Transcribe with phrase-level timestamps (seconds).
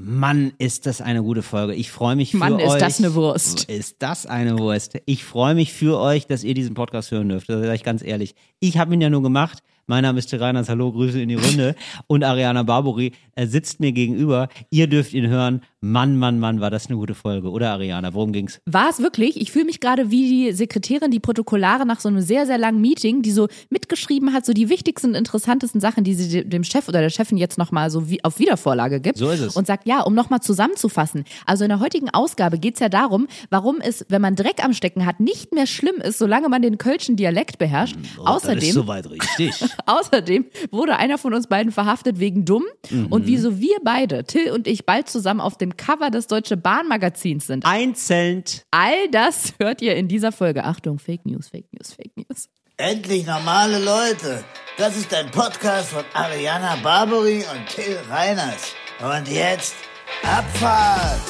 [0.00, 1.74] Mann, ist das eine gute Folge.
[1.74, 2.74] Ich freue mich für Mann, euch.
[2.74, 3.64] ist das eine Wurst.
[3.64, 4.96] Ist das eine Wurst.
[5.06, 7.48] Ich freue mich für euch, dass ihr diesen Podcast hören dürft.
[7.48, 8.36] Das sage ich ganz ehrlich.
[8.60, 9.58] Ich habe ihn ja nur gemacht.
[9.88, 10.68] Mein Name ist Reiners.
[10.68, 11.74] Hallo, Grüße in die Runde.
[12.06, 14.48] Und Ariana Barbori äh, sitzt mir gegenüber.
[14.70, 15.62] Ihr dürft ihn hören.
[15.80, 17.50] Mann, Mann, Mann, war das eine gute Folge.
[17.50, 18.12] Oder Ariana?
[18.12, 18.60] Worum ging's?
[18.66, 19.40] War es wirklich?
[19.40, 22.80] Ich fühle mich gerade wie die Sekretärin, die Protokollare nach so einem sehr, sehr langen
[22.80, 27.00] Meeting, die so mitgeschrieben hat, so die wichtigsten, interessantesten Sachen, die sie dem Chef oder
[27.00, 29.18] der Chefin jetzt nochmal so wie auf Wiedervorlage gibt.
[29.18, 29.56] So ist es.
[29.56, 31.22] Und sagt, ja, um nochmal zusammenzufassen.
[31.46, 35.06] Also in der heutigen Ausgabe geht's ja darum, warum es, wenn man Dreck am Stecken
[35.06, 37.94] hat, nicht mehr schlimm ist, solange man den kölschen Dialekt beherrscht.
[38.18, 39.64] Oh, das außerdem, ist soweit richtig.
[39.86, 42.64] außerdem wurde einer von uns beiden verhaftet wegen dumm.
[43.10, 46.88] Und wieso wir beide, Till und ich, bald zusammen auf dem Cover des Deutsche Bahn
[46.88, 47.64] Magazins sind.
[47.66, 48.44] Einzeln.
[48.70, 50.64] All das hört ihr in dieser Folge.
[50.64, 52.48] Achtung, Fake News, Fake News, Fake News.
[52.76, 54.44] Endlich normale Leute.
[54.76, 58.72] Das ist ein Podcast von Ariana Barbary und Till Reiners.
[59.00, 59.74] Und jetzt
[60.22, 61.20] Abfahrt.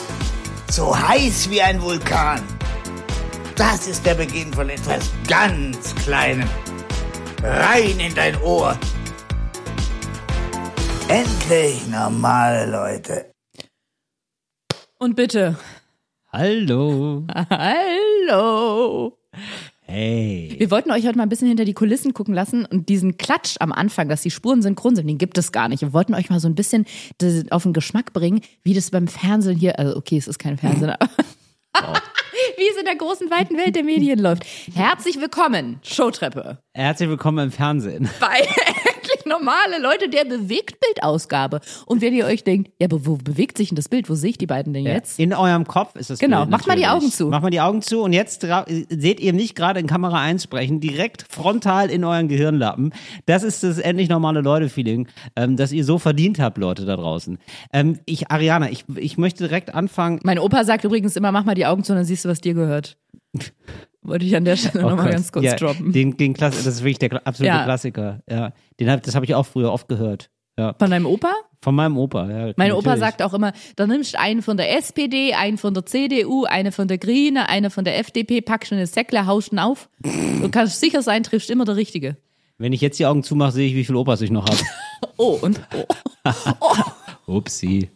[0.70, 2.42] So heiß wie ein Vulkan.
[3.56, 6.48] Das ist der Beginn von etwas ganz Kleinem.
[7.42, 8.78] Rein in dein Ohr.
[11.08, 13.32] Endlich normale Leute.
[15.00, 15.56] Und bitte.
[16.32, 17.24] Hallo.
[17.50, 19.16] Hallo.
[19.82, 20.56] Hey.
[20.58, 23.54] Wir wollten euch heute mal ein bisschen hinter die Kulissen gucken lassen und diesen Klatsch
[23.60, 25.82] am Anfang, dass die Spuren synchron sind, den gibt es gar nicht.
[25.82, 26.84] Wir wollten euch mal so ein bisschen
[27.50, 30.90] auf den Geschmack bringen, wie das beim Fernsehen hier, also okay, es ist kein Fernsehen,
[31.72, 32.02] aber
[32.56, 34.44] wie es in der großen, weiten Welt der Medien läuft.
[34.74, 38.10] Herzlich willkommen, Showtreppe, Herzlich willkommen im Fernsehen.
[38.18, 38.46] bei
[39.28, 41.60] normale Leute der Bewegtbildausgabe.
[41.86, 44.08] Und wenn ihr euch denkt, ja, aber wo bewegt sich denn das Bild?
[44.10, 45.18] Wo sehe ich die beiden denn jetzt?
[45.18, 47.02] In eurem Kopf ist das Genau, Bild macht mal die natürlich.
[47.04, 47.26] Augen zu.
[47.28, 48.46] Macht mal die Augen zu und jetzt
[48.88, 52.92] seht ihr nicht gerade in Kamera 1 sprechen, direkt frontal in euren Gehirnlappen.
[53.26, 57.38] Das ist das endlich normale Leute-Feeling, ähm, das ihr so verdient habt, Leute da draußen.
[57.72, 60.20] Ähm, ich, Ariana, ich, ich möchte direkt anfangen.
[60.22, 62.40] Mein Opa sagt übrigens immer, mach mal die Augen zu und dann siehst du, was
[62.40, 62.96] dir gehört.
[64.02, 65.92] Wollte ich an der Stelle Oh nochmal ganz kurz ja, droppen.
[65.92, 67.64] Den, den Klass das ist wirklich der absolute Ja.
[67.64, 68.20] Klassiker.
[68.30, 70.30] Ja, den hab, das habe ich auch früher oft gehört.
[70.58, 71.32] Ja, Von deinem Opa?
[71.60, 72.28] von meinem Opa.
[72.30, 73.00] Ja, Mein Opa natürlich.
[73.00, 76.70] sagt auch immer, da nimmst du einen von der SPD, einen von der CDU, eine
[76.72, 79.88] von der Grüne, eine von der FDP, packst schon eine Säckle, haust ihn auf.
[80.02, 82.16] Du kannst sicher sein, triffst immer der Richtige.
[82.58, 84.58] Wenn ich jetzt die Augen zumache, sehe ich, wie viele Opas ich noch habe.
[85.16, 85.84] Oh, und oh.
[87.26, 87.88] Upsi.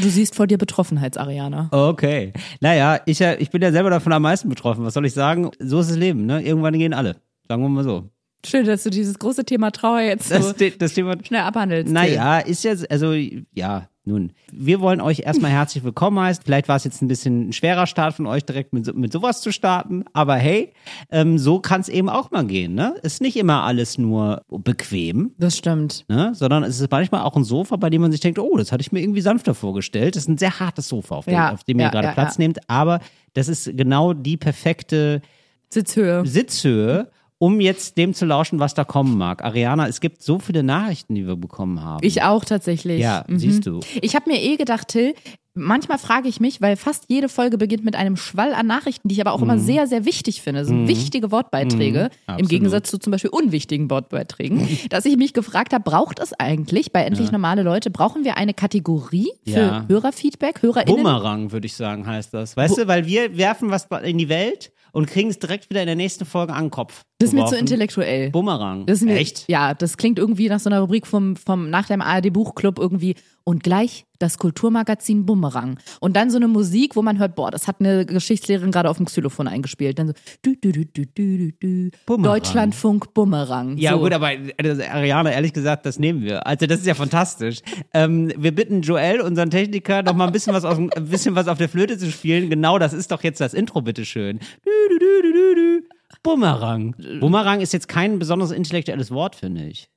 [0.00, 1.68] Du siehst vor dir Betroffenheits-Ariana.
[1.70, 2.32] Okay.
[2.60, 4.84] Naja, ich, ja- ich bin ja selber davon am meisten betroffen.
[4.84, 5.50] Was soll ich sagen?
[5.58, 6.42] So ist das Leben, ne?
[6.42, 7.16] Irgendwann gehen alle.
[7.48, 8.08] Sagen wir mal so.
[8.44, 11.16] Schön, dass du dieses große Thema Trauer jetzt so Das, das Thema.
[11.24, 11.92] schnell abhandelst.
[11.92, 14.32] Naja, ist jetzt, also, ja, nun.
[14.50, 16.42] Wir wollen euch erstmal herzlich willkommen heißen.
[16.44, 19.40] Vielleicht war es jetzt ein bisschen ein schwerer Start von euch, direkt mit, mit sowas
[19.40, 20.04] zu starten.
[20.12, 20.72] Aber hey,
[21.10, 22.94] ähm, so kann es eben auch mal gehen, ne?
[23.02, 25.32] Ist nicht immer alles nur bequem.
[25.38, 26.04] Das stimmt.
[26.08, 26.32] Ne?
[26.34, 28.80] Sondern es ist manchmal auch ein Sofa, bei dem man sich denkt, oh, das hatte
[28.80, 30.16] ich mir irgendwie sanfter vorgestellt.
[30.16, 32.12] Das ist ein sehr hartes Sofa, auf dem, Ja, auf dem ihr ja, gerade ja,
[32.12, 32.68] Platz nehmt.
[32.68, 33.00] Aber
[33.34, 35.22] das ist genau die perfekte
[35.70, 36.26] Sitzhöhe.
[36.26, 37.08] Sitzhöhe,
[37.42, 39.42] um jetzt dem zu lauschen, was da kommen mag.
[39.42, 42.06] Ariana, es gibt so viele Nachrichten, die wir bekommen haben.
[42.06, 43.00] Ich auch tatsächlich.
[43.00, 43.38] Ja, Mhm.
[43.40, 43.80] siehst du.
[44.00, 45.14] Ich habe mir eh gedacht, Till,
[45.54, 49.16] manchmal frage ich mich, weil fast jede Folge beginnt mit einem Schwall an Nachrichten, die
[49.16, 50.60] ich aber auch immer sehr, sehr wichtig finde.
[50.60, 52.48] Das sind wichtige Wortbeiträge, im absolut.
[52.48, 57.02] Gegensatz zu zum Beispiel unwichtigen Wortbeiträgen, dass ich mich gefragt habe, braucht es eigentlich bei
[57.02, 59.84] Endlich Normale Leute, brauchen wir eine Kategorie für Ja.
[59.88, 60.94] Hörerfeedback, HörerInnen?
[61.02, 62.56] Bumerang, würde ich sagen, heißt das.
[62.56, 65.86] Weißt du, weil wir werfen was in die Welt und kriegen es direkt wieder in
[65.86, 67.02] der nächsten Folge an den Kopf.
[67.18, 68.30] Das ist mir zu intellektuell.
[68.30, 68.86] Bumerang.
[68.86, 69.48] Das ist mir, Echt?
[69.48, 73.16] Ja, das klingt irgendwie nach so einer Rubrik vom, vom nach dem ARD Buchclub irgendwie.
[73.44, 75.78] Und gleich das Kulturmagazin Bumerang.
[76.00, 78.96] Und dann so eine Musik, wo man hört, boah, das hat eine Geschichtslehrerin gerade auf
[78.98, 79.98] dem Xylophon eingespielt.
[79.98, 80.12] Dann so
[80.44, 81.90] dü, dü, dü, dü, dü, dü.
[82.06, 82.34] Bumerang.
[82.34, 83.76] Deutschlandfunk Bumerang.
[83.78, 83.98] Ja, so.
[83.98, 86.46] gut, aber äh, Ariane, ehrlich gesagt, das nehmen wir.
[86.46, 87.60] Also das ist ja fantastisch.
[87.92, 91.48] Ähm, wir bitten Joel, unseren Techniker, noch mal ein bisschen was, aus, ein bisschen was
[91.48, 92.48] auf der Flöte zu spielen.
[92.48, 94.38] Genau, das ist doch jetzt das Intro, bitteschön.
[94.38, 95.88] Dü, dü, dü, dü, dü, dü.
[96.22, 96.94] Bumerang.
[97.20, 99.88] Bumerang ist jetzt kein besonders intellektuelles Wort, finde ich.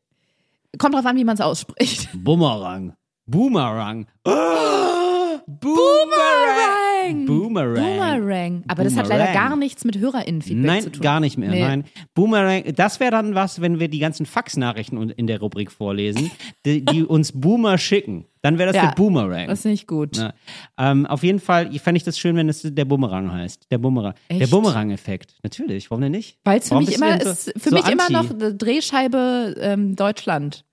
[0.79, 2.09] Kommt drauf an, wie man es ausspricht.
[2.13, 2.95] Bumerang.
[3.27, 4.05] Boomerang.
[4.23, 4.31] Oh,
[5.47, 7.25] Boomerang.
[7.25, 7.75] Boomerang.
[7.75, 8.63] Boomerang.
[8.67, 9.49] Aber das hat leider Boomerang.
[9.49, 11.01] gar nichts mit HörerInnen-Feedback Nein, zu tun.
[11.01, 11.49] gar nicht mehr.
[11.49, 11.61] Nee.
[11.61, 11.83] Nein.
[12.13, 16.31] Boomerang, das wäre dann was, wenn wir die ganzen Faxnachrichten in der Rubrik vorlesen,
[16.65, 18.25] die, die uns Boomer schicken.
[18.41, 19.47] Dann wäre das Ja, der Boomerang.
[19.47, 20.17] Das finde ich gut.
[20.17, 20.33] Ja.
[20.77, 23.67] Ähm, auf jeden Fall fände ich das schön, wenn es der Bumerang heißt.
[23.71, 24.13] Der Bumerang.
[24.29, 24.51] Der Echt?
[24.51, 25.35] Bumerang-Effekt.
[25.43, 25.89] Natürlich.
[25.89, 26.37] Warum denn nicht?
[26.43, 28.25] Weil es für mich immer, so- ist für so mich immer noch
[28.55, 30.63] Drehscheibe ähm, Deutschland.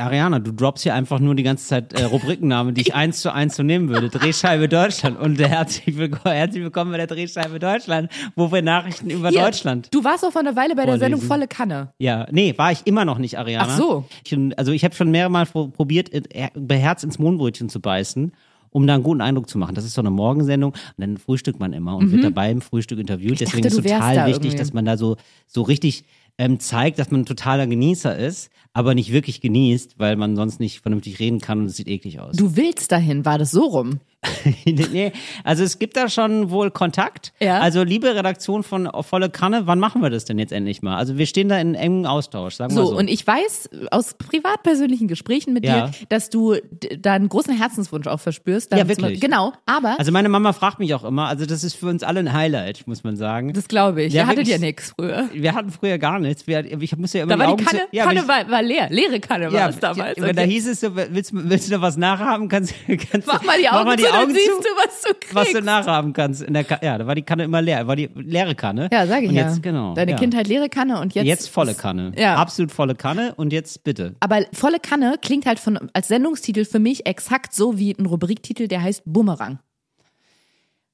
[0.00, 3.32] Ariana, du droppst hier einfach nur die ganze Zeit äh, Rubrikennamen, die ich eins zu
[3.32, 4.08] eins so nehmen würde.
[4.08, 9.30] Drehscheibe Deutschland und herzlich willkommen, herzlich willkommen bei der Drehscheibe Deutschland, wo wir Nachrichten über
[9.30, 9.88] Hier, Deutschland.
[9.92, 11.00] Du warst doch vor einer Weile bei der Vorlesen.
[11.00, 11.92] Sendung Volle Kanne.
[11.98, 13.66] Ja, nee, war ich immer noch nicht, Ariana.
[13.70, 14.04] Ach so.
[14.24, 16.10] Ich, also ich habe schon mehrere Mal pro- probiert,
[16.54, 18.32] bei Herz ins Mohnbrötchen zu beißen,
[18.70, 19.74] um da einen guten Eindruck zu machen.
[19.74, 23.00] Das ist so eine Morgensendung und dann frühstückt man immer und wird dabei im Frühstück
[23.00, 23.40] interviewt.
[23.40, 23.70] Deswegen Mhm.
[23.70, 24.58] dachte, ist total da wichtig, irgendwie.
[24.58, 25.16] dass man da so,
[25.48, 26.04] so richtig
[26.40, 30.60] ähm, zeigt, dass man ein totaler Genießer ist, aber nicht wirklich genießt, weil man sonst
[30.60, 32.36] nicht vernünftig reden kann und es sieht eklig aus.
[32.36, 33.98] Du willst dahin, war das so rum?
[34.64, 35.12] nee,
[35.44, 37.32] also es gibt da schon wohl Kontakt.
[37.40, 37.60] Ja.
[37.60, 40.96] Also liebe Redaktion von Volle Kanne, wann machen wir das denn jetzt endlich mal?
[40.96, 42.96] Also wir stehen da in engem Austausch, sagen wir So, so.
[42.98, 45.86] und ich weiß aus privat-persönlichen Gesprächen mit Ja.
[45.88, 46.56] dir, dass du
[46.98, 48.72] da einen großen Herzenswunsch auch verspürst.
[48.72, 49.20] Ja, wirklich.
[49.20, 52.18] Genau, aber Also meine Mama fragt mich auch immer, also das ist für uns alle
[52.20, 53.52] ein Highlight, muss man sagen.
[53.52, 54.12] das glaube ich.
[54.12, 55.28] Ja, Ihr hattet ja nichts früher.
[55.32, 56.46] wir hatten früher gar nichts.
[56.48, 58.50] Wir, ich muss ja immer Da die war Augen die Kanne, zu, ja, Kanne war,
[58.50, 58.88] war leer.
[58.90, 60.16] Leere Kanne war es damals.
[60.18, 60.50] Ja, da Okay.
[60.50, 62.48] hieß es so, willst, du- willst du noch was nachhaben?
[62.48, 62.74] Kannst,
[63.10, 65.02] kannst Mach mal die mach Augen mal die zu, dann Augen siehst zu, du, was
[65.02, 65.34] du kriegst.
[65.34, 66.42] was du nachhaben kannst.
[66.42, 68.88] In der Ka ja, da war die Kanne immer leer, war die leere Kanne.
[68.92, 69.48] ja, sag ich und ja.
[69.48, 69.94] Jetzt, genau.
[69.94, 70.16] Deine ja.
[70.16, 71.26] Kindheit leere Kanne und jetzt.
[71.26, 72.12] Jetzt volle Kanne.
[72.16, 72.36] Ja.
[72.36, 74.14] Absolut volle Kanne und jetzt bitte.
[74.20, 78.68] Aber volle Kanne klingt halt von, als Sendungstitel für mich exakt so wie ein Rubriktitel,
[78.68, 79.58] der heißt Bumerang.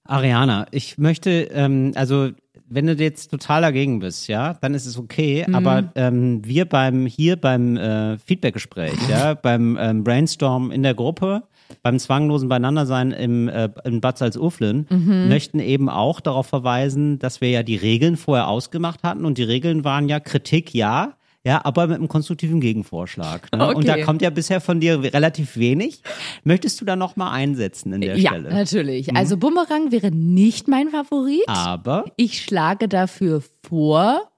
[0.06, 2.30] Ariana, ich möchte, ähm, also
[2.74, 5.44] wenn du jetzt total dagegen bist, ja, dann ist es okay.
[5.46, 5.54] Mhm.
[5.54, 11.44] Aber ähm, wir beim hier beim äh, Feedbackgespräch, ja, beim ähm, Brainstorm in der Gruppe,
[11.82, 15.28] beim zwanglosen Beieinandersein im, äh, in Bad Salzuflen, Mhm.
[15.28, 19.44] möchten eben auch darauf verweisen, dass wir ja die Regeln vorher ausgemacht hatten und die
[19.44, 21.14] Regeln waren ja Kritik, ja.
[21.46, 23.52] Ja, aber mit einem konstruktiven Gegenvorschlag.
[23.54, 23.74] Ne?
[23.74, 24.02] Und da Okay.
[24.02, 26.02] kommt ja bisher von dir relativ wenig.
[26.42, 28.48] Möchtest du da noch mal einsetzen in der ja, Stelle?
[28.50, 29.14] natürlich.
[29.14, 31.42] Also Bumerang wäre nicht mein Favorit.
[31.46, 34.30] Aber Ich schlage dafür vor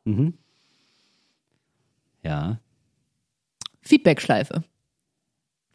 [2.25, 2.58] Ja.
[3.82, 4.64] Feedbackschleife.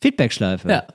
[0.01, 0.69] Feedbackschleife.
[0.69, 0.85] Ja.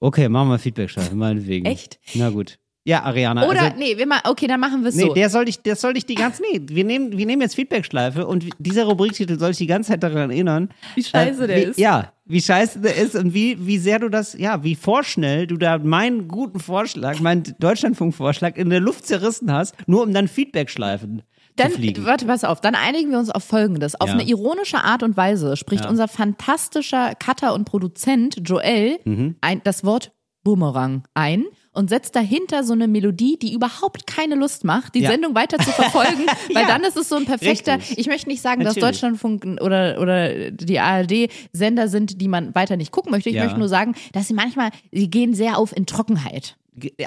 [0.00, 1.66] Okay, machen wir Feedbackschleife, meinetwegen.
[1.66, 2.00] Echt?
[2.14, 2.58] Na gut.
[2.86, 3.48] Ja, Ariana.
[3.48, 5.14] Oder, also, nee, wir mal, okay, dann machen wir es nee, so.
[5.14, 8.26] der soll dich, der soll dich die ganze, nee, wir nehmen, wir nehmen jetzt Feedbackschleife
[8.26, 10.68] und dieser Rubriktitel soll dich die ganze Zeit daran erinnern.
[10.94, 11.78] Wie scheiße der wie, ist.
[11.78, 15.56] Ja, wie scheiße der ist und wie, wie sehr du das, ja, wie vorschnell du
[15.56, 21.22] da meinen guten Vorschlag, meinen Deutschlandfunk-Vorschlag in der Luft zerrissen hast, nur um dann Feedbackschleifen
[21.56, 21.72] Dann,
[22.04, 23.98] warte, pass auf, dann einigen wir uns auf Folgendes.
[23.98, 24.14] Auf Ja.
[24.14, 25.90] eine ironische Art und Weise spricht Ja.
[25.90, 29.36] unser fantastischer Cutter und Produzent Joel Mhm.
[29.40, 31.44] ein, das Wort Boomerang ein
[31.74, 35.10] und setzt dahinter so eine Melodie, die überhaupt keine Lust macht, die Ja.
[35.10, 36.24] Sendung weiter zu verfolgen,
[36.54, 36.68] weil Ja.
[36.68, 37.98] dann ist es so ein perfekter, Richtig.
[37.98, 39.00] ich möchte nicht sagen, dass Natürlich.
[39.00, 43.28] Deutschlandfunk oder, oder die ARD Sender sind, die man weiter nicht gucken möchte.
[43.28, 43.42] Ich Ja.
[43.44, 46.56] möchte nur sagen, dass sie manchmal, sie gehen sehr auf in Trockenheit.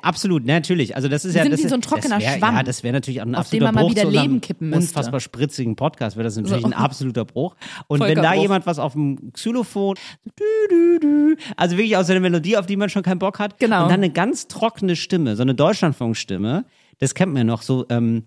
[0.01, 0.95] Absolut, ne, natürlich.
[0.95, 2.83] Also das ist ja sind das wie ist, so ein trockener wär, Schwamm, Ja, das
[2.83, 4.69] wäre natürlich auch ein auf den absoluter man mal Bruch wieder zu unserem Leben kippen
[4.69, 4.81] müsste.
[4.89, 6.15] unfassbar spritzigen Podcast.
[6.15, 6.67] Wäre das natürlich So.
[6.67, 7.55] ein absoluter Bruch.
[7.87, 8.41] Und wenn da Volkerbruch.
[8.41, 9.95] jemand was auf dem Xylophon,
[10.39, 13.39] dü, dü, dü, also wirklich aus so einer Melodie, auf die man schon keinen Bock
[13.39, 13.83] hat, Genau.
[13.83, 16.65] und dann eine ganz trockene Stimme, so eine Deutschlandfunkstimme,
[16.99, 18.23] das kennt man ja noch so ähm,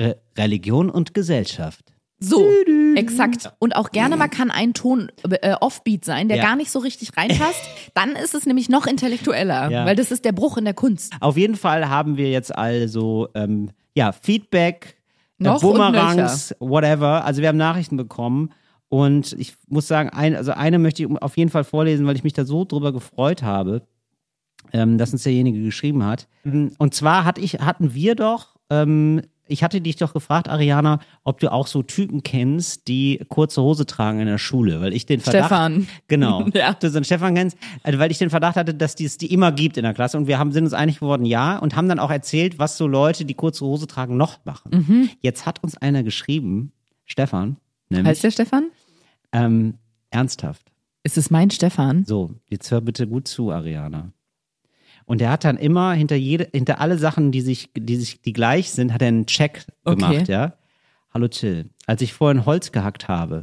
[0.00, 1.93] Re Religion und Gesellschaft.
[2.20, 2.48] So,
[2.94, 3.52] exakt.
[3.58, 6.42] Und auch gerne mal kann ein Ton äh, Offbeat sein, der Ja.
[6.44, 7.60] gar nicht so richtig reinpasst.
[7.94, 9.84] Dann ist es nämlich noch intellektueller, Ja.
[9.84, 11.12] weil das ist der Bruch in der Kunst.
[11.20, 14.96] Auf jeden Fall haben wir jetzt also ähm, ja Feedback,
[15.40, 17.24] äh, Noch und Boomerangs, whatever.
[17.24, 18.50] Also wir haben Nachrichten bekommen
[18.88, 22.24] und ich muss sagen, ein, also eine möchte ich auf jeden Fall vorlesen, weil ich
[22.24, 23.82] mich da so drüber gefreut habe,
[24.72, 26.28] ähm, dass uns derjenige geschrieben hat.
[26.44, 31.38] Und zwar hatte ich, hatten wir doch, ähm, ich hatte dich doch gefragt, Ariana, ob
[31.40, 35.20] du auch so Typen kennst, die kurze Hose tragen in der Schule, weil ich den
[35.20, 35.86] Verdacht, Stefan.
[36.08, 36.72] genau, Ja.
[36.74, 39.32] du so einen Stefan kennst, also weil ich den Verdacht hatte, dass die es die
[39.32, 41.88] immer gibt in der Klasse und wir haben sind uns einig geworden, ja, und haben
[41.88, 44.70] dann auch erzählt, was so Leute, die kurze Hose tragen, noch machen.
[44.88, 45.10] Mhm.
[45.20, 46.72] Jetzt hat uns einer geschrieben,
[47.04, 47.56] Stefan,
[47.90, 48.68] nämlich Heißt der Stefan?
[49.32, 49.74] ähm,
[50.10, 50.70] ernsthaft.
[51.02, 52.04] Ist es mein Stefan?
[52.06, 54.12] So, jetzt hör bitte gut zu, Ariana.
[55.06, 58.32] Und er hat dann immer hinter jede, hinter alle Sachen, die sich, die sich, die
[58.32, 59.96] gleich sind, hat er einen Check Okay.
[59.96, 60.54] gemacht, ja.
[61.12, 61.68] Hallo Till.
[61.86, 63.42] Als ich vorhin Holz gehackt habe,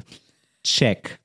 [0.64, 1.20] Check.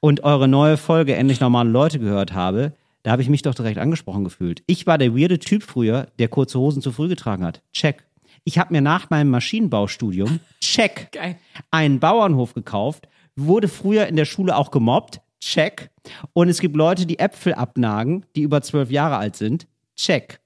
[0.00, 3.78] Und eure neue Folge endlich normale Leute gehört habe, da habe ich mich doch direkt
[3.78, 4.62] angesprochen gefühlt.
[4.66, 7.62] Ich war der weirde Typ früher, der kurze Hosen zu früh getragen hat.
[7.72, 8.04] Check.
[8.44, 11.36] Ich habe mir nach meinem Maschinenbaustudium, check, Geil.
[11.70, 15.90] einen Bauernhof gekauft, wurde früher in der Schule auch gemobbt, check.
[16.32, 20.40] Und es gibt Leute, die Äpfel abnagen, die über zwölf Jahre alt sind, check.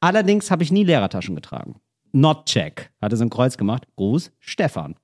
[0.00, 1.80] Allerdings habe ich nie Lehrertaschen getragen.
[2.12, 2.90] Not check.
[3.00, 3.86] Hatte so ein Kreuz gemacht.
[3.96, 4.96] Gruß, Stefan.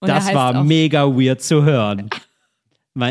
[0.00, 2.10] Und das war mega weird zu hören.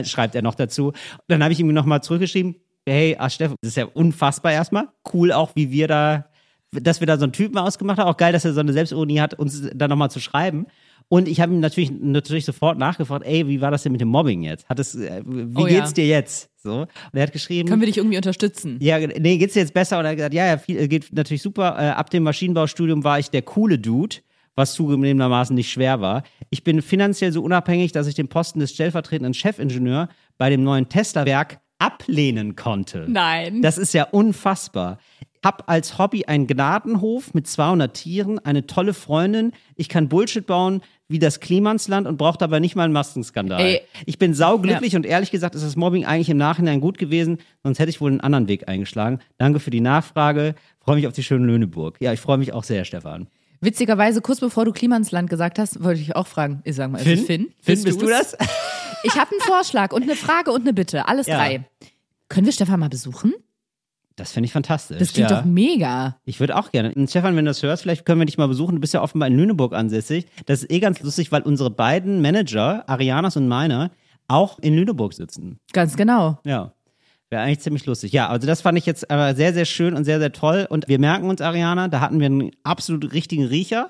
[0.04, 0.94] Schreibt er noch dazu.
[1.28, 2.56] Dann habe ich ihm nochmal zurückgeschrieben,
[2.88, 4.88] hey, ach Stefan, das ist ja unfassbar erstmal.
[5.14, 6.26] Cool auch, wie wir da,
[6.72, 8.08] dass wir da so einen Typen ausgemacht haben.
[8.08, 10.68] Auch geil, dass er so eine Selbstironie hat, uns da nochmal zu schreiben.
[11.08, 14.08] Und ich habe ihm natürlich, natürlich sofort nachgefragt, ey, wie war das denn mit dem
[14.08, 14.68] Mobbing jetzt?
[14.68, 15.94] Hat es, äh, wie Oh, geht's ja.
[15.94, 16.50] dir jetzt?
[16.58, 16.82] So.
[16.82, 17.70] Und er hat geschrieben.
[17.70, 18.78] Können wir dich irgendwie unterstützen?
[18.82, 20.00] Ja, nee, geht's dir jetzt besser?
[20.00, 21.76] Und er hat gesagt, ja, ja, viel, äh, geht natürlich super.
[21.78, 24.18] Äh, ab dem Maschinenbaustudium war ich der coole Dude,
[24.56, 26.24] was zugegebenermaßen nicht schwer war.
[26.50, 30.10] Ich bin finanziell so unabhängig, dass ich den Posten des stellvertretenden Chefingenieur
[30.40, 33.06] bei dem neuen Tesla-Werk ablehnen konnte.
[33.08, 33.62] Nein.
[33.62, 34.98] Das ist ja unfassbar.
[35.44, 39.52] Hab als Hobby einen Gnadenhof mit 200 Tieren, eine tolle Freundin.
[39.76, 43.62] Ich kann Bullshit bauen wie das Klimansland und brauche dabei nicht mal einen Maskenskandal.
[43.62, 43.82] Ey.
[44.06, 47.80] Ich bin sauglücklich und ehrlich gesagt ist das Mobbing eigentlich im Nachhinein gut gewesen, sonst
[47.80, 49.20] hätte ich wohl einen anderen Weg eingeschlagen.
[49.38, 50.56] Danke für die Nachfrage.
[50.80, 51.98] Freue mich auf die schöne Löhneburg.
[52.00, 53.28] Ja, ich freue mich auch sehr, Stefan.
[53.62, 56.62] Witzigerweise, kurz bevor du Klimansland gesagt hast, wollte ich auch fragen.
[56.66, 57.48] Ich sag mal, ist es Finn?
[57.62, 58.36] Finn, bist du das?
[59.04, 61.08] Ich habe einen Vorschlag und eine Frage und eine Bitte.
[61.08, 61.38] Alles Ja.
[61.38, 61.64] drei.
[62.28, 63.34] Können wir Stefan mal besuchen?
[64.16, 64.98] Das finde ich fantastisch.
[64.98, 65.38] Das klingt ja.
[65.38, 66.18] doch mega.
[66.24, 66.94] Ich würde auch gerne.
[66.94, 68.76] Und Stefan, wenn du das hörst, vielleicht können wir dich mal besuchen.
[68.76, 70.26] Du bist ja offenbar in Lüneburg ansässig.
[70.46, 73.92] Das ist eh ganz lustig, weil unsere beiden Manager, Arianas und meiner,
[74.28, 75.60] auch in Lüneburg sitzen.
[75.74, 76.40] Ganz genau.
[76.46, 76.72] Ja.
[77.30, 78.14] Wäre eigentlich ziemlich lustig.
[78.14, 80.66] Ja, also das fand ich jetzt aber sehr, sehr schön und sehr, sehr toll.
[80.70, 83.90] Und wir merken uns, Ariana, da hatten wir einen absolut richtigen Riecher.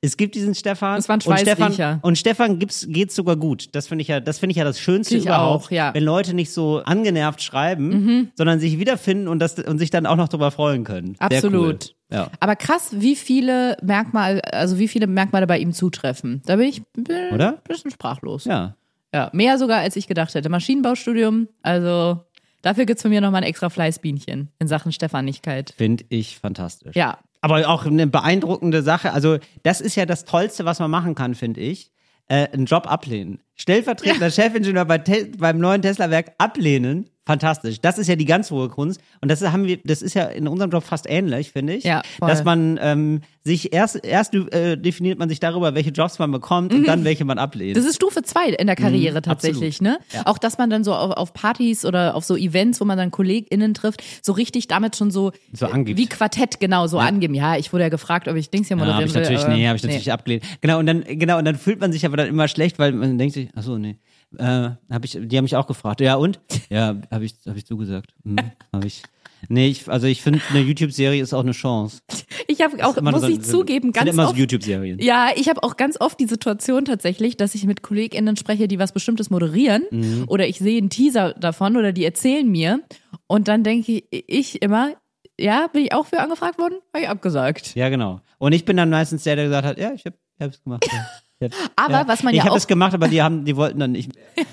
[0.00, 0.96] Es gibt diesen Stefan.
[0.96, 3.74] Das war ein und Stefan, und Stefan gibt's, geht's sogar gut.
[3.74, 5.66] Das finde ich ja, das finde ich ja das Schönste Ich überhaupt.
[5.66, 5.90] auch, ja.
[5.90, 5.94] Mhm.
[5.94, 10.16] Wenn Leute nicht so angenervt schreiben, sondern sich wiederfinden und das, und sich dann auch
[10.16, 11.16] noch darüber freuen können.
[11.18, 11.94] Absolut.
[12.10, 12.16] Cool.
[12.16, 12.30] Ja.
[12.40, 16.42] Aber krass, wie viele Merkmale, also wie viele Merkmale bei ihm zutreffen.
[16.46, 17.54] Da bin ich bin Oder?
[17.54, 18.44] ein bisschen sprachlos.
[18.44, 18.76] Ja.
[19.12, 20.48] Ja, mehr sogar, als ich gedacht hätte.
[20.48, 22.20] Maschinenbaustudium, also
[22.62, 25.74] dafür gibt's von mir nochmal ein extra Fleißbienchen in Sachen Stefanigkeit.
[25.76, 26.94] Finde ich fantastisch.
[26.94, 29.12] Ja, Aber auch eine beeindruckende Sache.
[29.12, 31.92] Also, das ist ja das Tollste, was man machen kann, finde ich.
[32.26, 33.40] Äh, einen Job ablehnen.
[33.54, 34.98] Stellvertretender Chefingenieur bei
[35.38, 37.08] beim neuen Tesla-Werk ablehnen.
[37.28, 37.82] Fantastisch.
[37.82, 39.02] Das ist ja die ganz hohe Kunst.
[39.20, 41.84] Und das haben wir, das ist ja in unserem Job fast ähnlich, finde ich.
[41.84, 42.26] Ja, voll.
[42.26, 46.72] Dass man ähm, sich erst, erst äh, definiert man sich darüber, welche Jobs man bekommt
[46.72, 47.76] und dann welche man ablehnt.
[47.76, 47.80] Mhm.
[47.80, 49.98] das ist Stufe zwei in der Karriere Mhm, tatsächlich, ne?
[50.24, 53.10] Auch, dass man dann so auf, auf Partys oder auf so Events, wo man dann
[53.10, 55.98] KollegInnen trifft, so richtig damit schon so, So angibt.
[55.98, 57.34] wie Quartett genau so angeben.
[57.34, 59.44] Ja, ich wurde ja gefragt, ob ich Dings hier Ja, moderieren habe ich will, natürlich,
[59.44, 60.44] aber nee, habe ich natürlich abgelehnt.
[60.62, 63.18] Genau, und dann, genau, und dann fühlt man sich aber dann immer schlecht, weil man
[63.18, 63.98] denkt sich, ach so, nee.
[64.36, 66.00] Äh, hab ich, die haben mich auch gefragt.
[66.00, 66.40] Ja, und?
[66.70, 68.12] Ja, habe ich, hab ich zugesagt.
[68.24, 68.36] Hm,
[68.74, 69.02] habe ich.
[69.48, 72.00] Nee, ich, also ich finde, eine YouTube-Serie ist auch eine Chance.
[72.48, 74.98] Ich habe auch, muss so- ich zugeben, ganz immer so oft YouTube-Serien.
[74.98, 78.78] Ja, ich habe auch ganz oft die Situation tatsächlich, dass ich mit KollegInnen spreche, die
[78.78, 80.24] was Bestimmtes moderieren Mhm.
[80.26, 82.80] oder ich sehe einen Teaser davon oder die erzählen mir
[83.28, 84.92] und dann denke ich immer,
[85.38, 86.74] ja, bin ich auch für angefragt worden?
[86.92, 87.76] Habe ich abgesagt.
[87.76, 88.20] Ja, genau.
[88.38, 90.84] Und ich bin dann meistens der, der gesagt hat, ja, ich habe es gemacht.
[90.92, 91.06] Ja.
[91.40, 92.08] Ich hab- Aber ja.
[92.08, 94.10] was man ich ja habe auch- es gemacht, aber die haben, die wollten dann nicht.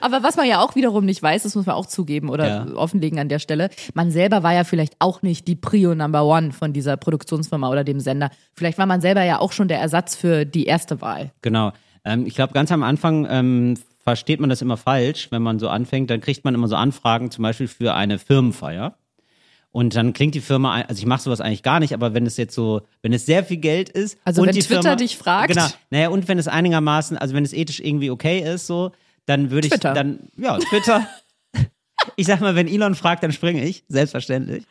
[0.00, 2.66] Aber was man ja auch wiederum nicht weiß, das muss man auch zugeben oder Ja.
[2.76, 6.52] offenlegen an der Stelle, man selber war ja vielleicht auch nicht die Prio Number One
[6.52, 8.30] von dieser Produktionsfirma oder dem Sender.
[8.54, 11.32] Vielleicht war man selber ja auch schon der Ersatz für die erste Wahl.
[11.42, 11.72] Genau.
[12.04, 15.68] Ähm, ich glaube, ganz am Anfang ähm, versteht man das immer falsch, wenn man so
[15.68, 16.10] anfängt.
[16.10, 18.94] Dann kriegt man immer so Anfragen, zum Beispiel für eine Firmenfeier.
[19.78, 22.36] Und dann klingt die Firma, also ich mache sowas eigentlich gar nicht, aber wenn es
[22.36, 24.18] jetzt so, wenn es sehr viel Geld ist.
[24.24, 25.50] Also und wenn die Twitter Firma, dich fragt.
[25.50, 25.68] Genau.
[25.90, 28.90] Naja, und wenn es einigermaßen, also wenn es ethisch irgendwie okay ist, so,
[29.26, 29.94] dann würde ich Twitter.
[29.94, 31.06] dann, ja, Twitter.
[32.16, 34.64] Ich sag mal, wenn Elon fragt, dann springe ich, selbstverständlich.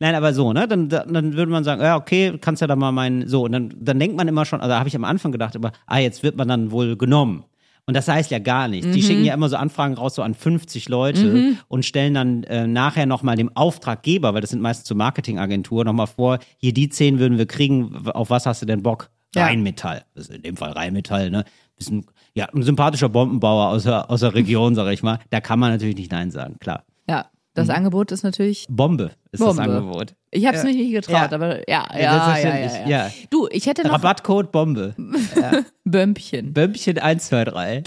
[0.00, 0.66] Nein, aber so, ne?
[0.66, 3.44] Dann, dann würde man sagen, ja, okay, kannst ja da mal meinen, so.
[3.44, 5.98] Und dann, dann denkt man immer schon, also habe ich am Anfang gedacht, aber, ah,
[5.98, 7.44] jetzt wird man dann wohl genommen.
[7.86, 8.94] Und das heißt ja gar nicht.
[8.94, 12.66] Die schicken ja immer so Anfragen raus, so an 50 Leute und stellen dann äh,
[12.66, 17.18] nachher nochmal dem Auftraggeber, weil das sind meistens so Marketingagenturen, nochmal vor, hier die 10
[17.18, 19.10] würden wir kriegen, auf was hast du denn Bock?
[19.34, 19.46] Ja.
[19.46, 20.04] Rheinmetall.
[20.14, 21.44] Das ist in dem Fall Rheinmetall, ne?
[21.76, 25.18] Bisschen, ja, ein sympathischer Bombenbauer aus der, aus der Region, sag ich mal.
[25.30, 26.84] Da kann man natürlich nicht Nein sagen, klar.
[27.08, 29.56] Ja, das Angebot ist natürlich Bombe ist Bombe.
[29.62, 30.14] das Angebot.
[30.30, 31.32] Ich habe es mich nicht getraut, Ja.
[31.32, 33.10] aber ja, ja, Ja, ja, ja, ja, ja.
[33.30, 34.94] Du, ich hätte noch Rabattcode Bombe.
[35.84, 36.52] Bömpchen.
[36.52, 37.82] Bömpchen 1, 2, 3.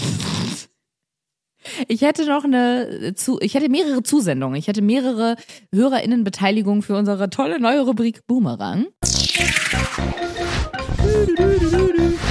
[1.90, 4.56] Ich hätte noch eine, zu, ich hätte mehrere Zusendungen.
[4.58, 5.36] Ich hätte mehrere
[5.74, 8.86] HörerInnenbeteiligungen für unsere tolle neue Rubrik Boomerang.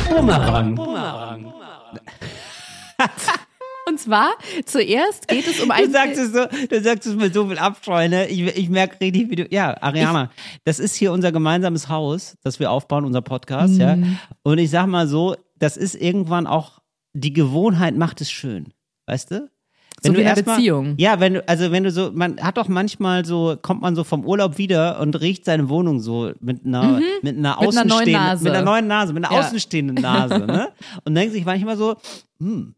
[0.09, 0.75] Bumerang.
[0.75, 1.53] Bumerang.
[3.89, 4.31] Und zwar
[4.65, 7.59] zuerst geht es um ein Du sagst es so, du sagst es mit so viel
[7.59, 8.27] Abscheu, ne?
[8.29, 10.31] Ich, ich merke richtig, wie du, ja, Ariana,
[10.65, 13.95] das ist hier unser gemeinsames Haus, das wir aufbauen, unser Podcast, ja.
[13.97, 14.19] Mhm.
[14.43, 16.81] Und ich sag mal so, das ist irgendwann auch,
[17.15, 18.73] die Gewohnheit macht es schön,
[19.07, 19.49] weißt du?
[20.03, 20.95] So wie in einer erstmal- Beziehung.
[20.99, 24.05] Ja, wenn du, also wenn du so, man hat doch manchmal so, kommt man so
[24.05, 27.05] vom Urlaub wieder und riecht seine Wohnung so mit einer, mit einer Mhm.
[27.23, 28.45] Mit einer neuen außenstehenden, Nase.
[28.45, 29.41] mit einer neuen Nase, mit einer Ja.
[29.41, 30.69] außenstehenden Nase, ne?
[31.05, 31.97] Und denkt sich manchmal so,
[32.41, 32.75] hm,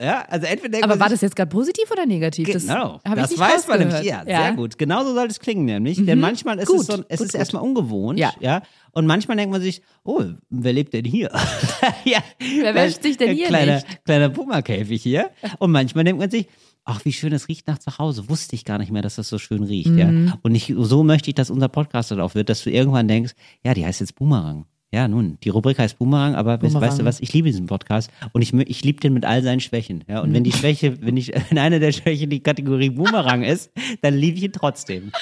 [0.00, 2.46] Ja, also entweder Aber war das jetzt gerade positiv oder negativ?
[2.46, 3.96] Genau, das nicht weiß man nämlich.
[3.96, 4.28] rausgehört.
[4.28, 4.78] Ja, sehr gut.
[4.78, 6.04] Genauso soll es klingen nämlich.
[6.04, 7.34] Denn manchmal ist Gut, es so, es gut, ist gut.
[7.34, 8.18] erstmal ungewohnt.
[8.18, 8.32] Ja.
[8.40, 8.62] ja.
[8.92, 11.30] Und manchmal denkt man sich, oh, wer lebt denn hier?
[12.04, 12.20] ja.
[12.38, 14.04] Wer wäscht sich denn hier kleiner, nicht?
[14.04, 15.30] Kleiner Puma-Käfig hier.
[15.58, 16.46] Und manchmal denkt man sich,
[16.84, 18.30] ach, wie schön es riecht nach zu Hause.
[18.30, 19.90] Wusste ich gar nicht mehr, dass das so schön riecht.
[19.90, 19.98] Mhm.
[19.98, 20.38] Ja.
[20.42, 23.34] Und ich, so möchte ich, dass unser Podcast dann auch wird, dass du irgendwann denkst,
[23.64, 24.64] ja, die heißt jetzt Boomerang.
[24.92, 26.82] Ja, nun, die Rubrik heißt Boomerang, aber weißt- Boomerang.
[26.82, 29.60] weißt du was, ich liebe diesen Podcast und ich, ich liebe den mit all seinen
[29.60, 30.02] Schwächen.
[30.08, 33.70] Ja, und wenn die Schwäche, wenn ich, wenn eine der Schwächen die Kategorie Boomerang ist,
[34.02, 35.12] dann liebe ich ihn trotzdem.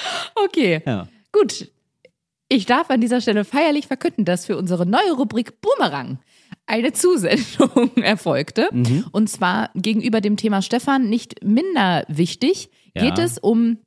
[0.45, 0.81] Okay.
[0.85, 1.07] Ja.
[1.31, 1.69] Gut.
[2.51, 6.17] Ich darf an dieser Stelle feierlich verkünden, dass für unsere neue Rubrik Boomerang
[6.65, 8.69] eine Zusendung erfolgte.
[8.71, 9.05] Mhm.
[9.11, 13.03] Und zwar gegenüber dem Thema Stefan nicht minder wichtig, Ja.
[13.03, 13.77] geht es um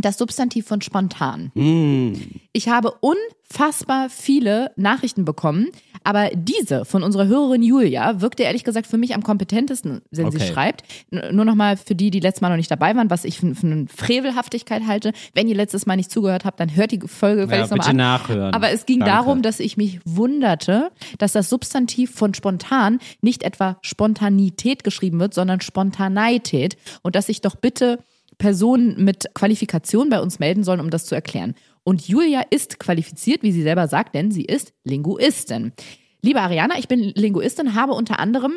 [0.00, 1.50] das Substantiv von spontan.
[1.54, 2.12] Mm.
[2.52, 5.68] Ich habe unfassbar viele Nachrichten bekommen,
[6.04, 10.36] aber diese von unserer Hörerin Julia wirkte ehrlich gesagt für mich am kompetentesten, wenn sie
[10.38, 10.52] Okay.
[10.52, 10.84] schreibt.
[11.10, 13.54] N- Nur nochmal für die, die letztes Mal noch nicht dabei waren, was ich für,
[13.54, 15.12] für eine Frevelhaftigkeit halte.
[15.34, 17.90] Wenn ihr letztes Mal nicht zugehört habt, dann hört die Folge Ja, vielleicht nochmal bitte
[17.90, 17.96] an.
[17.96, 18.54] nachhören.
[18.54, 19.12] Aber es ging Danke.
[19.14, 25.34] darum, dass ich mich wunderte, dass das Substantiv von spontan nicht etwa Spontanität geschrieben wird,
[25.34, 27.98] sondern Spontaneität und dass ich doch bitte
[28.38, 31.54] Personen mit Qualifikation bei uns melden sollen, um das zu erklären.
[31.84, 35.72] Und Julia ist qualifiziert, wie sie selber sagt, denn sie ist Linguistin.
[36.22, 38.54] Liebe Ariana, ich bin Linguistin, habe unter anderem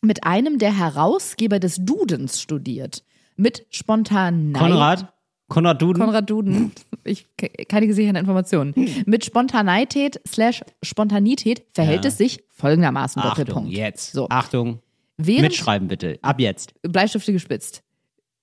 [0.00, 3.04] mit einem der Herausgeber des Dudens studiert.
[3.36, 4.58] Mit Spontanei.
[4.58, 5.12] Konrad?
[5.48, 6.02] Konrad Duden?
[6.02, 6.72] Konrad Duden.
[7.04, 7.26] Ich
[7.68, 8.74] keine gesicherten Informationen.
[9.06, 12.08] Mit Spontaneität slash Spontanität verhält Ja.
[12.10, 13.20] es sich folgendermaßen.
[13.20, 13.72] Achtung, Doppelpunkt.
[13.72, 14.12] jetzt.
[14.12, 14.28] So.
[14.28, 14.80] Achtung.
[15.16, 16.18] Während Mitschreiben bitte.
[16.22, 16.74] Ab jetzt.
[16.82, 17.82] Bleistifte gespitzt.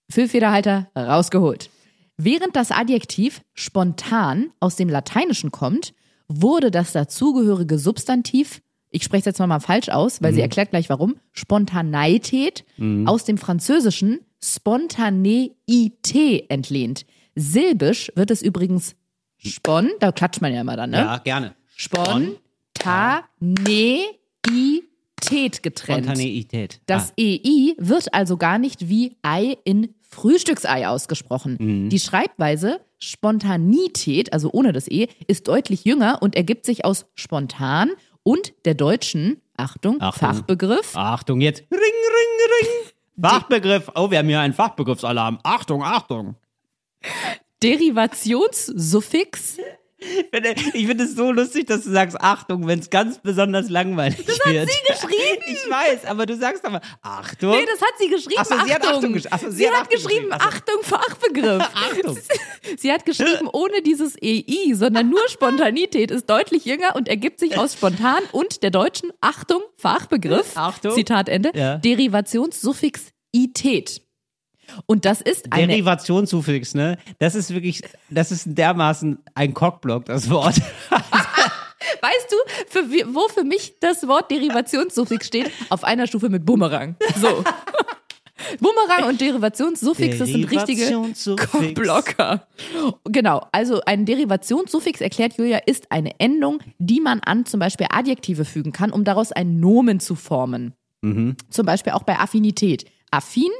[0.10, 1.70] Füllfederhalter rausgeholt.
[2.18, 5.94] Während das Adjektiv spontan aus dem Lateinischen kommt,
[6.28, 10.90] wurde das dazugehörige Substantiv, ich spreche es jetzt mal falsch aus, weil sie erklärt gleich
[10.90, 12.66] warum, Spontaneität
[13.06, 17.06] aus dem Französischen Spontaneité entlehnt.
[17.36, 18.96] Silbisch wird es übrigens
[19.38, 20.98] spon, da klatscht man ja immer dann, ne?
[20.98, 21.54] Ja, gerne.
[21.76, 22.40] Spontaneität
[25.62, 26.06] getrennt.
[26.06, 26.82] Spontaneität.
[26.88, 31.58] Das Ah, EI wird also gar nicht wie Ei in Frühstücksei ausgesprochen.
[31.60, 31.90] Mhm.
[31.90, 37.92] Die Schreibweise Spontanität, also ohne das E, ist deutlich jünger und ergibt sich aus spontan
[38.24, 40.30] und der deutschen, Achtung, Achtung.
[40.30, 41.62] Fachbegriff, Achtung, jetzt.
[41.72, 41.88] Ring, ring,
[42.62, 42.70] ring.
[43.22, 43.92] Fachbegriff.
[43.96, 45.40] Oh, wir haben hier einen Fachbegriffsalarm.
[45.44, 46.36] Achtung, Achtung.
[47.64, 49.58] Derivationssuffix,
[50.74, 54.30] Ich finde, es so lustig, dass du sagst Achtung, wenn es ganz besonders langweilig wird.
[54.30, 55.44] Das hat sie geschrieben.
[55.48, 57.52] Ich weiß, aber du sagst aber Achtung.
[57.52, 58.36] Nee, das hat sie geschrieben.
[58.38, 58.96] Ach so, sie hat Achtung.
[58.96, 60.32] Achtung gesch- sie, hat, geschrieben.
[60.32, 61.64] Achtung, Fachbegriff.
[61.74, 62.18] Achtung.
[62.78, 67.58] Sie hat geschrieben ohne dieses EI, sondern nur Spontanität ist deutlich jünger und ergibt sich
[67.58, 70.56] aus spontan und der deutschen Achtung, Fachbegriff.
[70.56, 70.94] Achtung.
[70.94, 71.52] Zitat Ende.
[71.56, 71.78] Ja.
[71.78, 74.02] Derivationssuffix ität.
[74.86, 76.98] Und das ist eine Derivationssuffix, ne?
[77.20, 80.58] Das ist wirklich, das ist dermaßen ein Cockblock, das Wort.
[82.02, 82.36] Weißt du,
[82.68, 85.52] für, wo für mich das Wort Derivationssuffix steht?
[85.70, 86.96] Auf einer Stufe mit Bumerang.
[87.20, 87.44] So.
[88.60, 90.86] Bumerang und Derivationssuffix, das sind richtige.
[91.36, 92.48] Cockblocker.
[93.06, 98.46] Genau, also ein Derivationssuffix, erklärt Julia, ist eine Endung, die man an zum Beispiel Adjektive
[98.46, 100.74] fügen kann, um daraus ein Nomen zu formen.
[101.50, 102.86] Zum Beispiel auch bei Affinität.
[103.12, 103.52] Affin,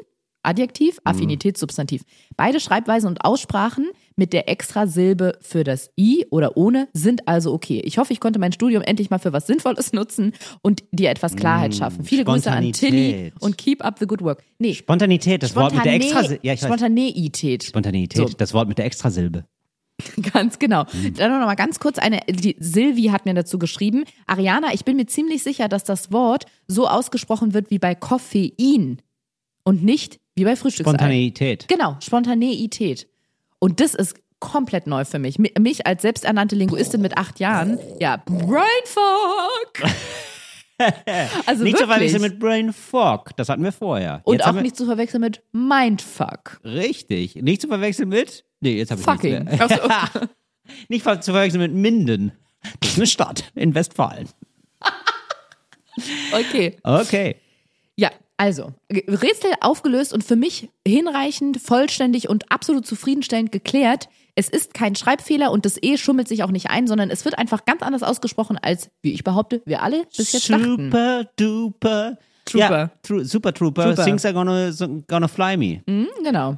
[0.48, 2.04] Adjektiv, Affinität, Substantiv.
[2.38, 7.82] Beide Schreibweisen und Aussprachen mit der Extrasilbe für das I oder ohne sind also okay.
[7.84, 10.32] Ich hoffe, ich konnte mein Studium endlich mal für was Sinnvolles nutzen
[10.62, 12.06] und dir etwas Klarheit schaffen.
[12.06, 14.42] Viele Grüße an Tilly und keep up the good work.
[14.58, 16.48] Nee, Spontanität, das Wort mit der Extrasilbe.
[16.48, 16.56] Ja.
[16.56, 17.64] Spontaneität.
[17.64, 18.36] Spontanität, So.
[18.38, 19.44] das Wort mit der Extrasilbe.
[20.34, 20.86] Ganz genau.
[21.16, 24.06] Dann noch mal ganz kurz eine, die Silvi hat mir dazu geschrieben.
[24.28, 29.02] Ariana, ich bin mir ziemlich sicher, dass das Wort so ausgesprochen wird wie bei Koffein
[29.64, 30.92] und nicht wie bei Frühstücksei.
[30.92, 31.68] Spontaneität.
[31.68, 33.08] Genau, Spontaneität.
[33.60, 35.38] Und das ist komplett neu für mich.
[35.38, 38.64] Mi- Mich als selbsternannte Linguistin mit acht Jahren, ja, Brainfuck.
[41.48, 42.12] Also Nicht zu wirklich.
[42.12, 44.22] verwechseln mit Brain Fog, das hatten wir vorher.
[44.26, 46.60] und Jetzt auch nicht zu verwechseln mit Mindfuck.
[46.64, 47.34] Richtig.
[47.34, 48.46] Nicht zu verwechseln mit.
[48.60, 49.44] Nee, jetzt habe ich Fucking.
[49.46, 50.10] nichts mehr.
[50.14, 50.20] So.
[50.88, 52.32] Nicht zu verwechseln mit Minden.
[52.82, 54.30] Das ist eine Stadt in Westfalen.
[56.32, 56.78] Okay.
[56.84, 57.38] Okay.
[57.96, 64.10] Ja, also, Rätsel aufgelöst und für mich hinreichend, vollständig und absolut zufriedenstellend geklärt.
[64.36, 67.38] Es ist kein Schreibfehler und das E schummelt sich auch nicht ein, sondern es wird
[67.40, 70.92] einfach ganz anders ausgesprochen, als, wie ich behaupte, wir alle bis jetzt dachten.
[70.92, 72.18] Super duper.
[72.46, 72.80] Trooper.
[72.80, 73.84] Ja, tru super Trooper.
[73.86, 74.06] Trooper.
[74.06, 74.72] Things are gonna,
[75.08, 75.82] gonna fly me.
[75.86, 76.58] Mhm, genau.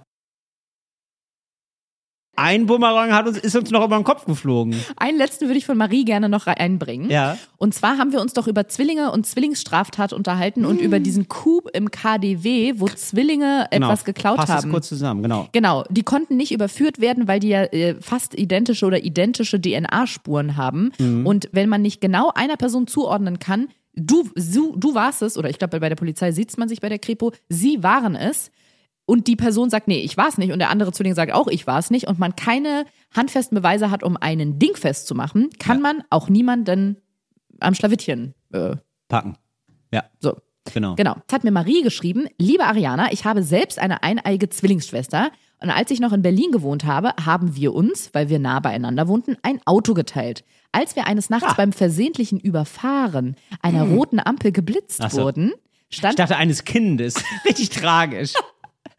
[2.40, 4.76] Ein Bumerang hat uns, ist uns noch über den Kopf geflogen.
[4.98, 7.10] Einen letzten würde ich von Marie gerne noch einbringen.
[7.10, 7.38] Ja.
[7.58, 11.68] Und zwar haben wir uns doch über Zwillinge und Zwillingsstraftat unterhalten und über diesen Coup
[11.74, 14.46] im KDW, wo Zwillinge etwas geklaut Genau.
[14.46, 14.72] Passt haben.
[14.72, 15.48] kurz zusammen, genau.
[15.52, 20.56] Genau, die konnten nicht überführt werden, weil die ja äh, fast identische oder identische DNA-Spuren
[20.56, 20.92] haben.
[21.00, 21.26] Mhm.
[21.26, 25.50] Und wenn man nicht genau einer Person zuordnen kann, du, du, du warst es, oder
[25.50, 28.52] ich glaube, bei der Polizei sieht man sich bei der Kripo, sie waren es.
[29.10, 30.54] Und die Person sagt, nee, ich war es nicht.
[30.54, 32.08] Und der andere Zwilling sagt auch, ich war es nicht.
[32.08, 36.98] Und man keine handfesten Beweise hat, um einen Ding festzumachen, kann man auch niemanden
[37.60, 38.76] am Schlawittchen äh,
[39.08, 39.36] Packen.
[39.92, 40.38] Ja, so.
[40.72, 40.94] genau.
[40.94, 41.16] Genau.
[41.26, 42.28] Das hat mir Marie geschrieben.
[42.38, 45.32] Liebe Ariana, ich habe selbst eine eineige Zwillingsschwester.
[45.60, 49.08] Und als ich noch in Berlin gewohnt habe, haben wir uns, weil wir nah beieinander
[49.08, 50.44] wohnten, ein Auto geteilt.
[50.72, 55.24] Als wir eines Nachts beim versehentlichen Überfahren einer roten Ampel geblitzt so.
[55.24, 55.54] wurden,
[55.90, 57.16] Ich stand dachte, eines Kindes.
[57.46, 58.34] Richtig tragisch.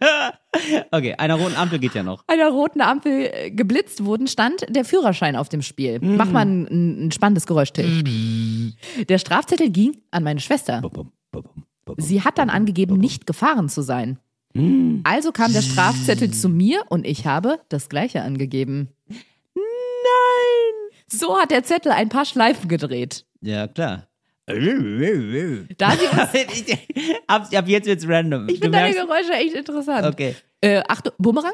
[0.90, 2.24] okay, einer roten Ampel geht ja noch.
[2.26, 5.98] einer roten Ampel äh, geblitzt wurden, stand der Führerschein auf dem Spiel.
[6.00, 8.72] Mach mal ein, ein spannendes Geräusch, Till.
[9.08, 10.82] Der Strafzettel ging an meine Schwester.
[11.96, 14.18] Sie hat dann angegeben, nicht gefahren zu sein.
[15.04, 18.88] Also kam der Strafzettel zu mir und ich habe das gleiche angegeben.
[19.54, 20.90] Nein!
[21.06, 23.26] So hat der Zettel ein paar Schleifen gedreht.
[23.40, 24.06] Ja, klar.
[25.78, 26.78] Da sie uns,
[27.26, 28.48] ab, ab jetzt wird's random.
[28.48, 30.06] ich finde deine Geräusche echt interessant.
[30.06, 30.34] Okay.
[30.60, 31.52] Äh, Achtung, Bumerang?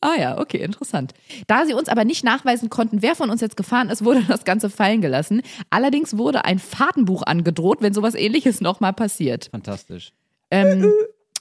[0.00, 1.12] Ah ja, okay, interessant.
[1.48, 4.44] Da sie uns aber nicht nachweisen konnten, wer von uns jetzt gefahren ist, wurde das
[4.44, 5.42] Ganze fallen gelassen.
[5.70, 9.48] Allerdings wurde ein Fahrtenbuch angedroht, wenn sowas ähnliches nochmal passiert.
[9.50, 10.12] Fantastisch.
[10.50, 10.92] Ähm,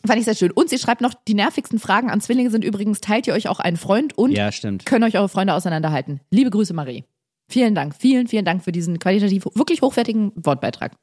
[0.06, 0.52] fand ich sehr schön.
[0.52, 3.60] Und sie schreibt noch, die nervigsten Fragen an Zwillinge sind übrigens, teilt ihr euch auch
[3.60, 4.86] einen Freund und Ja, stimmt.
[4.86, 6.20] können euch eure Freunde auseinanderhalten.
[6.32, 7.04] Liebe Grüße, Marie.
[7.50, 10.94] Vielen Dank, vielen, vielen Dank für diesen qualitativ wirklich hochwertigen Wortbeitrag.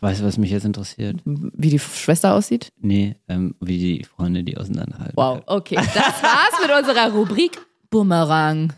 [0.00, 1.20] Weißt du, was mich jetzt interessiert?
[1.24, 2.72] Wie die Schwester aussieht?
[2.80, 5.16] Nee, ähm, wie die Freunde die auseinanderhalten.
[5.16, 5.76] Wow, okay.
[5.76, 7.58] Das war's mit unserer Rubrik
[7.90, 8.72] Bumerang.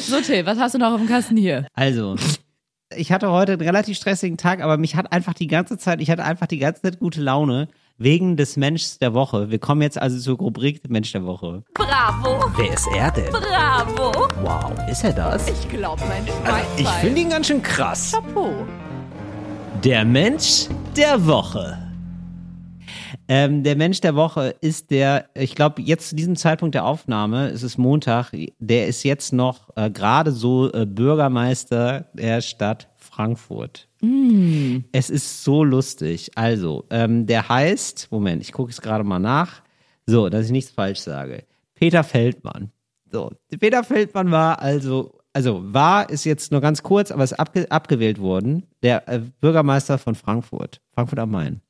[0.00, 1.66] So, Till, was hast du noch auf dem Kasten hier?
[1.72, 2.16] Also,
[2.96, 6.10] ich hatte heute einen relativ stressigen Tag, aber mich hat einfach die ganze Zeit, ich
[6.10, 9.50] hatte einfach die ganze Zeit gute Laune wegen des Menschs der Woche.
[9.50, 11.64] Wir kommen jetzt also zur Rubrik Mensch der Woche.
[11.74, 13.30] Bravo, Wer ist er denn?
[13.32, 14.28] bravo.
[14.42, 15.48] Wow, ist er das?
[15.48, 16.64] Ich glaub, mein Schwein.
[16.76, 18.12] Ich finde ihn ganz schön krass.
[18.12, 18.52] Chapeau.
[19.82, 21.78] Der Mensch der Woche.
[23.30, 27.48] Ähm, der Mensch der Woche ist der, ich glaube, jetzt zu diesem Zeitpunkt der Aufnahme,
[27.48, 33.88] es ist Montag, der ist jetzt noch äh, gerade so äh, Bürgermeister der Stadt Frankfurt.
[34.92, 36.30] Es ist so lustig.
[36.36, 39.62] Also, ähm, der heißt, Moment, ich gucke es gerade mal nach,
[40.06, 41.42] so, dass ich nichts falsch sage.
[41.74, 42.70] Peter Feldmann.
[43.10, 47.68] So, Peter Feldmann war also, also war, ist jetzt nur ganz kurz, aber ist abge
[47.72, 51.60] abgewählt worden, der äh, Bürgermeister von Frankfurt, Frankfurt am Main.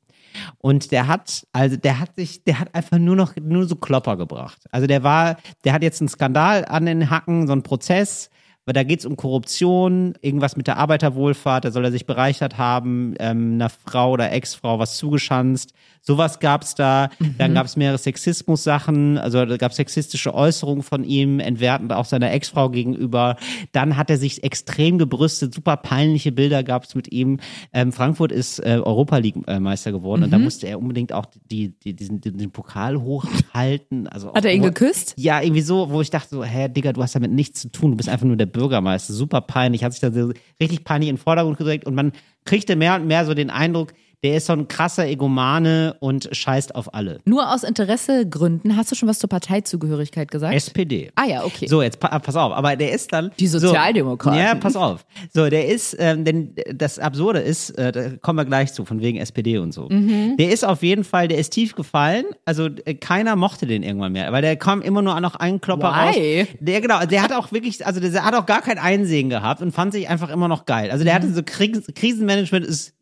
[0.59, 4.17] Und der hat, also der hat sich, der hat einfach nur noch, nur so Klopper
[4.17, 4.61] gebracht.
[4.69, 8.29] Also der war, der hat jetzt einen Skandal an den Hacken, so einen Prozess,
[8.69, 13.15] weil da geht's um Korruption, irgendwas mit der Arbeiterwohlfahrt, da soll er sich bereichert haben,
[13.17, 15.73] ähm, einer Frau oder Ex-Frau was zugeschanzt.
[16.01, 17.09] Sowas gab's da.
[17.37, 22.69] Dann gab's mehrere Sexismus-Sachen, also da gab's sexistische Äußerungen von ihm, entwertend auch seiner Ex-Frau
[22.69, 23.35] gegenüber.
[23.71, 27.39] Dann hat er sich extrem gebrüstet, super peinliche Bilder gab's mit ihm.
[27.73, 31.95] Ähm, Frankfurt ist äh, Europa League-Meister geworden und da musste er unbedingt auch die, die,
[31.95, 34.07] diesen, den Pokal hochhalten.
[34.07, 35.13] Also Hat er ihn geküsst?
[35.17, 37.91] ja, irgendwie so, wo ich dachte so, hä, Digga, du hast damit nichts zu tun,
[37.91, 41.15] du bist einfach nur der Bürgermeister, super peinlich, hat sich da so richtig peinlich in
[41.15, 42.11] den Vordergrund gedrängt und man
[42.45, 46.75] kriegte mehr und mehr so den Eindruck, der ist so ein krasser Egomane und scheißt
[46.75, 47.19] auf alle.
[47.25, 50.53] Nur aus Interessegründen hast du schon was zur Parteizugehörigkeit gesagt?
[50.53, 51.11] SPD.
[51.15, 51.67] ah ja, okay.
[51.67, 53.31] So, jetzt pa pass auf, aber der ist dann.
[53.39, 54.39] Die Sozialdemokraten.
[54.39, 55.05] So, ja, pass auf.
[55.33, 59.01] So, der ist, ähm, denn das Absurde ist, äh, da kommen wir gleich zu, von
[59.01, 59.87] wegen SPD und so.
[59.89, 60.35] Mhm.
[60.37, 62.25] Der ist auf jeden Fall, der ist tief gefallen.
[62.45, 65.91] Also äh, keiner mochte den irgendwann mehr, weil der kam immer nur noch einen Klopper
[65.93, 66.41] Why?
[66.41, 66.47] raus.
[66.59, 69.71] Der, genau, der hat auch wirklich, also der hat auch gar kein Einsehen gehabt und
[69.71, 70.91] fand sich einfach immer noch geil.
[70.91, 71.23] Also der Mhm.
[71.23, 72.93] hatte so Kris Krisenmanagement ist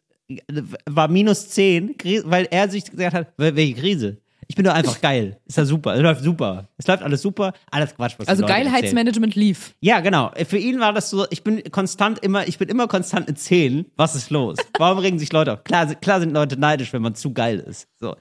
[0.85, 4.17] war minus 10, Kri- weil er sich gesagt hat, wel- welche Krise?
[4.49, 5.41] Ich bin doch einfach geil.
[5.45, 5.93] Ist ja super.
[5.95, 6.69] Es läuft super.
[6.77, 7.51] Es läuft alles super.
[7.69, 8.45] Alles Quatsch, was also.
[8.45, 9.75] Geilheitsmanagement lief.
[9.81, 10.31] Ja, genau.
[10.47, 13.87] Für ihn war das so, ich bin konstant immer, ich bin immer konstant in 10.
[13.97, 14.55] Was ist los?
[14.77, 15.65] Warum regen sich Leute auf?
[15.65, 17.89] Klar, klar sind Leute neidisch, wenn man zu geil ist.
[17.99, 18.15] So.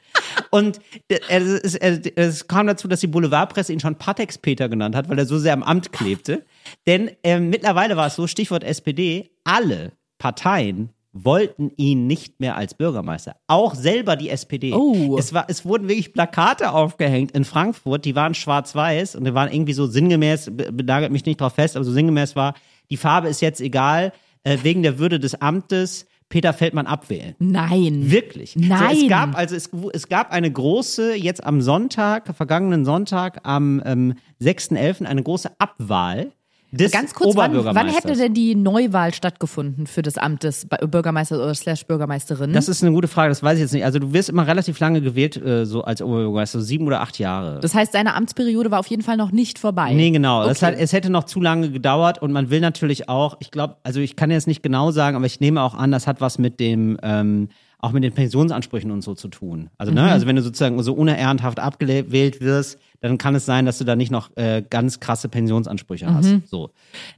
[0.50, 5.08] Und äh, es, es, es kam dazu, dass die Boulevardpresse ihn schon Patex-Peter genannt hat,
[5.08, 6.44] weil er so sehr am Amt klebte.
[6.88, 10.88] Denn ähm, mittlerweile war es so, Stichwort SPD, alle Parteien
[11.24, 13.36] wollten ihn nicht mehr als Bürgermeister.
[13.46, 14.72] Auch selber die SPD.
[14.72, 15.16] Oh.
[15.18, 19.52] Es, war, es wurden wirklich Plakate aufgehängt in Frankfurt, die waren schwarz-weiß und die waren
[19.52, 22.54] irgendwie so sinngemäß, be- benagelt mich nicht drauf fest, aber so sinngemäß war,
[22.90, 24.12] die Farbe ist jetzt egal,
[24.44, 27.36] äh, wegen der Würde des Amtes Peter Feldmann abwählen.
[27.38, 28.10] Nein.
[28.10, 28.56] Wirklich.
[28.56, 28.96] Nein.
[28.96, 33.80] So, es gab also es, es gab eine große jetzt am Sonntag, vergangenen Sonntag am
[33.86, 35.04] ähm, 6.11.
[35.04, 36.32] eine große Abwahl
[36.76, 40.78] des Ganz kurz, wann, wann hätte denn die Neuwahl stattgefunden für das Amt des Ba-
[40.86, 42.52] Bürgermeisters oder slash Bürgermeisterin?
[42.52, 43.84] das ist eine gute Frage, das weiß ich jetzt nicht.
[43.84, 47.18] Also du wirst immer relativ lange gewählt, äh, so als Oberbürgermeister, so sieben oder acht
[47.18, 47.60] Jahre.
[47.60, 49.92] das heißt, seine Amtsperiode war auf jeden Fall noch nicht vorbei.
[49.94, 50.44] Nee, genau.
[50.48, 50.54] Okay.
[50.66, 54.00] hat, es hätte noch zu lange gedauert und man will natürlich auch, ich glaube, also
[54.00, 56.60] ich kann jetzt nicht genau sagen, aber ich nehme auch an, das hat was mit
[56.60, 59.68] dem, ähm, auch mit den Pensionsansprüchen und so zu tun.
[59.78, 59.98] Also, Mhm.
[59.98, 63.84] ne, also wenn du sozusagen so unehrenhaft abgewählt wirst, dann kann es sein, dass du
[63.84, 66.26] da nicht noch äh, ganz krasse Pensionsansprüche hast.
[66.26, 66.42] Mhm.
[66.46, 66.70] So.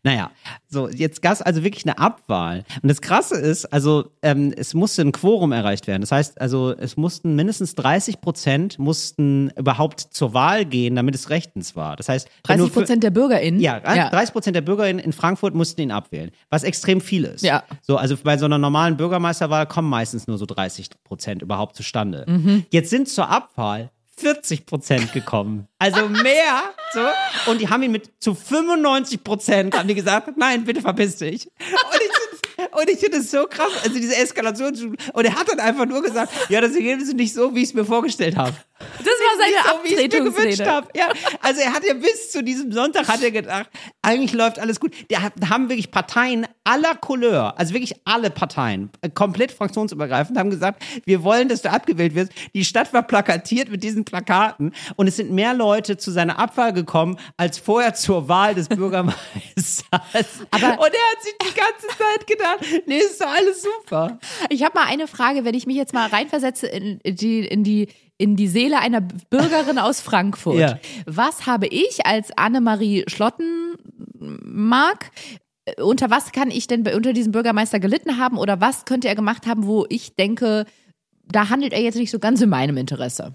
[0.02, 0.30] Naja,
[0.68, 2.64] so, jetzt gab es also wirklich eine Abwahl.
[2.82, 6.02] Und das Krasse ist, also ähm, es musste ein Quorum erreicht werden.
[6.02, 11.30] Das heißt, also es mussten mindestens 30 Prozent mussten überhaupt zur Wahl gehen, damit es
[11.30, 11.96] rechtens war.
[11.96, 13.60] Das heißt, wenn 30 du für- Prozent der BürgerInnen?
[13.60, 17.42] ja, 30 Prozent der BürgerInnen in Frankfurt mussten ihn abwählen, was extrem viel ist.
[17.42, 17.62] Ja.
[17.82, 22.24] So, also bei so einer normalen Bürgermeisterwahl kommen meistens nur so 30 Prozent überhaupt zustande.
[22.28, 22.64] Mhm.
[22.70, 25.68] Jetzt sind zur Abwahl 40 Prozent gekommen.
[25.78, 27.00] Also mehr, so.
[27.50, 31.46] Und die haben ihn mit zu 95 Prozent, haben die gesagt, nein, bitte verpiss dich.
[31.46, 32.10] Und ich
[32.72, 34.96] und ich finde es so krass, also diese Eskalation.
[35.12, 37.68] Und er hat dann einfach nur gesagt, ja, das Ergebnis ist nicht so, wie ich
[37.68, 40.70] es mir vorgestellt habe Das war seine so, wie ich es mir gewünscht Abtretungsrede.
[40.70, 40.88] habe.
[40.94, 41.08] Ja,
[41.40, 43.68] also er hat ja bis zu diesem Sonntag hat er gedacht,
[44.02, 44.94] eigentlich läuft alles gut.
[45.08, 50.82] Da haben wirklich Parteien aller Couleur, also wirklich alle Parteien, äh, komplett fraktionsübergreifend, haben gesagt,
[51.04, 52.32] wir wollen, dass du abgewählt wirst.
[52.54, 56.72] Die Stadt war plakatiert mit diesen Plakaten und es sind mehr Leute zu seiner Abwahl
[56.72, 59.86] gekommen, als vorher zur Wahl des Bürgermeisters.
[60.50, 64.18] Aber- und er hat sich die ganze Zeit gedacht, nee, ist doch alles super.
[64.50, 67.88] Ich habe mal eine Frage, wenn ich mich jetzt mal reinversetze in die, in die,
[68.18, 70.58] in die Seele einer Bürgerin aus Frankfurt.
[70.58, 70.78] Ja.
[71.06, 75.10] Was habe ich als Annemarie Schlottenmark
[75.64, 79.08] äh, unter was kann ich denn bei- unter diesem Bürgermeister gelitten haben oder was könnte
[79.08, 80.66] er gemacht haben, wo ich denke,
[81.24, 83.34] da handelt er jetzt nicht so ganz in meinem Interesse?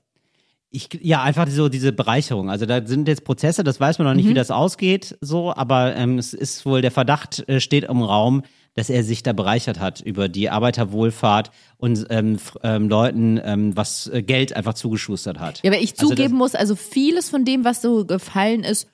[0.75, 2.49] Ich, ja, einfach so diese Bereicherung.
[2.49, 5.95] Also da sind jetzt Prozesse, das weiß man noch nicht, wie das ausgeht, so, aber
[5.95, 8.41] ähm, es ist wohl, der Verdacht äh, steht im Raum,
[8.75, 14.07] dass er sich da bereichert hat über die Arbeiterwohlfahrt und ähm, ähm, Leuten ähm, was
[14.07, 15.61] äh, Geld einfach zugeschustert hat.
[15.63, 18.87] Ja, weil ich Also zugeben muss, also vieles von dem, was so gefallen ist,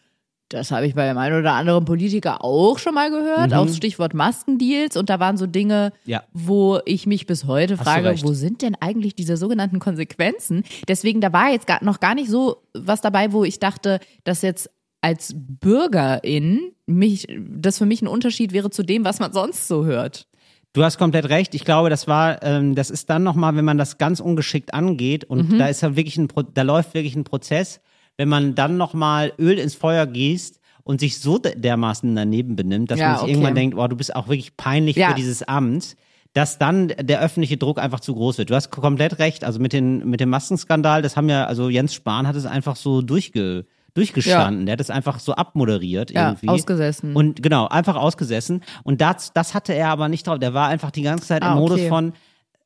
[0.52, 4.16] das habe ich bei dem einen oder anderen Politiker auch schon mal gehört, auch Stichwort
[4.16, 4.98] Maskendeals.
[4.98, 6.10] Und da waren so Dinge, Mhm.
[6.12, 6.24] Ja.
[6.34, 10.64] wo ich mich bis heute du frage, wo sind denn eigentlich diese sogenannten Konsequenzen?
[10.88, 14.72] Deswegen, da war jetzt noch gar nicht so was dabei, wo ich dachte, dass jetzt
[15.02, 19.86] als Bürgerin mich, das für mich ein Unterschied wäre zu dem, was man sonst so
[19.86, 20.28] hört.
[20.74, 21.56] Du hast komplett recht.
[21.56, 25.24] Ich glaube, das war, ähm, das ist dann nochmal, wenn man das ganz ungeschickt angeht
[25.26, 27.82] und da ist ja wirklich ein, Pro da läuft wirklich ein Prozess,
[28.18, 32.92] wenn man dann nochmal Öl ins Feuer gießt und sich so de- dermaßen daneben benimmt,
[32.92, 33.32] dass Ja, man sich okay.
[33.32, 35.10] irgendwann denkt, oh, du bist auch wirklich peinlich Ja.
[35.10, 35.96] für dieses Amt,
[36.34, 38.52] dass dann der öffentliche Druck einfach zu groß wird.
[38.52, 39.44] Du hast komplett recht.
[39.44, 42.76] Also mit, den, mit dem Maskenskandal, das haben ja, also Jens Spahn hat es einfach
[42.76, 43.66] so durchge,
[44.00, 44.66] durchgestanden.
[44.66, 46.48] Der hat es einfach so abmoderiert Ja, irgendwie.
[46.50, 47.16] ausgesessen.
[47.16, 48.64] Und genau, einfach ausgesessen.
[48.84, 50.40] Und das, das hatte er aber nicht drauf.
[50.40, 51.90] Der war einfach die ganze Zeit Ah, im Modus okay.
[51.90, 52.14] von,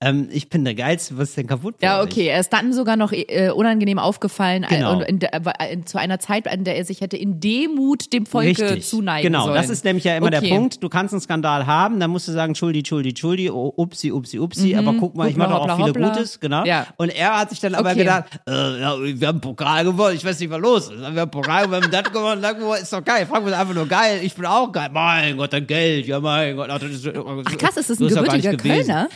[0.03, 2.27] ähm, ich bin der Geilste, was ist denn kaputt bei Ja, okay.
[2.27, 4.93] Er ist dann sogar noch äh, unangenehm aufgefallen äh, Genau.
[4.97, 8.25] und in der, äh, zu einer Zeit, in der er sich hätte in Demut dem
[8.25, 8.87] Volke Richtig.
[8.87, 9.55] zuneigen genau, sollen.
[9.55, 10.49] das ist nämlich ja immer der Okay.
[10.55, 10.83] Punkt.
[10.83, 14.39] Du kannst einen Skandal haben, dann musst du sagen, Schuldi, Schuldi, Schuldi, oh, upsi, upsi,
[14.39, 16.09] upsi, aber guck mal, ich mache auch hoppla, viele hoppla.
[16.09, 16.65] Gutes, genau.
[16.65, 16.87] Ja.
[16.97, 17.99] Und er hat sich dann aber Okay.
[17.99, 20.99] gedacht, äh, ja, wir haben Pokal gewonnen, ich weiß nicht, was los ist.
[20.99, 23.25] Wir haben Pokal gewonnen, wir haben das gewonnen, das gewonnen, ist doch geil.
[23.25, 24.89] Frankfurt ist einfach nur geil, ich bin auch geil.
[24.91, 26.69] Mein Gott, dein Geld, ja mein Gott.
[26.71, 28.55] Ach, ist, Ach krass, ist das ein gebürtiger.
[28.57, 29.07] Kölner?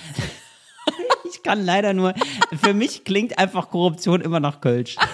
[1.29, 2.13] Ich kann leider nur,
[2.61, 4.95] für mich klingt einfach Korruption immer nach Kölsch.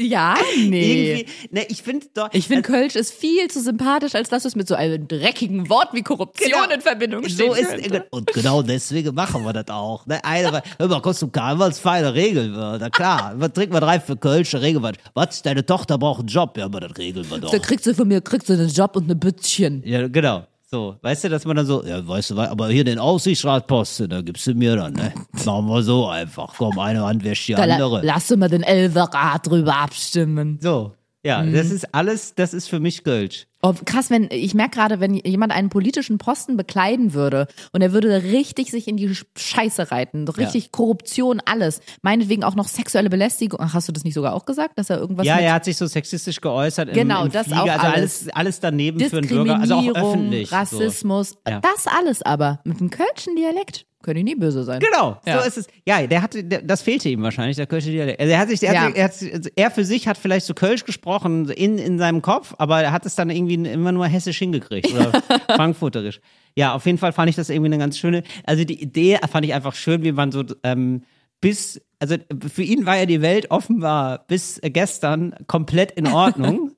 [0.00, 1.26] Ja, nee.
[1.50, 2.28] Ne, ich finde doch.
[2.32, 5.88] Ich finde, Kölsch ist viel zu sympathisch, als dass es mit so einem dreckigen Wort
[5.92, 6.72] wie Korruption Genau.
[6.72, 10.06] in Verbindung stehen so ist und genau deswegen machen wir das auch.
[10.06, 10.24] Ne?
[10.24, 12.78] Eine, hör mal, kommst du Karnevalsfeine regeln wir.
[12.80, 14.92] Na klar, was trinken wir drei für Kölsch, regeln wir.
[15.14, 16.56] Was, deine Tochter braucht einen Job?
[16.56, 17.50] Ja, aber das regeln wir doch.
[17.50, 19.82] Da kriegst du von mir kriegst du einen Job und eine Bützchen.
[19.84, 20.46] Ja, genau.
[20.70, 24.10] So, weißt du, dass man dann so, ja, weißt du, was, aber hier den Aussichtsratposten,
[24.10, 25.14] da gibst du mir dann, ne?
[25.46, 26.52] Machen wir so einfach.
[26.58, 28.02] Komm, eine Hand wäscht die Da la andere.
[28.04, 30.58] lass mal den Elverrat drüber abstimmen.
[30.60, 30.92] So.
[31.28, 31.52] Ja, Mhm.
[31.52, 33.46] das ist alles, das ist für mich Kölsch.
[33.60, 37.92] Oh, krass, wenn ich merke gerade, wenn jemand einen politischen Posten bekleiden würde und er
[37.92, 43.58] würde richtig sich in die Scheiße reiten, richtig Korruption, alles, meinetwegen auch noch sexuelle Belästigung.
[43.60, 45.76] Ach, hast du das nicht sogar auch gesagt, dass er irgendwas Ja, er hat sich
[45.76, 46.88] so sexistisch geäußert.
[46.90, 47.62] Im, Genau, im das Flieger.
[47.64, 48.28] auch Also alles.
[48.32, 50.48] alles, daneben für einen Bürger, also auch öffentlich.
[50.50, 50.56] So.
[50.56, 51.60] Rassismus, Ja.
[51.60, 54.80] das alles aber mit dem kölschen Dialekt können die nie böse sein.
[54.80, 55.40] Genau, Ja.
[55.40, 55.66] so ist es.
[55.86, 58.20] Ja, der hatte, der, das fehlte ihm wahrscheinlich, der Kölsche Dialekt.
[58.20, 58.80] Also er hat sich, der Ja.
[58.82, 62.54] hat, er, hat, er für sich hat vielleicht so Kölsch gesprochen in, in seinem Kopf,
[62.58, 65.12] aber er hat es dann irgendwie immer nur hessisch hingekriegt oder
[65.56, 66.20] frankfurterisch.
[66.56, 69.44] Ja, auf jeden Fall fand ich das irgendwie eine ganz schöne, also die Idee fand
[69.46, 71.02] ich einfach schön, wie man so ähm,
[71.40, 72.16] bis, also
[72.52, 76.72] für ihn war ja die Welt offenbar bis gestern komplett in Ordnung.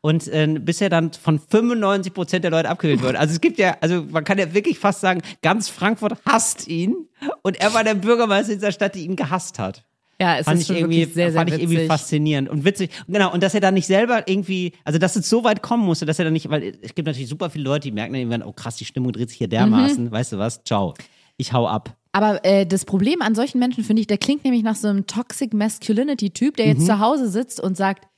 [0.00, 3.16] Und äh, bis er dann von 95 Prozent der Leute abgewählt wird.
[3.16, 6.94] Also es gibt ja, also man kann ja wirklich fast sagen, ganz Frankfurt hasst ihn
[7.42, 9.84] und er war der Bürgermeister dieser Stadt, die ihn gehasst hat.
[10.20, 12.90] Ja, es fand ist ich irgendwie, sehr, sehr fand ich irgendwie faszinierend und witzig.
[13.06, 16.06] Genau, und dass er dann nicht selber irgendwie, also dass es so weit kommen musste,
[16.06, 18.42] dass er dann nicht, weil es gibt natürlich super viele Leute, die merken dann irgendwann,
[18.42, 20.10] oh krass, die Stimmung dreht sich hier dermaßen, Mhm.
[20.10, 20.94] weißt du was, ciao,
[21.36, 21.96] ich hau ab.
[22.10, 25.06] Aber äh, das Problem an solchen Menschen finde ich, der klingt nämlich nach so einem
[25.06, 26.72] Toxic Masculinity-Typ, der Mhm.
[26.72, 28.08] jetzt zu Hause sitzt und sagt,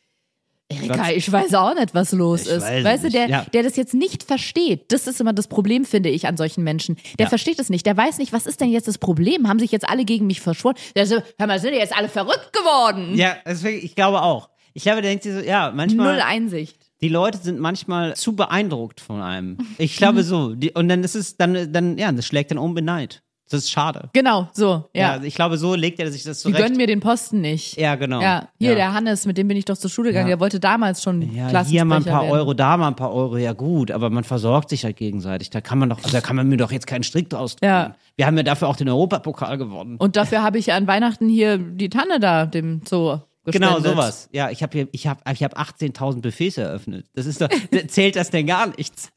[0.71, 2.63] Erika, ich weiß auch nicht, was los Ich ist.
[2.63, 3.47] weiß Weißt du, der, ja.
[3.53, 6.97] der das jetzt nicht versteht, das ist immer das Problem, finde ich, an solchen Menschen.
[7.19, 7.29] Der Ja.
[7.29, 7.85] versteht es nicht.
[7.87, 9.49] Der weiß nicht, was ist denn jetzt das Problem?
[9.49, 10.77] Haben sich jetzt alle gegen mich verschworen?
[10.95, 13.17] Der so, hör mal, sind die jetzt alle verrückt geworden?
[13.17, 14.49] Ja, deswegen, ich glaube auch.
[14.73, 16.13] Ich glaube, der denkt sich so, ja, manchmal.
[16.15, 16.77] Null Einsicht.
[17.01, 19.59] Die Leute sind manchmal zu beeindruckt von einem.
[19.79, 20.55] Ich glaube so.
[20.55, 23.23] Die, und dann ist es, dann, dann, ja, das schlägt dann um in Neid.
[23.51, 24.09] Das ist schade.
[24.13, 25.17] Genau, so, ja.
[25.17, 26.59] Ja, ich glaube, so legt er sich das die zurecht.
[26.63, 27.77] gönnen mir den Posten nicht.
[27.77, 28.21] ja, genau.
[28.23, 28.75] Ja, hier ja.
[28.77, 30.37] der Hannes, mit dem bin ich doch zur Schule gegangen, Ja.
[30.37, 32.33] der wollte damals schon Ja, hier mal ein paar werden.
[32.33, 35.51] Euro, da mal ein paar Euro, ja gut, aber man versorgt sich halt gegenseitig.
[35.51, 37.69] Da kann man doch, also da kann man mir doch jetzt keinen Strick draus tun.
[37.69, 37.97] Ja.
[38.17, 39.97] Wir haben ja dafür auch den Europapokal gewonnen.
[39.97, 43.19] Und dafür habe ich an Weihnachten hier die Tanne da, dem Zoo.
[43.47, 43.93] Genau, gespendet.
[43.93, 44.29] sowas.
[44.33, 47.07] Ja, ich habe hier, ich habe, ich habe 18.000 Buffets eröffnet.
[47.15, 47.49] Das ist doch,
[47.89, 49.11] zählt das denn gar nichts?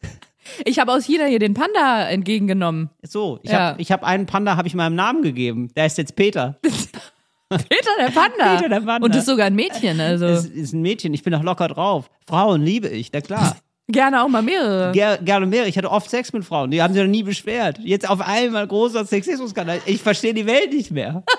[0.66, 2.90] Ich habe aus China hier den Panda entgegengenommen.
[3.02, 3.76] So, ich Ja.
[3.78, 5.70] habe, habe einen Panda, habe ich meinem Namen gegeben.
[5.76, 6.58] Der ist jetzt Peter.
[7.50, 8.56] Peter der Panda.
[8.56, 9.06] Peter der Panda.
[9.06, 11.14] Und ist sogar ein Mädchen, also Das ist ein Mädchen.
[11.14, 12.10] Ich bin doch locker drauf.
[12.28, 13.56] Frauen liebe ich, na klar.
[13.90, 14.92] gerne auch mal mehrere.
[14.94, 15.68] Ger gerne mehr.
[15.68, 16.72] Ich hatte oft Sex mit Frauen.
[16.72, 17.80] Die haben sich noch nie beschwert.
[17.84, 19.82] Jetzt auf einmal großer Sexismusskandal.
[19.86, 21.24] Ich verstehe die Welt nicht mehr.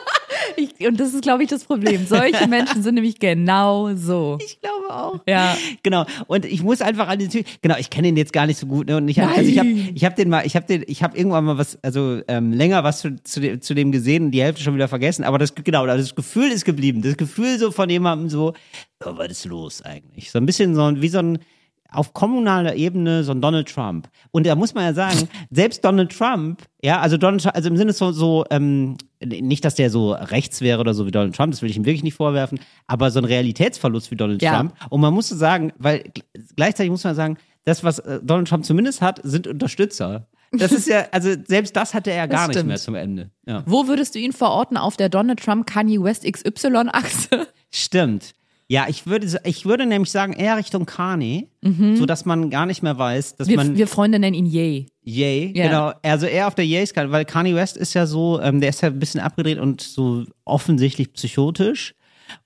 [0.57, 2.07] Ich, und das ist, glaube ich, das Problem.
[2.07, 4.39] Solche Menschen sind nämlich genau so.
[4.45, 5.21] Ich glaube auch.
[5.29, 5.57] Ja.
[5.83, 6.07] Genau.
[6.27, 8.67] Und ich muss einfach an den Typ, genau, ich kenne ihn jetzt gar nicht so
[8.67, 8.97] gut, ne?
[8.97, 9.91] Und ich habe, also ich habe, Nein.
[9.95, 12.85] ich habe den mal, ich habe den, ich habe irgendwann mal was, also ähm, länger
[12.85, 15.25] was zu, zu, dem, zu dem gesehen und die Hälfte schon wieder vergessen.
[15.25, 17.03] Aber das, genau, das Gefühl ist geblieben.
[17.03, 18.55] Das Gefühl so von jemandem so,
[19.05, 20.31] oh, was ist los eigentlich?
[20.31, 21.39] So ein bisschen so ein, wie so ein
[21.95, 24.09] auf kommunaler Ebene so ein Donald Trump.
[24.31, 27.77] Und da muss man ja sagen, selbst Donald Trump, ja, also Donald Trump, also im
[27.77, 31.53] Sinne so, so ähm, nicht, dass der so rechts wäre oder so wie Donald Trump,
[31.53, 34.57] das will ich ihm wirklich nicht vorwerfen, aber so ein Realitätsverlust wie Donald Ja.
[34.57, 34.75] Trump.
[34.91, 36.23] Und man muss so sagen, weil gl-
[36.57, 40.27] gleichzeitig muss man sagen, das, was äh, Donald Trump zumindest hat, sind Unterstützer.
[40.53, 43.31] Das ist ja, also selbst das hatte er ja gar nicht mehr zum Ende.
[43.47, 43.63] Ja.
[43.67, 47.47] Wo würdest du ihn verorten auf der Donald Trump Kanye West XY-Achse?
[47.73, 48.35] Stimmt.
[48.75, 51.47] Ja, ich würde, ich würde nämlich sagen, eher Richtung Kanye,
[51.95, 54.87] so dass man gar nicht mehr weiß, dass Wir, man wir Freunde nennen ihn Yay.
[55.05, 55.67] Yay, Ja.
[55.67, 55.93] genau.
[56.03, 58.89] Also eher auf der Yay-Skala, weil Kanye West ist ja so, ähm, der ist ja
[58.89, 61.95] ein bisschen abgedreht und so offensichtlich psychotisch.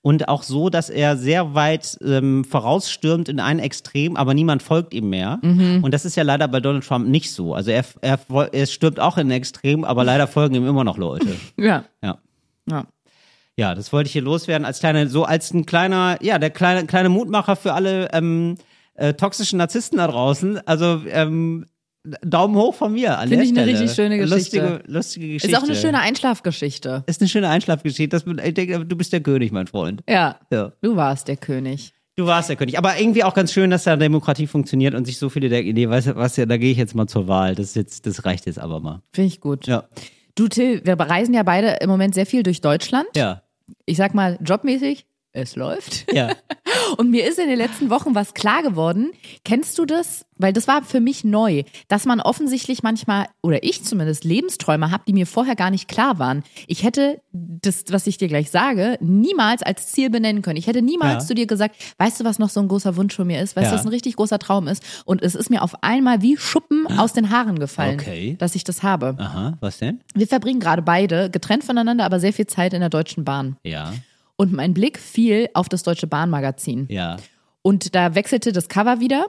[0.03, 4.93] Und auch so, dass er sehr weit ähm, vorausstürmt in ein Extrem, aber niemand folgt
[4.93, 5.39] ihm mehr.
[5.41, 5.83] Mhm.
[5.83, 7.55] Und das ist ja leider bei Donald Trump nicht so.
[7.55, 8.19] Also er, er,
[8.53, 11.29] er stürmt auch in ein Extrem, aber leider folgen ihm immer noch Leute.
[11.57, 11.85] Ja.
[12.03, 12.19] Ja.
[12.71, 12.85] ja.
[13.59, 16.87] Ja, das wollte ich hier loswerden als kleine, so als ein kleiner, ja, der kleine,
[16.87, 18.55] kleine Mutmacher für alle ähm,
[18.95, 20.65] äh, toxischen Narzissten da draußen.
[20.65, 21.67] Also ähm,
[22.23, 23.81] Daumen hoch von mir an Finde ich eine Stelle.
[23.81, 24.61] richtig schöne Geschichte.
[24.61, 25.49] Lustige, lustige Geschichte.
[25.49, 27.03] Ist auch eine schöne Einschlafgeschichte.
[27.07, 28.09] Ist eine schöne Einschlafgeschichte.
[28.09, 30.05] Das, ich denke, du bist der König, mein Freund.
[30.09, 30.39] Ja.
[30.53, 30.71] Ja.
[30.81, 31.95] Du warst der König.
[32.15, 32.79] Du warst der König.
[32.79, 35.89] Aber irgendwie auch ganz schön, dass da Demokratie funktioniert und sich so viele denken, nee,
[35.89, 37.57] weißt du was, ja, da gehe ich jetzt mal zur Wahl.
[37.57, 39.03] Das, jetzt, das reicht jetzt aber mal.
[39.13, 39.67] Finde ich gut.
[39.67, 39.89] Ja.
[40.37, 43.09] Du, Till, wir reisen ja beide im Moment sehr viel durch Deutschland.
[43.17, 43.43] Ja.
[43.85, 45.07] Ich sag mal, jobmäßig,
[45.39, 46.13] es läuft.
[46.13, 46.31] Ja.
[46.97, 49.11] Und mir ist in den letzten Wochen was klar geworden.
[49.45, 50.25] Kennst du das?
[50.41, 55.03] Weil das war für mich neu, dass man offensichtlich manchmal, oder ich zumindest, Lebensträume habe,
[55.09, 56.45] die mir vorher gar nicht klar waren.
[56.69, 60.57] Ich hätte das, was ich dir gleich sage, niemals als Ziel benennen können.
[60.57, 61.29] Ich hätte niemals Ja.
[61.29, 63.57] zu dir gesagt, weißt du, was noch so ein großer Wunsch von mir ist?
[63.57, 63.79] Weißt du, Ja.
[63.79, 64.83] was ein richtig großer Traum ist?
[65.05, 68.37] Und es ist mir auf einmal wie Schuppen aus den Haaren gefallen, Okay.
[68.39, 69.17] dass ich das habe.
[69.19, 70.01] Aha, was denn?
[70.15, 73.57] Wir verbringen gerade beide, getrennt voneinander, aber sehr viel Zeit in der Deutschen Bahn.
[73.65, 73.93] Ja.
[74.41, 76.87] Und mein Blick fiel auf das Deutsche Bahnmagazin.
[76.89, 77.17] Ja.
[77.63, 79.27] Und da wechselte das Cover wieder.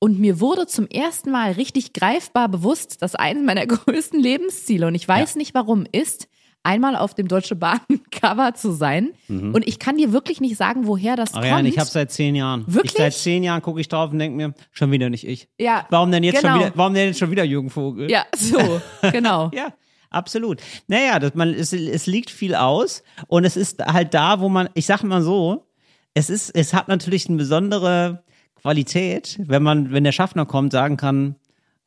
[0.00, 4.94] Und mir wurde zum ersten Mal richtig greifbar bewusst, dass eines meiner größten Lebensziele, und
[4.94, 6.28] ich weiß nicht warum, ist,
[6.64, 9.10] einmal auf dem Deutsche Bahn Cover zu sein.
[9.28, 11.68] Und ich kann dir wirklich nicht sagen, woher das Ariane, kommt.
[11.68, 12.64] ich habe seit zehn Jahren.
[12.66, 12.92] Wirklich?
[12.94, 15.48] Ich, seit zehn Jahren gucke ich drauf und denke mir, schon wieder nicht ich.
[15.58, 16.54] Ja, Warum denn jetzt genau.
[16.54, 18.10] schon wieder, warum denn jetzt schon wieder Jürgen Vogel?
[18.10, 18.80] ja, so,
[19.12, 19.50] genau.
[19.54, 19.72] Ja,
[20.10, 20.60] absolut.
[20.86, 24.68] Naja, das, man, es, es liegt viel aus und es ist halt da, wo man,
[24.74, 25.66] ich sag mal so,
[26.14, 28.24] es ist, es hat natürlich eine besondere
[28.60, 31.36] Qualität, wenn man, wenn der Schaffner kommt, sagen kann,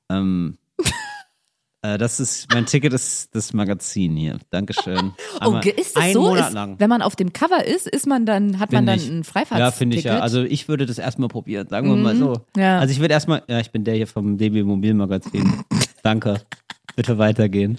[0.09, 0.57] ähm,
[1.81, 4.39] äh, das ist, mein Ticket ist das Magazin hier.
[4.49, 5.11] Dankeschön.
[5.43, 6.21] Oh, ist es einen so?
[6.21, 6.79] Monat Ist, lang.
[6.79, 9.09] wenn man auf dem Cover ist, ist man dann, hat man Finde dann ich.
[9.09, 9.59] ein Freifahrtsticket?
[9.59, 10.19] Ja, finde ich ja.
[10.19, 12.35] Also ich würde das erstmal probieren, sagen wir mal so.
[12.55, 12.77] Ja.
[12.79, 15.63] Also ich würde erstmal, ja, ich bin der hier vom DB Mobilmagazin.
[16.03, 16.41] Danke.
[17.01, 17.77] Bitte weitergehen.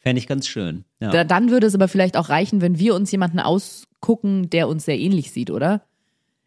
[0.00, 0.84] Fände ich ganz schön.
[1.00, 1.10] Ja.
[1.10, 4.84] Da, dann würde es aber vielleicht auch reichen, wenn wir uns jemanden ausgucken, der uns
[4.84, 5.82] sehr ähnlich sieht, oder?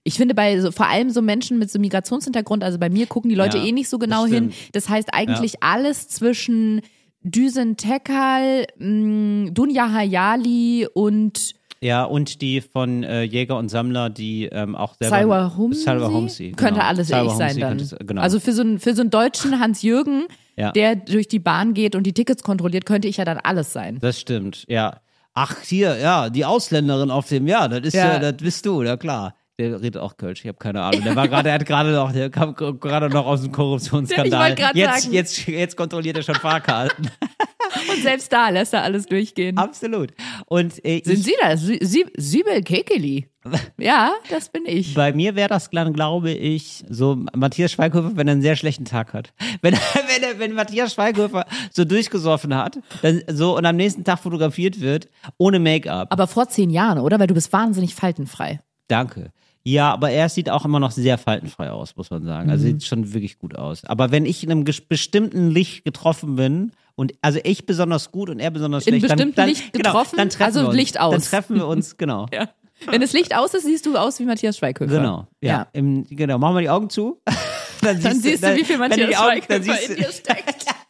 [0.04, 3.30] Ich finde bei so, vor allem so Menschen mit so Migrationshintergrund, also bei mir gucken
[3.30, 4.52] die Leute Ja, eh nicht so das genau hin.
[4.52, 4.76] stimmt.
[4.76, 6.82] Das heißt eigentlich alles zwischen
[7.22, 14.46] Düsen Tekal, mh, Dunja Hayali und Ja, und die von äh, Jäger und Sammler, die
[14.46, 15.16] ähm, auch selber.
[15.18, 15.82] Salwa Humsi.
[15.82, 16.52] Salwa Humsi.
[16.56, 16.86] Könnte genau.
[16.86, 17.70] alles Salwa ich sein Humsi dann.
[17.78, 18.22] könnte es- genau.
[18.22, 20.26] Also für so, einen, für so einen deutschen Hans-Jürgen,
[20.58, 20.72] Ja.
[20.72, 24.00] der durch die Bahn geht und die Tickets kontrolliert, könnte ich ja dann alles sein.
[24.00, 25.02] das stimmt, ja.
[25.34, 28.14] Ach, hier, ja, die Ausländerin auf dem, ja, das ist Ja.
[28.14, 29.36] ja, das bist du, ja klar.
[29.58, 31.02] Der redet auch Kölsch, ich habe keine Ahnung.
[31.04, 34.50] Der war gerade, der hat gerade noch, der kam gerade noch aus dem Korruptionsskandal.
[34.74, 35.14] Jetzt, sagen.
[35.14, 37.10] jetzt, jetzt kontrolliert er schon Fahrkarten.
[37.90, 39.58] Und selbst da lässt er alles durchgehen.
[39.58, 40.14] Absolut.
[40.48, 41.62] Und äh, Sind ich, Sie das?
[41.62, 43.28] Sie, Kekeli.
[43.78, 44.96] Ja, das bin ich.
[44.96, 48.86] bei mir wäre das dann, glaube ich, so Matthias Schweighöfer, wenn er einen sehr schlechten
[48.86, 49.34] Tag hat.
[49.62, 54.20] Wenn, wenn, er, wenn Matthias Schweighöfer so durchgesoffen hat, dann so und am nächsten Tag
[54.20, 56.12] fotografiert wird, ohne Make-up.
[56.12, 57.20] Aber vor zehn Jahren, oder?
[57.20, 58.62] Weil du bist wahnsinnig faltenfrei.
[58.88, 59.32] Danke.
[59.68, 62.52] Ja, aber er sieht auch immer noch sehr faltenfrei aus, muss man sagen.
[62.52, 63.84] Also sieht schon wirklich gut aus.
[63.86, 68.40] Aber wenn ich in einem bestimmten Licht getroffen bin und also ich besonders gut und
[68.40, 70.18] er besonders In schlecht, dann, dann, Licht genau, getroffen?
[70.18, 70.76] dann treffen Also wir uns.
[70.76, 71.14] Licht aus.
[71.14, 72.28] Dann treffen wir uns, genau.
[72.34, 72.50] Ja.
[72.88, 74.98] Wenn das Licht aus ist, siehst du aus wie Matthias Schweighöfer.
[74.98, 75.50] Genau, ja.
[75.50, 75.68] Ja.
[75.72, 77.22] Im, genau, machen wir die Augen zu.
[77.82, 80.66] dann Dann siehst du, wie viel Matthias dann Schweighöfer siehst in dir steckt.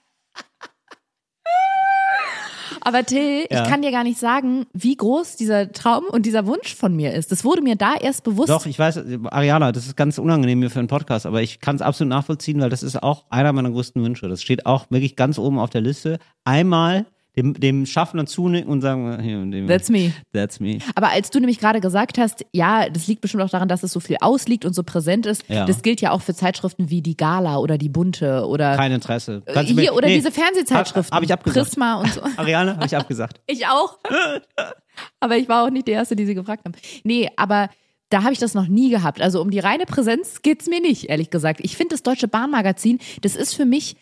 [2.86, 3.64] Aber Till, Ja.
[3.64, 7.14] ich kann dir gar nicht sagen, wie groß dieser Traum und dieser Wunsch von mir
[7.14, 7.32] ist.
[7.32, 8.50] Das wurde mir da erst bewusst.
[8.50, 11.76] Doch, ich weiß, Ariana, das ist ganz unangenehm mir für einen Podcast, aber ich kann
[11.76, 14.30] es absolut nachvollziehen, weil das ist auch einer meiner größten Wünsche.
[14.30, 16.20] Das steht auch wirklich ganz oben auf der Liste.
[16.44, 17.06] Einmal
[17.38, 20.14] dem, dem Schaffner zunicken und sagen, hier, dem, That's me.
[20.34, 20.78] That's me.
[20.96, 23.92] Aber als du nämlich gerade gesagt hast, ja, das liegt bestimmt auch daran, dass es
[23.92, 25.66] so viel ausliegt und so präsent ist, Ja.
[25.66, 29.42] das gilt ja auch für Zeitschriften wie die Gala oder die Bunte oder Kein Interesse.
[29.46, 31.12] äh, Kannst hier mir- oder nee, diese Fernsehzeitschriften.
[31.12, 31.66] Hab, hab ich abgesagt.
[31.68, 32.22] Prisma und so.
[32.38, 33.42] Ariane, habe ich abgesagt.
[33.48, 33.98] Ich auch.
[35.20, 36.76] aber ich war auch nicht die Erste, die sie gefragt haben.
[37.04, 37.70] Nee, aber
[38.10, 39.22] da habe ich das noch nie gehabt.
[39.22, 41.60] Also um die reine Präsenz geht's mir nicht, ehrlich gesagt.
[41.64, 43.96] Ich finde das Deutsche Bahnmagazin, das ist für mich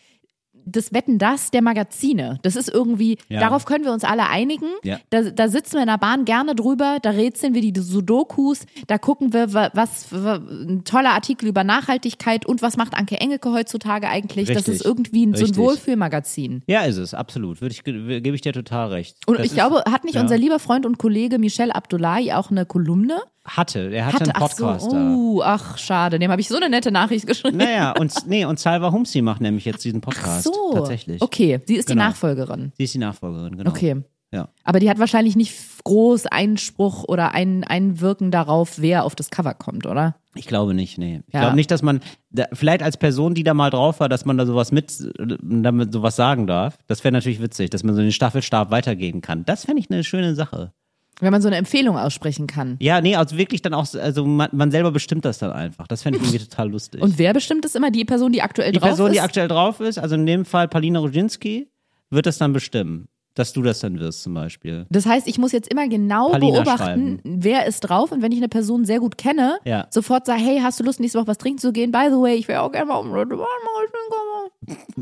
[0.66, 2.38] das Wetten das der Magazine.
[2.42, 3.40] Das ist irgendwie, Ja.
[3.40, 4.66] darauf können wir uns alle einigen.
[4.82, 4.98] Ja.
[5.10, 8.98] Da, da sitzen wir in der Bahn gerne drüber, da rätseln wir die Sudokus, da
[8.98, 13.52] gucken wir, wa- was wa- ein toller Artikel über Nachhaltigkeit und was macht Anke Engelke
[13.52, 14.48] heutzutage eigentlich.
[14.48, 14.74] Das Richtig.
[14.74, 15.56] ist irgendwie ein, ein Richtig.
[15.56, 16.62] Wohlfühlmagazin.
[16.66, 17.60] Ja, ist es, absolut.
[17.60, 19.16] Würde ich, ge- gebe ich dir total recht.
[19.26, 20.20] Und Das ich ist- glaube, hat nicht ja.
[20.22, 23.20] unser lieber Freund und Kollege Michel Abdullahi auch eine Kolumne?
[23.46, 25.14] Hatte, er hatte, einen ach so, Podcast da.
[25.14, 27.58] oh, ach schade, dem habe ich so eine nette Nachricht geschrieben.
[27.58, 30.44] Naja, und, nee, und Salva Humsi macht nämlich jetzt diesen Ach Podcast.
[30.44, 31.20] so, Tatsächlich.
[31.20, 32.02] okay, sie ist Genau.
[32.02, 32.72] die Nachfolgerin.
[32.78, 33.68] Sie ist die Nachfolgerin, genau.
[33.70, 34.02] Okay.
[34.32, 34.48] Ja.
[34.64, 39.54] Aber die hat wahrscheinlich nicht groß Einspruch oder ein Einwirken darauf, wer auf das Cover
[39.54, 40.16] kommt, oder?
[40.34, 41.20] Ich glaube nicht, nee.
[41.28, 41.40] Ich Ja.
[41.40, 44.36] glaube nicht, dass man, da, vielleicht als Person, die da mal drauf war, dass man
[44.38, 46.78] da sowas mit, äh, damit sowas sagen darf.
[46.88, 49.44] Das wäre natürlich witzig, dass man so den Staffelstab weitergeben kann.
[49.44, 50.72] Das fände ich eine schöne Sache.
[51.20, 52.76] Wenn man so eine Empfehlung aussprechen kann.
[52.80, 55.86] Ja, nee, also wirklich dann auch, also man, man selber bestimmt das dann einfach.
[55.86, 57.00] Das fände ich irgendwie total lustig.
[57.02, 57.90] Und wer bestimmt das immer?
[57.90, 59.14] Die Person, die aktuell die drauf Person, ist?
[59.14, 61.68] die aktuell drauf ist, also in dem Fall Palina Roginski,
[62.10, 63.08] wird das dann bestimmen.
[63.36, 64.86] Dass du das dann wirst zum Beispiel.
[64.90, 68.38] das heißt, ich muss jetzt immer genau Palina beobachten, wer ist drauf und wenn ich
[68.38, 69.88] eine Person sehr gut kenne, Ja.
[69.90, 71.90] sofort sage, hey, hast du Lust, nächste Woche was trinken zu gehen?
[71.90, 73.10] By the way, ich wäre auch gerne mal um.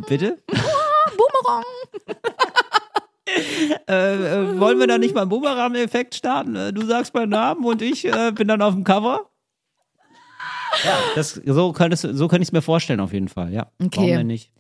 [0.09, 0.39] Bitte?
[0.49, 1.65] Boomerang.
[3.89, 6.57] Äh, äh, wollen wir da nicht mal einen Boomerang-Effekt starten?
[6.57, 9.29] Äh, Du sagst meinen Namen und ich äh, bin dann auf dem Cover?
[10.85, 13.67] Ja, das, so, könntest, du- so könnte ich es mir vorstellen, auf jeden Fall, ja.
[13.81, 13.91] Okay.
[13.97, 14.51] Warum denn nicht?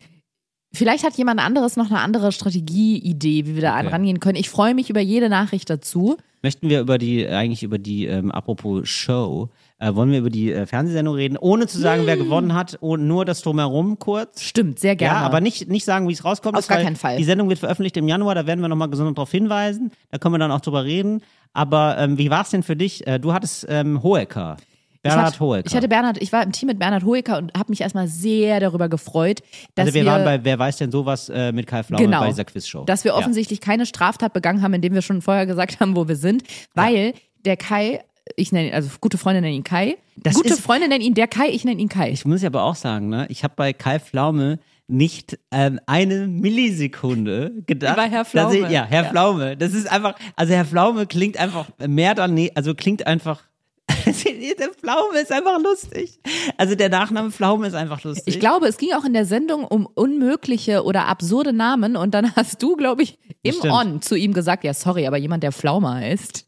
[0.74, 3.88] Vielleicht hat jemand anderes noch eine andere Strategieidee, wie wir da Okay.
[3.88, 4.36] rangehen können.
[4.38, 6.16] Ich freue mich über jede Nachricht dazu.
[6.42, 9.50] Möchten wir über die, eigentlich über die, ähm, apropos Show,
[9.82, 13.06] äh, wollen wir über die äh, Fernsehsendung reden, ohne zu sagen, wer gewonnen hat und
[13.06, 14.40] nur das Drumherum kurz?
[14.42, 15.18] Stimmt, sehr gerne.
[15.20, 16.56] Ja, aber nicht, nicht sagen, wie es rauskommt.
[16.56, 17.16] Auf gar weil keinen Fall.
[17.16, 19.90] Die Sendung wird veröffentlicht im Januar, da werden wir nochmal gesondert darauf hinweisen.
[20.10, 21.22] Da können wir dann auch drüber reden.
[21.52, 23.06] Aber ähm, wie war es denn für dich?
[23.06, 24.56] Äh, du hattest ähm, Hohecker.
[25.02, 25.66] Bernhard ich hatte, Hohecker.
[25.66, 28.60] Ich hatte Bernhard, ich war im Team mit Bernhard Hoeker und habe mich erstmal sehr
[28.60, 29.40] darüber gefreut,
[29.74, 32.20] dass also wir, waren bei Wer weiß denn sowas äh, mit Kai Pflaume Genau.
[32.20, 32.84] bei dieser Quizshow.
[32.84, 33.18] dass wir Ja.
[33.18, 37.14] offensichtlich keine Straftat begangen haben, indem wir schon vorher gesagt haben, wo wir sind, weil
[37.44, 38.04] der Kai,
[38.36, 41.28] ich nenne ihn, also gute Freunde nennen ihn Kai, Das gute Freunde nennen ihn der
[41.28, 42.10] Kai, ich nenne ihn Kai.
[42.10, 44.58] Ich muss ja aber auch sagen, ne, ich habe bei Kai Pflaume
[44.88, 47.96] nicht ähm, eine Millisekunde gedacht.
[47.96, 48.58] Über Herr Pflaume.
[48.58, 49.10] Ich, ja, Herr Ja.
[49.10, 49.56] Pflaume.
[49.56, 53.42] Das ist einfach, also Herr Pflaume klingt einfach mehr dann, also klingt einfach,
[54.04, 56.20] der Pflaume ist einfach lustig.
[56.56, 58.24] Also der Nachname Pflaume ist einfach lustig.
[58.26, 62.32] Ich glaube, es ging auch in der Sendung um unmögliche oder absurde Namen und dann
[62.36, 63.72] hast du, glaube ich, im Stimmt.
[63.72, 66.46] On zu ihm gesagt, ja sorry, aber jemand, der Pflaume heißt.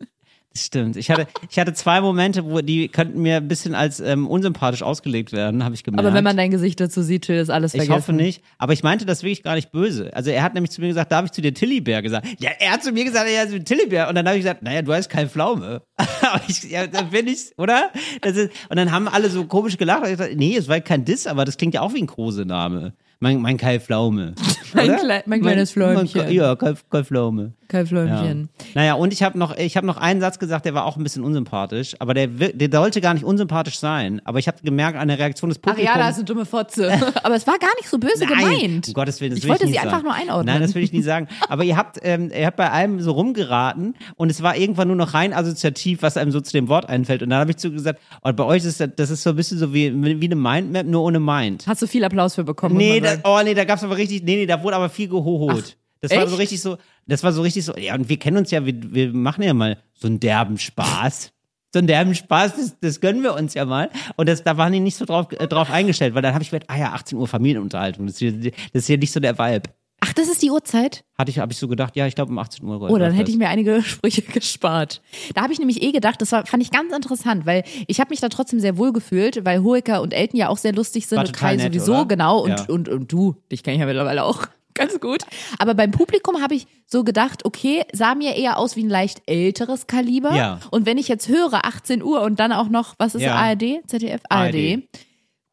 [0.56, 0.96] Stimmt.
[0.96, 4.84] Ich hatte, ich hatte zwei Momente, wo die könnten mir ein bisschen als ähm, unsympathisch
[4.84, 6.06] ausgelegt werden, habe ich gemerkt.
[6.06, 7.96] Aber wenn man dein Gesicht dazu sieht, Till, ist alles ich vergessen.
[7.96, 8.40] hoffe nicht.
[8.58, 10.14] Aber ich meinte das wirklich gar nicht böse.
[10.14, 12.28] Also er hat nämlich zu mir gesagt, darf ich zu dir Tillybär gesagt?
[12.38, 14.08] Ja, er hat zu mir gesagt, er ist Tillybär.
[14.08, 15.82] Und dann habe ich gesagt, naja, du heißt Kai Pflaume.
[15.96, 17.90] aber ich, ja, dann bin ich, oder?
[18.20, 20.02] Das ist, und dann haben alle so komisch gelacht.
[20.04, 22.06] Und ich gesagt, nee, es war kein Diss, aber das klingt ja auch wie ein
[22.06, 22.94] Kruse-Name.
[23.24, 24.34] Mein, mein Kai Pflaume.
[24.74, 26.22] Mein klei- mein kleines Fläumchen.
[26.24, 27.52] Mein, ja, Kai, Kai Pflaume.
[27.68, 28.48] Kein Fläumchen.
[28.58, 28.66] Ja.
[28.74, 31.04] Naja, und ich habe noch, ich habe noch einen Satz gesagt, der war auch ein
[31.04, 34.20] bisschen unsympathisch, aber der, der sollte gar nicht unsympathisch sein.
[34.24, 35.88] Aber ich habe gemerkt an der Reaktion des Publikums.
[35.88, 36.90] Ariana ist eine dumme Fotze.
[37.22, 38.88] Aber es war gar nicht so böse gemeint.
[38.88, 40.46] Um Gottes Willen, das ich will wollte ich sie einfach nur einordnen.
[40.52, 41.28] Nein, das will ich nicht sagen.
[41.48, 44.96] Aber ihr habt, ähm, ihr habt bei einem so rumgeraten und es war irgendwann nur
[44.96, 47.22] noch rein assoziativ, was einem so zu dem Wort einfällt.
[47.22, 49.36] Und dann habe ich zu gesagt, und bei euch ist das, das ist so ein
[49.36, 51.64] bisschen so wie, wie eine Mindmap, nur ohne Mind.
[51.68, 52.76] Hast du viel Applaus für bekommen?
[52.76, 53.28] Nee, man da, sagen.
[53.40, 55.76] oh nee, da gab's aber richtig, nee, nee, da wurde aber viel geholt.
[56.00, 56.28] Das war echt?
[56.28, 58.74] so richtig so, das war so richtig so, ja, und wir kennen uns ja, wir,
[58.76, 61.30] wir machen ja mal so einen derben Spaß.
[61.72, 63.90] So einen derben Spaß, das, das gönnen wir uns ja mal.
[64.14, 66.50] Und das, da waren die nicht so drauf, äh, drauf eingestellt, weil dann habe ich
[66.50, 69.36] gedacht, ah ja, 18 Uhr Familienunterhaltung, das ist, hier, das ist hier nicht so der
[69.36, 69.68] Vibe.
[70.06, 71.02] Ach, das ist die Uhrzeit?
[71.16, 72.90] Hatte ich, habe ich so gedacht, ja, ich glaube um 18 Uhr.
[72.90, 75.00] Oh, dann hätte ich mir einige Sprüche gespart.
[75.34, 78.10] Da habe ich nämlich eh gedacht, das war, fand ich ganz interessant, weil ich habe
[78.10, 81.16] mich da trotzdem sehr wohl gefühlt, weil Hoeker und Elton ja auch sehr lustig sind
[81.18, 82.06] War und Kai nett, sowieso, oder?
[82.06, 82.64] genau, und, Ja.
[82.68, 85.22] und, und du, dich kenne ich ja mittlerweile auch ganz gut.
[85.58, 89.22] Aber beim Publikum habe ich so gedacht, okay, sah mir eher aus wie ein leicht
[89.26, 90.34] älteres Kaliber.
[90.34, 90.60] Ja.
[90.70, 93.36] Und wenn ich jetzt höre, 18 Uhr und dann auch noch, was ist Ja.
[93.36, 94.54] ARD, ZDF, ARD.
[94.54, 94.82] ARD.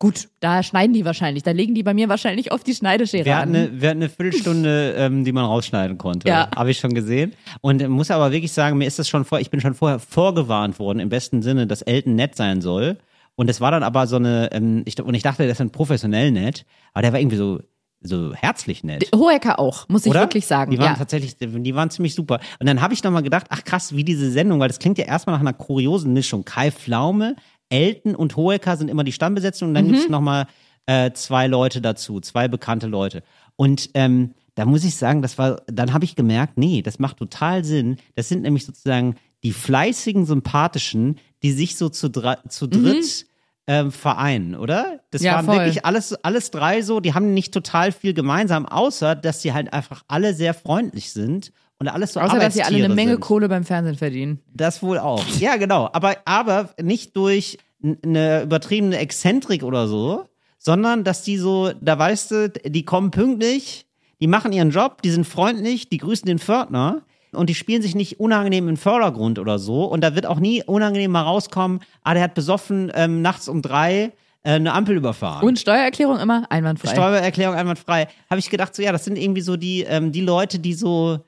[0.01, 3.35] Gut, da schneiden die wahrscheinlich, da legen die bei mir wahrscheinlich auf die Schneideschere Wir
[3.35, 3.41] an.
[3.41, 6.27] hatten, eine, wir hatten eine Viertelstunde, ähm, die man rausschneiden konnte.
[6.27, 6.49] Ja.
[6.55, 7.33] Habe ich schon gesehen.
[7.61, 9.99] Und äh, muss aber wirklich sagen, mir ist das schon vor, ich bin schon vorher
[9.99, 12.97] vorgewarnt worden, im besten Sinne, dass Elton nett sein soll.
[13.35, 15.69] Und es war dann aber so eine, ähm, ich, und ich dachte, der ist dann
[15.69, 17.59] professionell nett, aber der war irgendwie so,
[18.01, 19.07] so herzlich nett.
[19.15, 20.21] Hoeker auch, muss ich Oder?
[20.21, 20.71] wirklich sagen.
[20.71, 20.97] Die waren ja.
[20.97, 22.39] tatsächlich, die waren ziemlich super.
[22.59, 25.05] Und dann habe ich nochmal gedacht, ach krass, wie diese Sendung, weil das klingt ja
[25.05, 26.43] erstmal nach einer kuriosen Mischung.
[26.43, 27.35] Kai Pflaume,
[27.71, 29.89] Elton und Hoeker sind immer die Stammbesetzung und dann Mhm.
[29.93, 30.45] gibt's noch nochmal
[30.85, 33.23] äh, zwei Leute dazu, zwei bekannte Leute.
[33.55, 37.17] Und ähm, da muss ich sagen, das war, dann habe ich gemerkt, nee, das macht
[37.17, 37.97] total Sinn.
[38.15, 43.25] Das sind nämlich sozusagen die fleißigen, sympathischen, die sich so zu, zu dritt
[43.67, 44.99] ähm, vereinen, oder?
[45.11, 45.25] Das Mhm.
[45.27, 45.55] Ja, waren voll.
[45.59, 49.71] wirklich alles, alles drei so, die haben nicht total viel gemeinsam, außer dass sie halt
[49.71, 51.51] einfach alle sehr freundlich sind
[51.81, 53.21] und alles so Außer, dass sie alle eine Menge sind.
[53.21, 54.39] Kohle beim Fernsehen verdienen.
[54.53, 55.25] Das wohl auch.
[55.39, 55.89] Ja, genau.
[55.91, 60.25] Aber, aber nicht durch eine übertriebene Exzentrik oder so,
[60.59, 63.87] sondern dass die so, da weißt du, die kommen pünktlich,
[64.19, 67.01] die machen ihren Job, die sind freundlich, die grüßen den Pförtner
[67.31, 69.85] und die spielen sich nicht unangenehm im Vordergrund oder so.
[69.85, 73.63] Und da wird auch nie unangenehm mal rauskommen, ah, der hat besoffen ähm, nachts um
[73.63, 74.11] drei
[74.43, 75.47] äh, eine Ampel überfahren.
[75.47, 76.91] Und Steuererklärung immer einwandfrei.
[76.91, 78.07] Steuererklärung einwandfrei.
[78.29, 81.19] Habe ich gedacht, so ja, das sind irgendwie so die, ähm, die Leute, die so,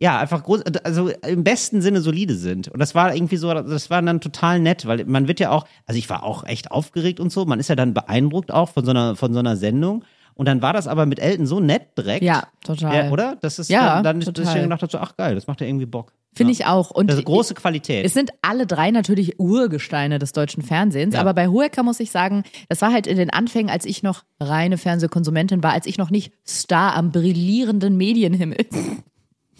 [0.00, 2.68] ja, einfach groß, also im besten Sinne solide sind.
[2.68, 5.66] Und das war irgendwie so, das war dann total nett, weil man wird ja auch,
[5.86, 8.84] also ich war auch echt aufgeregt und so, man ist ja dann beeindruckt auch von
[8.84, 10.04] so einer, von so einer Sendung.
[10.34, 12.24] Und dann war das aber mit Elton so nett direkt.
[12.24, 12.94] Ja, total.
[12.94, 13.36] Ja, oder?
[13.42, 15.66] Das ist Ja, dann, dann dass ich gedacht habe, so, ach geil, das macht ja
[15.66, 16.14] irgendwie Bock.
[16.34, 16.60] Finde ja.
[16.60, 16.90] ich auch.
[16.90, 18.06] Und Das ist große Qualität.
[18.06, 21.20] Es sind alle drei natürlich Urgesteine des deutschen Fernsehens, Ja.
[21.20, 24.22] aber bei Hoeker muss ich sagen, das war halt in den Anfängen, als ich noch
[24.40, 28.56] reine Fernsehkonsumentin war, als ich noch nicht Star am brillierenden Medienhimmel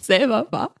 [0.03, 0.73] selber war,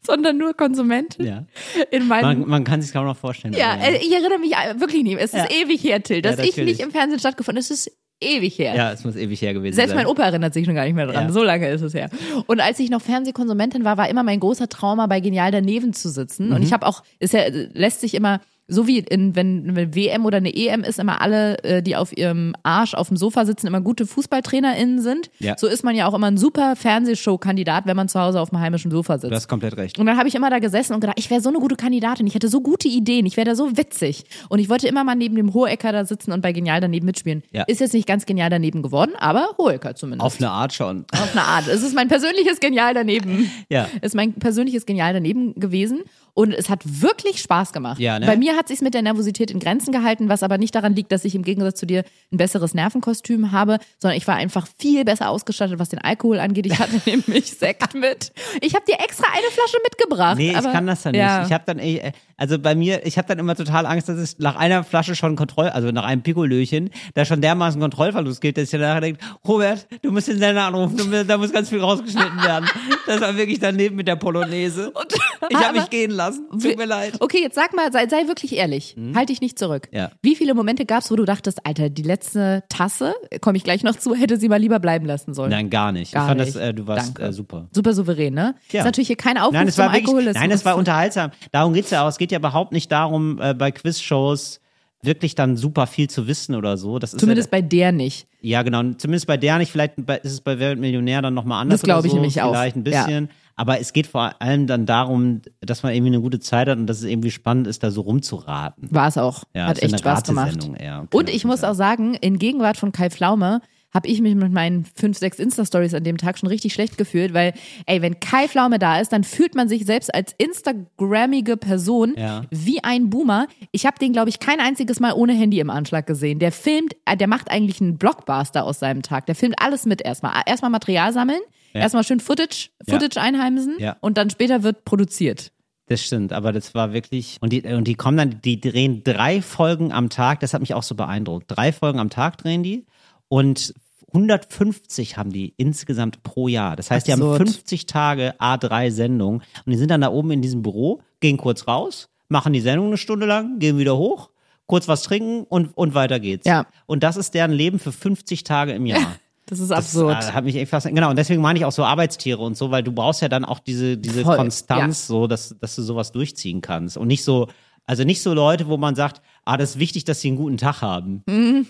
[0.00, 1.46] sondern nur Konsumentin Mhm, ja.
[1.90, 3.54] in meinem Man, man kann sich kaum noch vorstellen.
[3.54, 5.18] Ja, aber äh, ich erinnere mich äh, wirklich nicht.
[5.18, 5.50] Es ist Ja.
[5.50, 7.72] ewig her, Till, dass Ja, ich nicht im Fernsehen stattgefunden habe.
[7.74, 8.74] Es ist ewig her.
[8.74, 9.98] ja, es muss ewig her gewesen Selbst sein.
[9.98, 11.26] mein Opa erinnert sich schon gar nicht mehr dran.
[11.26, 11.32] Ja.
[11.32, 12.08] So lange ist es her.
[12.46, 16.08] Und als ich noch Fernsehkonsumentin war, war immer mein großer Trauma, bei Genial daneben zu
[16.08, 16.52] sitzen.
[16.52, 16.64] Und Mhm.
[16.64, 17.42] ich habe auch, ist ja,
[17.74, 18.40] lässt sich immer,
[18.70, 22.16] so wie in, wenn eine WM oder eine EM ist, immer alle, äh, die auf
[22.16, 25.30] ihrem Arsch auf dem Sofa sitzen, immer gute FußballtrainerInnen sind.
[25.38, 25.56] Ja.
[25.58, 28.60] So ist man ja auch immer ein super Fernsehshow-Kandidat, wenn man zu Hause auf dem
[28.60, 29.30] heimischen Sofa sitzt.
[29.30, 29.98] Du hast komplett recht.
[29.98, 32.26] Und dann habe ich immer da gesessen und gedacht, ich wäre so eine gute Kandidatin,
[32.26, 34.24] ich hätte so gute Ideen, ich wäre da so witzig.
[34.48, 37.42] Und ich wollte immer mal neben dem Hohecker da sitzen und bei Genial daneben mitspielen.
[37.50, 37.64] Ja.
[37.64, 40.24] Ist jetzt nicht ganz genial daneben geworden, aber Hohecker zumindest.
[40.24, 41.04] Auf eine Art schon.
[41.12, 41.68] Auf eine Art.
[41.68, 43.50] Es ist mein persönliches Genial daneben.
[43.68, 43.88] Ja.
[44.00, 46.02] Es ist mein persönliches Genial daneben gewesen.
[46.34, 47.98] Und es hat wirklich Spaß gemacht.
[47.98, 48.26] Ja, ne?
[48.26, 51.12] Bei mir hat sich mit der Nervosität in Grenzen gehalten, was aber nicht daran liegt,
[51.12, 55.04] dass ich im Gegensatz zu dir ein besseres Nervenkostüm habe, sondern ich war einfach viel
[55.04, 56.66] besser ausgestattet, was den Alkohol angeht.
[56.66, 58.32] Ich hatte nämlich Sekt mit.
[58.60, 60.36] Ich habe dir extra eine Flasche mitgebracht.
[60.36, 61.20] Nee, ich kann das dann nicht.
[61.20, 61.44] Ja.
[61.46, 64.38] Ich habe dann, äh, Also bei mir, ich habe dann immer total Angst, dass es
[64.38, 68.64] nach einer Flasche schon Kontroll, also nach einem Pikolöchen, da schon dermaßen Kontrollverlust geht, dass
[68.64, 71.80] ich dann nachher denke, Robert, du musst den Sender anrufen, du, da muss ganz viel
[71.80, 72.66] rausgeschnitten werden.
[73.06, 74.92] Das war wirklich daneben mit der Polonaise.
[75.48, 76.46] Ich habe mich gehen lassen.
[76.50, 77.14] Tut mir leid.
[77.18, 78.94] Okay, jetzt sag mal, sei, sei wirklich ehrlich.
[79.14, 79.88] Halt dich nicht zurück.
[79.90, 80.10] Ja.
[80.22, 83.96] Wie viele Momente gab's, wo du dachtest, Alter, die letzte Tasse, komme ich gleich noch
[83.96, 85.50] zu, hätte sie mal lieber bleiben lassen sollen?
[85.50, 86.12] Nein, gar nicht.
[86.12, 86.54] Gar ich fand nicht.
[86.54, 87.68] das, äh, du warst äh, super.
[87.72, 88.54] Super souverän, ne?
[88.70, 88.80] Ja.
[88.80, 90.34] Ist natürlich hier kein Aufruf Nein, es war wirklich, Alkoholismus.
[90.34, 91.30] nein, es war unterhaltsam.
[91.50, 92.08] Darum geht's ja auch.
[92.08, 94.60] Es geht ja überhaupt nicht darum, äh, bei Quizshows
[95.02, 96.98] wirklich dann super viel zu wissen oder so.
[96.98, 98.26] Das ist Zumindest ja, bei der nicht.
[98.42, 98.82] ja, genau.
[98.98, 99.72] Zumindest bei der nicht.
[99.72, 101.80] Vielleicht ist es bei Wer wird Millionär dann nochmal anders.
[101.80, 102.50] Das glaub oder ich so, nämlich auch.
[102.50, 103.30] Vielleicht ein bisschen.
[103.56, 106.86] Aber es geht vor allem dann darum, dass man irgendwie eine gute Zeit hat und
[106.86, 108.88] dass es irgendwie spannend ist, da so rumzuraten.
[108.90, 109.44] War es auch.
[109.54, 110.70] Ja, Hat ja echt Spaß gemacht.
[110.78, 113.60] Eher, Und ich muss auch sagen, in Gegenwart von Kai Pflaume
[113.92, 117.34] habe ich mich mit meinen fünf, sechs Insta-Stories an dem Tag schon richtig schlecht gefühlt,
[117.34, 117.54] weil,
[117.86, 122.42] ey, wenn Kai Pflaume da ist, dann fühlt man sich selbst als Instagrammige Person Ja.
[122.50, 123.46] wie ein Boomer.
[123.72, 126.38] Ich habe den, glaube ich, kein einziges Mal ohne Handy im Anschlag gesehen.
[126.38, 129.26] Der filmt, äh, der macht eigentlich einen Blockbuster aus seinem Tag.
[129.26, 130.42] Der filmt alles mit erstmal.
[130.46, 131.40] Erstmal Material sammeln,
[131.72, 131.80] Ja.
[131.82, 132.94] erstmal schön Footage, Ja.
[132.94, 133.96] Footage einheimsen Ja.
[134.00, 135.52] und dann später wird produziert.
[135.86, 137.36] Das stimmt, aber das war wirklich.
[137.40, 140.72] Und die, und die kommen dann, die drehen drei Folgen am Tag, das hat mich
[140.74, 141.46] auch so beeindruckt.
[141.48, 142.86] Drei Folgen am Tag drehen die
[143.30, 143.72] und
[144.12, 146.74] 150 haben die insgesamt pro Jahr.
[146.74, 147.48] Das heißt, die haben Absurd.
[147.48, 151.68] 50 Tage A3 Sendung und die sind dann da oben in diesem Büro, gehen kurz
[151.68, 154.30] raus, machen die Sendung eine Stunde lang, gehen wieder hoch,
[154.66, 156.44] kurz was trinken und, und weiter geht's.
[156.44, 156.66] Ja.
[156.86, 159.00] Und das ist deren Leben für 50 Tage im Jahr.
[159.46, 160.22] Das ist Das absurd.
[160.22, 160.98] äh, hat mich echt fasziniert.
[160.98, 163.44] Genau, und deswegen meine ich auch so Arbeitstiere und so, weil du brauchst ja dann
[163.44, 166.96] auch diese, diese Voll, Konstanz, so, dass, dass du sowas durchziehen kannst.
[166.96, 167.48] Und nicht so,
[167.84, 170.56] also nicht so Leute, wo man sagt, ah, das ist wichtig, dass sie einen guten
[170.56, 171.22] Tag haben.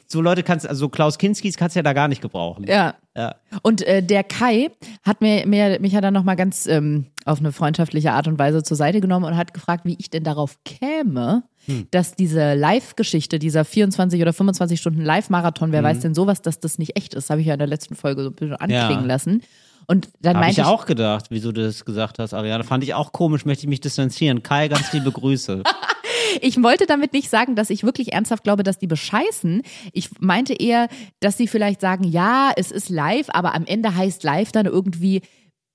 [0.07, 2.63] So Leute kannst, also Klaus Kinskis kannst du ja da gar nicht gebrauchen.
[2.63, 2.69] Mhm.
[2.71, 2.95] Ja.
[3.17, 3.35] Ja.
[3.63, 4.71] Und äh, der Kai
[5.03, 8.63] hat mir, mir mich ja dann nochmal ganz ähm, auf eine freundschaftliche Art und Weise
[8.63, 11.89] zur Seite genommen und hat gefragt, wie ich denn darauf käme, Hm.
[11.91, 16.79] dass diese Live-Geschichte, dieser 24 oder 25 Stunden Live-Marathon, wer weiß denn sowas, dass das
[16.79, 19.07] nicht echt ist, habe ich ja in der letzten Folge so ein bisschen anklingen Ja.
[19.07, 19.43] lassen.
[19.87, 22.65] Und dann ich meinte ich, auch gedacht, wieso du das gesagt hast, Ariane.
[22.65, 24.43] Fand ich auch komisch, möchte ich mich distanzieren.
[24.43, 25.63] Kai, ganz liebe Grüße.
[26.41, 29.63] ich wollte damit nicht sagen, dass ich wirklich ernsthaft glaube, dass die bescheißen.
[29.93, 30.89] Ich meinte eher,
[31.21, 35.23] dass sie vielleicht sagen, ja, es ist live, aber am Ende heißt live dann irgendwie,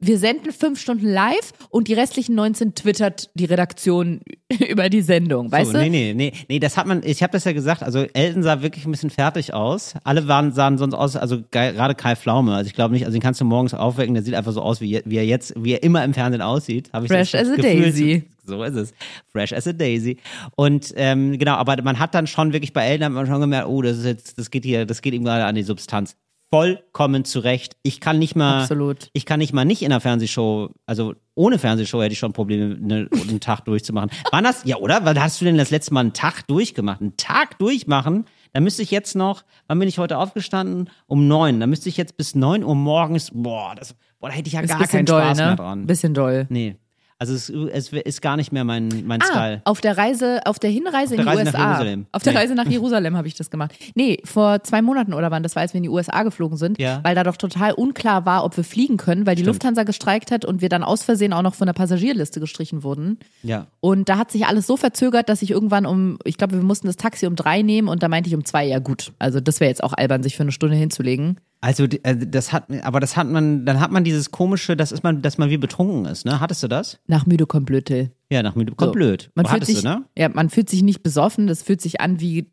[0.06, 4.22] wir senden fünf Stunden live und die restlichen 19 twittert die Redaktion
[4.70, 5.84] über die Sendung, weißt so, du?
[5.84, 8.62] Nee, nee, nee, nee, das hat man, ich habe das ja gesagt, also Elton sah
[8.62, 9.94] wirklich ein bisschen fertig aus.
[10.04, 13.16] Alle waren, sahen sonst aus, also ge- gerade Kai Pflaume, also ich glaube nicht, also
[13.18, 15.74] den kannst du morgens aufwecken, der sieht einfach so aus, wie, wie er jetzt, wie
[15.74, 16.90] er immer im Fernsehen aussieht.
[16.94, 18.24] Hab ich Fresh das as a Gefühl, daisy.
[18.48, 18.94] So ist es.
[19.32, 20.18] Fresh as a daisy.
[20.56, 23.68] Und ähm, genau, aber man hat dann schon wirklich bei Elton hat man schon gemerkt,
[23.68, 26.16] oh, das ist jetzt, das geht hier, das geht ihm gerade an die Substanz.
[26.56, 27.76] Vollkommen zurecht.
[27.84, 29.10] Ich kann nicht mal, Absolut.
[29.12, 32.78] ich kann nicht mal nicht in einer Fernsehshow, also ohne Fernsehshow hätte ich schon Probleme,
[32.80, 34.10] ne, einen Tag durchzumachen.
[34.32, 35.04] Wann hast, ja, oder?
[35.04, 37.02] Wann hast du denn das letzte Mal einen Tag durchgemacht?
[37.02, 38.24] Einen Tag durchmachen?
[38.54, 40.90] Da müsste ich jetzt noch, wann bin ich heute aufgestanden?
[41.08, 41.60] Um neun.
[41.60, 44.62] Da müsste ich jetzt bis neun Uhr morgens, boah, das, boah, da hätte ich ja
[44.62, 45.46] Ist gar keinen doll, Spaß ne?
[45.48, 45.86] mehr dran.
[45.88, 46.46] Bisschen doll.
[46.48, 46.78] Nee.
[47.18, 49.62] Also es, es ist gar nicht mehr mein, mein Ah, Style.
[49.64, 51.68] auf der Reise, auf der Hinreise Auf der in die Reise nach USA.
[51.72, 52.06] Jerusalem.
[52.12, 52.40] Auf der Nee.
[52.40, 53.74] Reise nach Jerusalem habe ich das gemacht.
[53.96, 56.78] Nee, vor zwei Monaten oder wann, das war, als wir in die USA geflogen sind,
[56.78, 57.00] Ja.
[57.04, 59.56] weil da doch total unklar war, ob wir fliegen können, weil die Stimmt.
[59.56, 63.18] Lufthansa gestreikt hat und wir dann aus Versehen auch noch von der Passagierliste gestrichen wurden.
[63.44, 63.68] Ja.
[63.80, 66.88] Und da hat sich alles so verzögert, dass ich irgendwann um, ich glaube, wir mussten
[66.88, 69.14] das Taxi um drei nehmen und da meinte ich um zwei, ja gut.
[69.20, 71.38] Also das wäre jetzt auch albern, sich für eine Stunde hinzulegen.
[71.66, 75.04] Also äh, das hat, aber das hat man, dann hat man dieses komische, das ist
[75.04, 76.40] man, dass man wie betrunken ist, ne?
[76.40, 77.00] Hattest du das?
[77.08, 78.12] Nach müde kommt blöde.
[78.30, 78.92] Ja, nach mir, kommt So.
[78.92, 79.32] blöd.
[79.34, 80.06] Man Wo fühlt sich, du, ne?
[80.16, 82.52] ja, man fühlt sich nicht besoffen, das fühlt sich an wie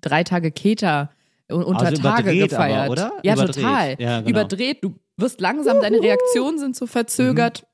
[0.00, 1.10] drei Tage Keter
[1.50, 2.82] un- unter Also Tage gefeiert.
[2.84, 3.12] aber, oder?
[3.24, 3.54] Ja, Überdreht.
[3.56, 3.96] total.
[3.98, 4.30] Ja, genau.
[4.30, 7.66] Überdreht, du wirst langsam, deine Reaktionen sind so verzögert.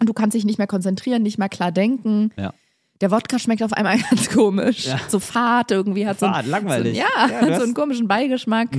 [0.00, 2.30] Und du kannst dich nicht mehr konzentrieren, nicht mehr klar denken.
[2.36, 2.52] Ja.
[3.00, 4.86] Der Wodka schmeckt auf einmal ganz komisch.
[4.86, 4.98] Ja.
[5.08, 6.96] So fad irgendwie hat Fad, so, langweilig.
[6.96, 8.70] So, ja, Ja, so einen komischen Beigeschmack.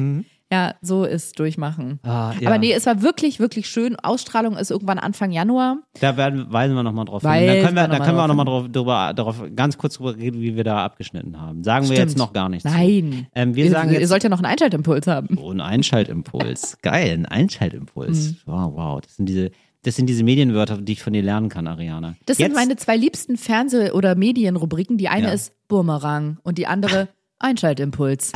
[0.52, 2.00] Ja, so ist Durchmachen.
[2.02, 2.48] Ah, ja.
[2.48, 3.96] Aber nee, es war wirklich, wirklich schön.
[3.98, 5.78] Ausstrahlung ist irgendwann Anfang Januar.
[6.00, 7.30] Da werden, weisen wir nochmal drauf hin.
[7.30, 9.96] Da können wir, wir da können wir auch nochmal drauf drauf, drüber, darauf ganz kurz
[9.98, 11.64] drüber reden, wie wir da abgeschnitten haben.
[11.64, 12.10] Sagen wir Stimmt.
[12.10, 12.64] jetzt noch gar nichts.
[12.66, 13.28] Nein.
[13.36, 15.38] Ähm, wir ihr, sagen ihr jetzt sollt ja noch einen Einschaltimpuls haben.
[15.40, 16.78] oh, ein Einschaltimpuls.
[16.82, 18.30] Geil, ein Einschaltimpuls.
[18.32, 18.38] Mhm.
[18.48, 19.02] Wow, wow.
[19.02, 19.52] Das sind diese,
[19.84, 22.16] das sind diese Medienwörter, die ich von dir lernen kann, Ariane.
[22.26, 24.98] Das jetzt, sind meine zwei liebsten Fernseh- oder Medienrubriken.
[24.98, 25.34] Die eine Ja.
[25.34, 28.32] ist Bumerang und die andere Einschaltimpuls.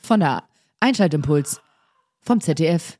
[0.00, 0.42] Von der
[0.82, 1.60] Einschaltimpuls
[2.20, 2.98] vom ZDF.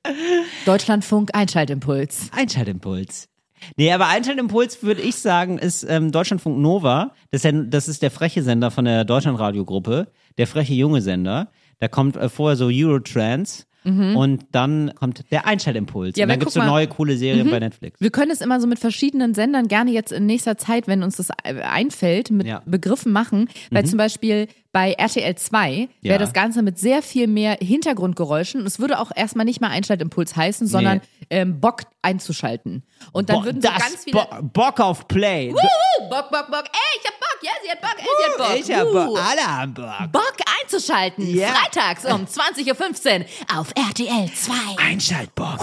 [0.66, 2.30] Deutschlandfunk Einschaltimpuls.
[2.32, 3.28] Einschaltimpuls.
[3.76, 7.12] Nee, aber Einschaltimpuls würde ich sagen, ist ähm, Deutschlandfunk Nova.
[7.32, 11.50] Das ist, ja, das ist der freche Sender von der Deutschlandradiogruppe, der freche junge Sender.
[11.80, 16.16] Da kommt äh, vorher so Eurotrans Und dann kommt der Einschaltimpuls.
[16.16, 18.00] Ja, und dann gibt es so neue coole Serien bei Netflix.
[18.00, 21.16] Wir können es immer so mit verschiedenen Sendern gerne jetzt in nächster Zeit, wenn uns
[21.16, 22.62] das äh, einfällt, mit Ja.
[22.64, 23.48] Begriffen machen.
[23.72, 26.18] Weil zum Beispiel bei RTL 2 wäre Ja.
[26.18, 28.60] das Ganze mit sehr viel mehr Hintergrundgeräuschen.
[28.62, 32.82] Und es würde auch erstmal nicht mal Einschaltimpuls heißen, sondern ähm, Bock einzuschalten.
[33.12, 34.18] Und dann Bo- würden so ganz viele.
[34.18, 35.52] Bo Bock auf Play.
[35.52, 36.64] Uh, Bock, Bock, Bock.
[36.72, 37.38] Ey, ich hab Bock.
[37.42, 37.96] Ja, sie hat Bock.
[37.98, 38.98] Ey, sie hat Bock.
[38.98, 39.06] Ich hab.
[39.06, 39.18] Bock.
[39.30, 40.12] Alle haben Bock.
[40.12, 41.34] Bock einzuschalten.
[41.34, 41.48] Ja.
[41.48, 44.52] Freitags um 20.15 Uhr auf RTL 2.
[44.82, 45.60] Einschaltbock.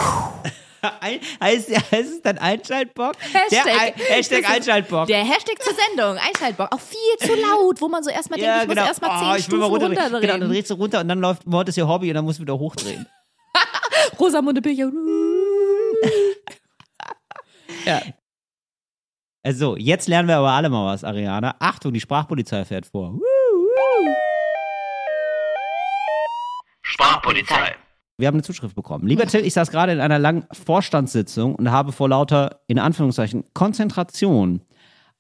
[1.42, 3.16] Heißt, heißt es dann Einschaltbock?
[3.20, 5.08] Hashtag, Der Ein, Hashtag Einschaltbock.
[5.08, 6.74] Der Hashtag zur Sendung, Einschaltbock.
[6.74, 8.82] Auch viel zu laut, wo man so erstmal denkt, ja, ich genau.
[8.82, 10.14] muss erstmal oh, zehn ich will mal Stufen runterdrehen.
[10.14, 10.22] runterdrehen.
[10.22, 12.40] Genau, dann drehst du runter und dann läuft Mord ist ihr Hobby und dann musst
[12.40, 13.06] du wieder hochdrehen.
[14.20, 14.92] Rosamunde Pilcher.
[17.86, 18.02] ja.
[19.44, 21.56] Also, jetzt lernen wir aber alle mal was, Ariana.
[21.60, 23.18] Achtung, die Sprachpolizei fährt vor.
[26.82, 27.76] Sprachpolizei.
[28.20, 29.08] Wir haben eine Zuschrift bekommen.
[29.08, 33.46] Lieber Till, ich saß gerade in einer langen Vorstandssitzung und habe vor lauter, in Anführungszeichen,
[33.54, 34.62] Konzentration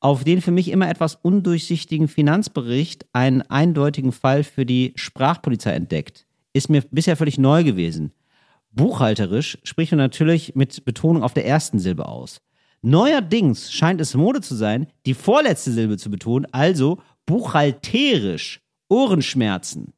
[0.02, 6.26] auf den für mich immer etwas undurchsichtigen Finanzbericht einen eindeutigen Fall für die Sprachpolizei entdeckt.
[6.52, 8.12] Ist mir bisher völlig neu gewesen.
[8.72, 12.42] Buchhalterisch spricht man natürlich mit Betonung auf der ersten Silbe aus.
[12.82, 19.94] Neuerdings scheint es Mode zu sein, die vorletzte Silbe zu betonen, also buchhalterisch, Ohrenschmerzen.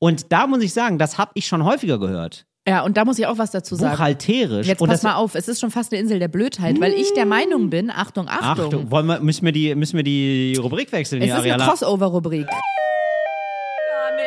[0.00, 2.46] Und da muss ich sagen, das habe ich schon häufiger gehört.
[2.66, 3.92] ja, und da muss ich auch was dazu sagen.
[3.92, 4.66] Buchhalterisch.
[4.66, 7.26] Jetzt pass mal auf, es ist schon fast eine Insel der Blödheit, weil ich der
[7.26, 11.20] Meinung bin, Achtung, Achtung, Achtung, wollen wir, müssen, wir die, müssen wir die Rubrik wechseln
[11.20, 11.66] es hier, ist eine Ariana?
[11.66, 12.46] Crossover-Rubrik.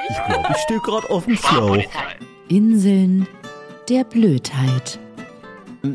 [0.10, 1.82] ich glaube, ich stehe gerade auf dem Flow.
[2.50, 3.28] Inseln
[3.90, 5.00] der Blödheit.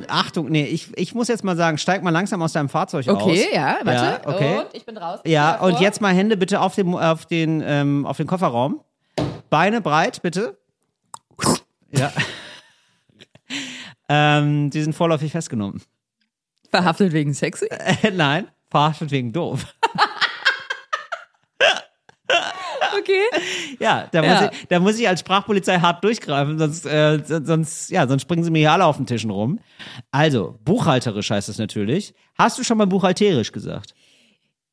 [0.08, 3.22] Achtung, nee, ich, ich muss jetzt mal sagen, steig mal langsam aus deinem Fahrzeug aus.
[3.22, 4.04] Okay, ja, warte.
[4.04, 4.58] Ja, okay.
[4.58, 5.20] Und ich bin raus.
[5.24, 8.80] Ja, und jetzt mal Hände bitte auf den, auf den, ähm, auf den Kofferraum.
[9.50, 10.58] Beine breit, bitte.
[11.90, 12.12] Ja.
[14.08, 15.82] ähm, die sind vorläufig festgenommen.
[16.70, 17.66] Verhaftet wegen sexy?
[17.70, 19.64] Äh, nein, verhaftet wegen doof.
[22.98, 23.22] Okay.
[23.80, 24.32] Ja, da, Ja.
[24.42, 28.44] Muss ich, da muss ich als Sprachpolizei hart durchgreifen, sonst, äh, sonst, ja, sonst springen
[28.44, 29.60] sie mir hier alle auf den Tischen rum.
[30.10, 32.14] Also, buchhalterisch heißt es natürlich.
[32.36, 33.94] Hast du schon mal buchhalterisch gesagt?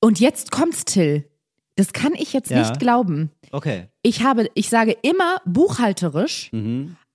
[0.01, 1.29] Und jetzt kommt's, Till.
[1.75, 2.59] Das kann ich jetzt Ja.
[2.59, 3.31] nicht glauben.
[3.51, 3.87] Okay.
[4.05, 6.51] Ich habe, ich sage immer buchhalterisch,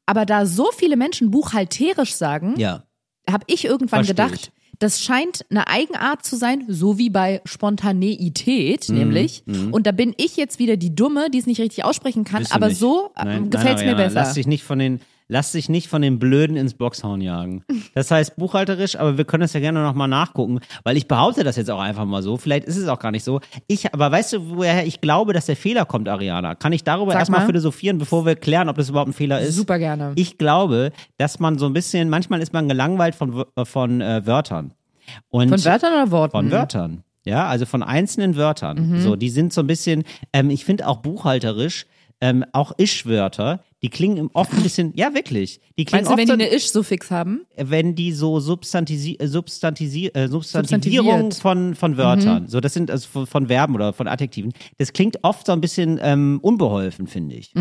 [0.07, 2.83] aber da so viele Menschen buchhalterisch sagen, Ja.
[3.31, 4.79] habe ich irgendwann Versteh gedacht, ich.
[4.81, 9.45] das scheint eine Eigenart zu sein, so wie bei Spontaneität, Mhm, nämlich.
[9.71, 12.55] Und da bin ich jetzt wieder die Dumme, die es nicht richtig aussprechen kann, Bist
[12.55, 14.15] aber so Nein, gefällt es nein, mir Ariana, besser.
[14.21, 15.01] Lass dich nicht von den,
[15.31, 17.65] lass dich nicht von den Blöden ins Boxhorn jagen.
[17.95, 21.57] Das heißt buchhalterisch, aber wir können das ja gerne nochmal nachgucken, weil ich behaupte das
[21.57, 22.37] jetzt auch einfach mal so.
[22.37, 23.41] Vielleicht ist es auch gar nicht so.
[23.69, 26.55] Ich, aber weißt du, woher ich glaube, dass der Fehler kommt, Ariana?
[26.57, 27.47] Kann ich darüber Sag erstmal mal.
[27.47, 29.55] philosophieren, bevor wir klären, ob das überhaupt ein Fehler ist?
[29.55, 30.13] Super gerne.
[30.17, 34.27] Ich glaube, dass man so ein bisschen, manchmal ist man gelangweilt von, Wör- von äh,
[34.27, 34.73] Wörtern.
[35.29, 36.33] Und Von Wörtern oder Worten?
[36.33, 37.05] von Wörtern.
[37.25, 38.91] Ja, also von einzelnen Wörtern.
[38.91, 39.01] Mhm.
[39.01, 41.87] So, die sind so ein bisschen, ähm, ich finde auch buchhalterisch,
[42.21, 46.31] ähm, auch Ich-Wörter, die klingen oft ein bisschen, ja wirklich, die klingen Meinst du, wenn
[46.31, 47.47] oft die so, eine Isch-Suffix haben?
[47.57, 53.09] wenn die so Substantisi äh, Substantisi äh, Substantivierung von, von Wörtern, so das sind also
[53.09, 57.37] von, von Verben oder von Adjektiven, das klingt oft so ein bisschen ähm, unbeholfen, finde
[57.37, 57.53] ich.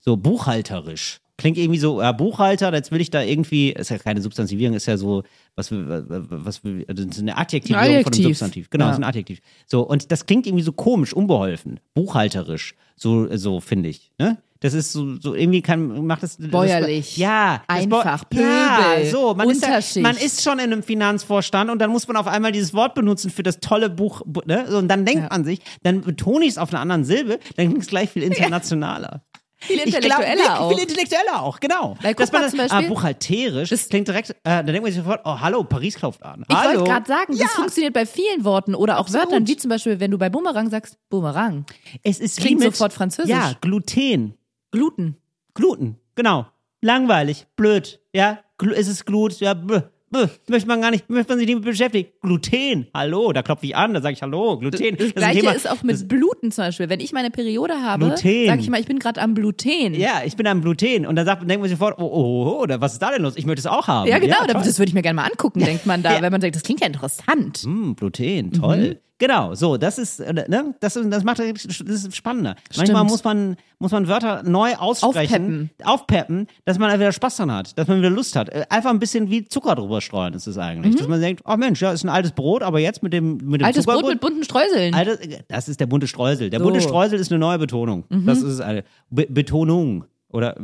[0.00, 1.20] So buchhalterisch.
[1.38, 4.86] Klingt irgendwie so, ja, Buchhalter, jetzt will ich da irgendwie, ist ja keine Substantivierung, ist
[4.86, 5.22] ja so,
[5.54, 8.24] was, was, das ist eine Adjektivierung von einem Adjektiv.
[8.28, 8.70] Substantiv.
[8.70, 8.88] Genau, Ja.
[8.88, 9.40] das ist ein Adjektiv.
[9.66, 14.38] So, und das klingt irgendwie so komisch, unbeholfen, buchhalterisch, so, so finde ich, ne?
[14.60, 16.36] Das ist so, so irgendwie kann, macht das.
[16.38, 17.16] Bäuerlich.
[17.16, 17.62] ja.
[17.68, 19.34] das Bäu- Einfach, Ja, Pöbel, so.
[19.34, 19.62] Man ist,
[19.96, 22.94] ja, man ist schon in einem Finanzvorstand und dann muss man auf einmal dieses Wort
[22.94, 24.64] benutzen für das tolle Buch, bu- ne?
[24.68, 25.28] So, Und dann denkt Ja.
[25.30, 28.22] man sich, dann betone ich es auf einer anderen Silbe, dann klingt es gleich viel
[28.22, 29.22] internationaler.
[29.58, 30.68] Viel Ich glaub, intellektueller wirklich auch.
[30.70, 31.96] Viel intellektueller auch, genau.
[32.02, 34.66] Weil guck Dass man mal das, zum Beispiel- ah, buchhalterisch, das klingt direkt, äh, dann
[34.66, 36.44] denkt man sich sofort, oh, hallo, Paris klopft an.
[36.46, 36.80] Ich hallo.
[36.80, 39.28] wollte gerade sagen, das funktioniert bei vielen Worten oder auch Absolut.
[39.28, 41.64] Wörtern, wie zum Beispiel, wenn du bei Bumerang sagst, Bumerang.
[42.02, 43.30] es ist klingt mit, sofort französisch.
[43.30, 44.34] Ja, Gluten.
[44.72, 45.16] Gluten.
[45.54, 46.46] Gluten, genau.
[46.82, 48.38] Langweilig, blöd, ja.
[48.74, 51.64] Es ist Glut, ja, bäh, bäh, möchte man gar nicht, möchte man sich nicht mit
[51.64, 52.08] beschäftigen.
[52.22, 54.96] Gluten, hallo, da klopfe ich an, da sage ich Hallo, Gluten.
[54.96, 56.88] Das ein gleiche Thema- ist auch mit Bluten zum Beispiel.
[56.88, 58.46] Wenn ich meine Periode habe, Gluten.
[58.46, 59.94] sage ich mal, ich bin gerade am Bluten.
[59.94, 62.66] Ja, ich bin am Gluten und dann sagt, denkt man sich sofort, oh, oh, oh,
[62.80, 63.34] was ist da denn los?
[63.36, 64.08] Ich möchte es auch haben.
[64.08, 64.48] Ja, genau, toll.
[64.62, 66.22] das würde ich mir gerne mal angucken, denkt man da, Ja.
[66.22, 67.58] wenn man sagt, das klingt ja interessant.
[67.58, 69.00] Hm, Gluten, toll.
[69.18, 71.46] Genau, so, das ist, äh, ne, das, ist- das macht das
[71.80, 72.54] ist spannender.
[72.76, 77.78] Manchmal muss man, muss man Wörter neu aussprechen, aufpeppen, dass man wieder Spaß dran hat,
[77.78, 78.50] dass man wieder Lust hat.
[78.50, 80.96] Äh, Einfach ein bisschen wie Zucker drüber streuen ist es eigentlich.
[80.96, 83.62] Dass man denkt, oh Mensch, ja, ist ein altes Brot, aber jetzt mit dem, mit
[83.62, 84.12] dem Altes Brot Zuckerbrot.
[84.12, 84.92] mit bunten Streuseln.
[84.94, 85.16] Alter,
[85.48, 86.50] das ist der bunte Streusel.
[86.50, 86.64] Der So.
[86.66, 88.04] bunte Streusel ist eine neue Betonung.
[88.10, 90.04] Das ist eine Be Betonung.
[90.32, 90.56] Oder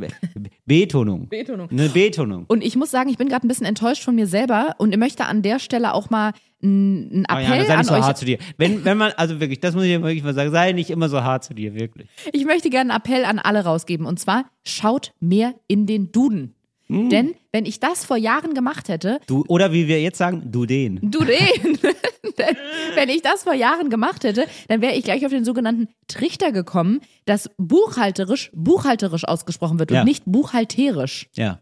[0.65, 1.29] Betonung.
[1.29, 1.69] Betonung.
[1.71, 2.45] Eine Betonung.
[2.47, 4.97] Und ich muss sagen, ich bin gerade ein bisschen enttäuscht von mir selber und ich
[4.97, 8.01] möchte an der Stelle auch mal einen Appell Ariane, sei an nicht so euch.
[8.01, 8.37] hart zu dir.
[8.57, 11.23] Wenn, wenn man, also wirklich, das muss ich wirklich mal sagen, sei nicht immer so
[11.23, 12.07] hart zu dir, wirklich.
[12.31, 14.05] Ich möchte gerne einen Appell an alle rausgeben.
[14.05, 16.55] Und zwar, schaut mehr in den Duden.
[16.87, 17.09] Hm.
[17.09, 20.65] Denn wenn ich das vor Jahren gemacht hätte, Du, oder wie wir jetzt sagen, du
[20.65, 20.99] den.
[21.01, 21.79] du den,
[22.37, 22.55] denn
[22.95, 26.51] wenn ich das vor Jahren gemacht hätte, dann wäre ich gleich auf den sogenannten Trichter
[26.51, 30.01] gekommen, dass buchhalterisch buchhalterisch ausgesprochen wird Ja.
[30.01, 31.29] und nicht buchhalterisch.
[31.33, 31.59] Ja.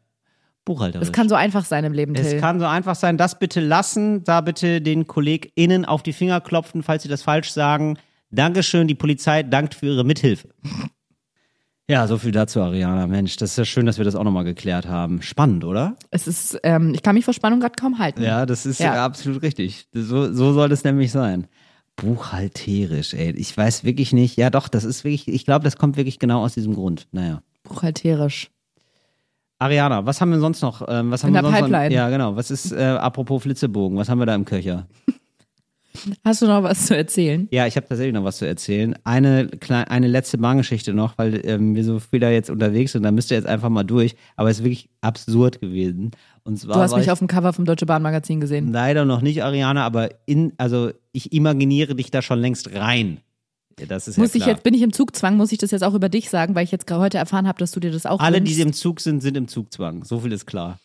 [0.63, 0.99] Buchhalter.
[0.99, 2.39] Das kann so einfach sein im Leben, Es Till.
[2.39, 6.83] kann so einfach sein, das bitte lassen, da bitte den KollegInnen auf die Finger klopfen,
[6.83, 7.97] falls sie das falsch sagen.
[8.29, 10.49] Dankeschön, die Polizei dankt für ihre Mithilfe.
[11.91, 13.05] Ja, so viel dazu, Ariana.
[13.05, 15.21] Mensch, das ist ja schön, dass wir das auch nochmal geklärt haben.
[15.21, 15.97] Spannend, oder?
[16.09, 18.23] Es ist, ähm, ich kann mich vor Spannung gerade kaum halten.
[18.23, 19.03] Ja, das ist Ja.
[19.03, 19.87] absolut richtig.
[19.91, 21.47] So, so soll es nämlich sein.
[21.97, 23.31] Buchhalterisch, ey.
[23.31, 24.37] Ich weiß wirklich nicht.
[24.37, 27.09] Ja, doch, das ist wirklich, ich glaube, das kommt wirklich genau aus diesem Grund.
[27.11, 27.41] Naja.
[27.63, 28.51] Buchhalterisch.
[29.59, 30.87] Ariana, was haben wir sonst noch?
[30.87, 31.67] Ähm, was haben In wir sonst Noch?
[31.67, 31.93] Pipeline.
[31.93, 32.37] Ja, genau.
[32.37, 34.87] Was ist, äh, apropos Flitzebogen, was haben wir da im Köcher?
[36.23, 37.47] Hast du noch was zu erzählen?
[37.51, 38.95] Ja, ich habe tatsächlich noch was zu erzählen.
[39.03, 43.03] Eine, kleine, eine letzte Bahngeschichte noch, weil ähm, wir so viel da jetzt unterwegs sind,
[43.03, 44.15] da müsst ihr jetzt einfach mal durch.
[44.35, 46.11] Aber es ist wirklich absurd gewesen.
[46.43, 48.71] Und zwar Du hast mich ich auf dem Cover vom Deutsche Bahn Magazin gesehen.
[48.71, 53.19] leider noch nicht, Ariana, aber in, also ich imaginiere dich da schon längst rein.
[53.87, 55.93] Das ist Muss ja ich jetzt, bin ich im Zugzwang, muss ich das jetzt auch
[55.93, 58.19] über dich sagen, weil ich jetzt gerade heute erfahren habe, dass du dir das auch
[58.19, 58.57] Alle, wünschst.
[58.57, 60.03] die im Zug sind, sind im Zugzwang.
[60.03, 60.77] So viel ist klar.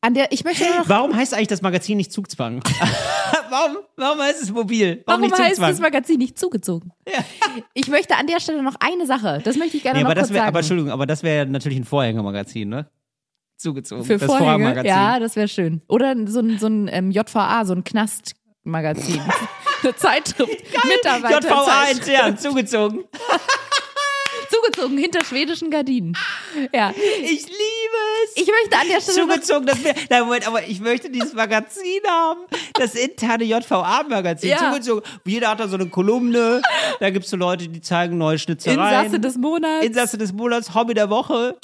[0.00, 2.60] An der, ich möchte noch, Warum heißt eigentlich das Magazin nicht Zugzwang?
[3.52, 5.02] warum, warum heißt es mobil?
[5.06, 6.92] Warum, warum heißt das Magazin nicht zugezogen?
[7.74, 10.14] Ich möchte an der Stelle noch eine Sache, das möchte ich gerne nee, noch aber
[10.14, 10.48] das kurz wär, sagen.
[10.48, 12.88] aber Entschuldigung, aber das wäre ja natürlich ein Vorhängermagazin, ne?
[13.58, 14.04] Zugezogen.
[14.04, 14.86] Für das Vorhänge?
[14.86, 15.82] Ja, das wäre schön.
[15.86, 19.20] Oder so ein, so ein ähm, JVA, so ein Knastmagazin.
[19.82, 20.62] Eine Zeitschrift.
[20.86, 21.40] Mitarbeiter.
[21.40, 23.04] JVA intern, zugezogen.
[24.52, 26.16] Zugezogen hinter schwedischen Gardinen.
[26.72, 26.92] Ja.
[27.22, 28.36] Ich liebe es.
[28.36, 32.00] Ich möchte an der Stelle zugezogen, das wär, nein, Moment, aber ich möchte dieses Magazin
[32.06, 32.40] haben.
[32.74, 34.50] Das interne JVA-Magazin.
[34.50, 34.58] Ja.
[34.58, 35.02] Zugezogen.
[35.24, 36.60] Jeder hat da so eine Kolumne.
[37.00, 39.04] Da gibt es so Leute, die zeigen neue Schnitzereien.
[39.04, 39.86] Insasse des Monats.
[39.86, 41.56] Insasse des Monats, Hobby der Woche.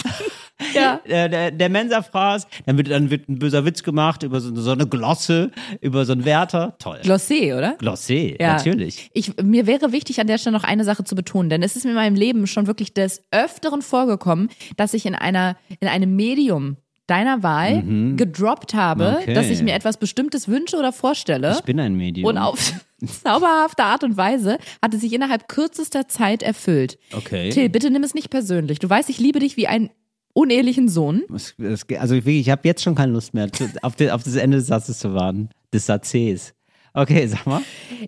[0.75, 1.01] Ja.
[1.05, 2.47] äh, der, der Mensa-Fraß.
[2.67, 5.51] Dann wird, dann wird ein böser Witz gemacht über so, so eine Glosse,
[5.81, 6.77] über so einen Wärter.
[6.79, 7.01] Toll.
[7.03, 7.77] Glossé, oder?
[7.79, 8.55] Glossé, Ja.
[8.55, 9.11] natürlich.
[9.13, 11.85] Ich, mir wäre wichtig, an der Stelle noch eine Sache zu betonen, denn es ist
[11.85, 16.15] mir in meinem Leben schon wirklich des Öfteren vorgekommen, dass ich in einer, in einem
[16.17, 17.83] Medium deiner Wahl
[18.17, 19.17] gedroppt habe, Mhm.
[19.23, 19.33] Okay.
[19.35, 21.53] dass ich mir etwas Bestimmtes wünsche oder vorstelle.
[21.53, 22.29] Ich bin ein Medium.
[22.29, 22.75] Und auf
[23.25, 26.99] zauberhafte Art und Weise hat es sich innerhalb kürzester Zeit erfüllt.
[27.17, 27.49] Okay.
[27.49, 28.79] Till, bitte nimm es nicht persönlich.
[28.79, 29.89] Du weißt, ich liebe dich wie einen
[30.39, 31.25] unehelichen Sohn.
[31.99, 33.51] Also ich habe jetzt schon keine Lust mehr,
[33.83, 35.49] auf, die, auf das Ende des Satzes zu warten.
[35.73, 36.55] Des Satzes.
[36.95, 37.61] Okay, sag mal.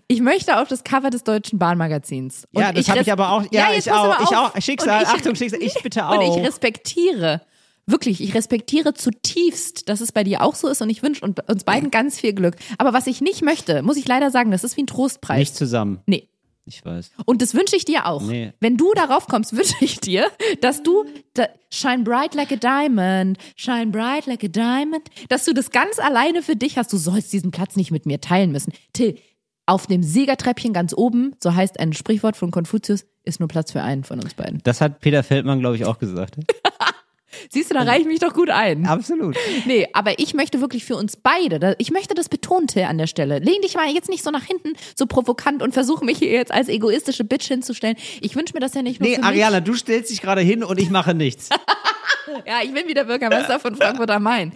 [0.07, 2.45] Ich möchte auf das Cover des Deutschen Bahnmagazins.
[2.53, 3.43] Und ja, das habe ich aber auch.
[3.51, 4.19] Ja, jetzt ich auch.
[4.21, 4.61] Ich auch.
[4.61, 6.15] Schicksal, ich- Achtung, Schicksal, ich bitte auch.
[6.17, 7.41] Und ich respektiere,
[7.85, 11.63] wirklich, ich respektiere zutiefst, dass es bei dir auch so ist und ich wünsche uns
[11.63, 12.55] beiden ganz viel Glück.
[12.77, 15.39] Aber was ich nicht möchte, muss ich leider sagen, das ist wie ein Trostpreis.
[15.39, 15.99] Nicht zusammen.
[16.05, 16.27] Nee.
[16.65, 17.11] Ich weiß.
[17.25, 18.21] Und das wünsche ich dir auch.
[18.21, 18.53] Nee.
[18.59, 20.27] Wenn du darauf kommst, wünsche ich dir,
[20.61, 25.53] dass du da, shine bright like a diamond, shine bright like a diamond, dass du
[25.53, 26.93] das ganz alleine für dich hast.
[26.93, 28.73] Du sollst diesen Platz nicht mit mir teilen müssen.
[28.93, 29.17] Till,
[29.65, 33.81] auf dem Siegertreppchen ganz oben, so heißt ein Sprichwort von Konfuzius, ist nur Platz für
[33.81, 34.59] einen von uns beiden.
[34.63, 36.35] Das hat Peter Feldmann, glaube ich, auch gesagt.
[37.49, 38.85] Siehst du, da reiche ich mich doch gut ein.
[38.85, 39.35] Absolut.
[39.65, 43.07] Nee, aber ich möchte wirklich für uns beide, ich möchte das betonen, Till, an der
[43.07, 43.39] Stelle.
[43.39, 46.51] Lehn dich mal jetzt nicht so nach hinten, so provokant und versuche mich hier jetzt
[46.51, 47.95] als egoistische Bitch hinzustellen.
[48.21, 50.79] Ich wünsche mir das ja nicht nur Nee, Ariana, du stellst dich gerade hin und
[50.79, 51.49] ich mache nichts.
[51.49, 51.59] mich.
[52.47, 54.53] Ja, ich bin wieder Bürgermeister von Frankfurt am Main.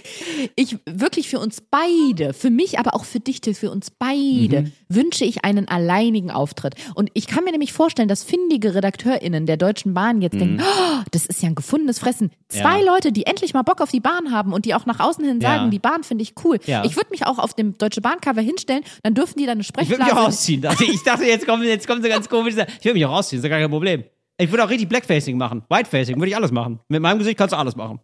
[0.55, 4.61] Ich wirklich für uns beide, für mich, aber auch für dich, Till, für uns beide
[4.61, 4.71] Mhm.
[4.87, 6.75] wünsche ich einen alleinigen Auftritt.
[6.93, 11.01] Und ich kann mir nämlich vorstellen, dass findige RedakteurInnen der Deutschen Bahn jetzt denken, oh,
[11.11, 12.31] das ist ja ein gefundenes Fressen.
[12.47, 12.85] Zwei Ja.
[12.93, 15.41] Leute, die endlich mal Bock auf die Bahn haben und die auch nach außen hin
[15.41, 16.57] sagen, die Bahn finde ich cool.
[16.65, 19.69] Ich würde mich auch auf dem Deutsche Bahn-Cover hinstellen, dann dürfen die da eine Ich
[19.75, 20.03] würde Sprechblase.
[20.13, 20.61] mich auch ausziehen.
[20.61, 22.53] Dachte Ich Ich dachte, jetzt kommen, jetzt kommen sie ganz komisch.
[22.55, 24.03] Ich würde mich auch ausziehen, ist ja gar kein Problem.
[24.37, 25.63] Ich würde auch richtig Blackfacing machen.
[25.69, 26.79] Whitefacing würde ich alles machen.
[26.89, 27.99] Mit meinem Gesicht kannst du alles machen.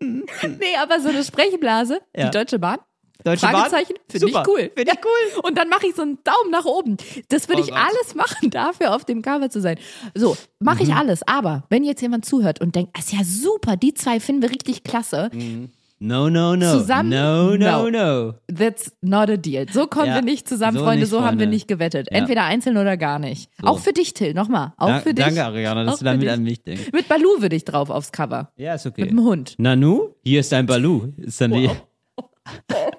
[0.00, 2.26] Nee, aber so eine Sprechblase, Ja.
[2.26, 2.78] die Deutsche Bahn.
[3.24, 4.70] Deutsche Fragezeichen, finde ich cool.
[4.76, 5.40] Finde ich cool.
[5.42, 6.96] Und dann mache ich so einen Daumen nach oben.
[7.28, 7.78] Das würde Oh ich Gott.
[7.80, 9.76] alles machen, dafür auf dem Cover zu sein.
[10.14, 10.90] So, mache Mhm.
[10.90, 11.26] ich alles.
[11.26, 14.50] Aber wenn jetzt jemand zuhört und denkt, "Ah, ist ja super, die zwei finden wir
[14.50, 15.30] richtig klasse,
[16.00, 16.78] No, no, no.
[16.78, 17.08] Zusammen?
[17.10, 17.90] No, no, No.
[17.90, 18.34] no.
[18.56, 19.66] that's not a deal.
[19.68, 22.06] So kommen Ja, wir nicht zusammen, so Freunde, nicht, so haben wir nicht gewettet.
[22.12, 22.18] Ja.
[22.18, 23.50] Entweder einzeln oder gar nicht.
[23.64, 24.74] Auch für dich, Till, nochmal.
[24.76, 25.24] Auch Da- für dich.
[25.24, 26.32] Danke, Ariana, dass Auch du da für mit dich.
[26.32, 26.92] an mich denkst.
[26.92, 28.52] Mit Balu würde ich drauf aufs Cover.
[28.56, 29.00] Ja, ist okay.
[29.02, 29.56] Mit dem Hund.
[29.58, 31.08] Nanu, hier ist dein Balu.
[31.16, 31.68] Ist dann die.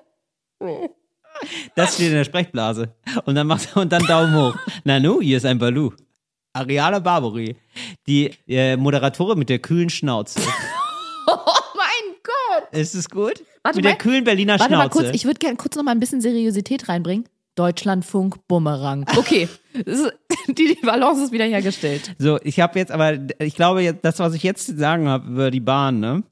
[1.75, 2.93] Das steht in der Sprechblase.
[3.25, 4.55] Und dann macht und dann Daumen hoch.
[4.83, 5.91] Nanu, hier ist ein Balu.
[6.53, 7.55] Ariana Barbary.
[8.07, 10.39] Die äh, Moderatorin mit der kühlen Schnauze.
[11.31, 11.35] Oh
[11.75, 12.73] mein Gott!
[12.73, 13.43] Ist es gut?
[13.61, 13.91] Warte mit mal.
[13.91, 14.77] der kühlen Berliner Warte Schnauze.
[14.83, 17.29] mal kurz, ich würde gerne kurz noch mal ein bisschen Seriosität reinbringen.
[17.55, 19.05] Deutschlandfunk Bumerang.
[19.17, 19.47] Okay,
[20.47, 22.15] die, Balance ist wieder hergestellt.
[22.17, 25.29] So, ich habe jetzt aber, ich glaube, jetzt, das, was ich jetzt zu sagen habe
[25.29, 26.23] über die Bahn, ne,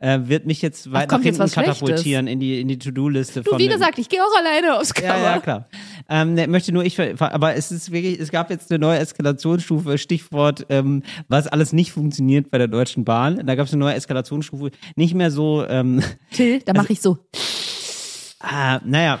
[0.00, 1.22] äh, wird mich jetzt weit nach Mhm.
[1.22, 1.78] kommt jetzt hinten Schlechtes?
[1.78, 5.06] katapultieren in die, in die To-Do-Liste Du, wie gesagt, ich gehe auch alleine aufs Cover.
[5.08, 5.68] Ja, ja, klar.
[6.08, 9.96] Ähm, ne, möchte nur ich, aber es ist wirklich, es gab jetzt eine neue Eskalationsstufe,
[9.96, 13.46] Stichwort, ähm, was alles nicht funktioniert bei der Deutschen Bahn.
[13.46, 16.02] Da gab es eine neue Eskalationsstufe, nicht mehr so, ähm,
[16.32, 17.18] Till, da mache ich so.
[18.40, 19.20] ah, naja.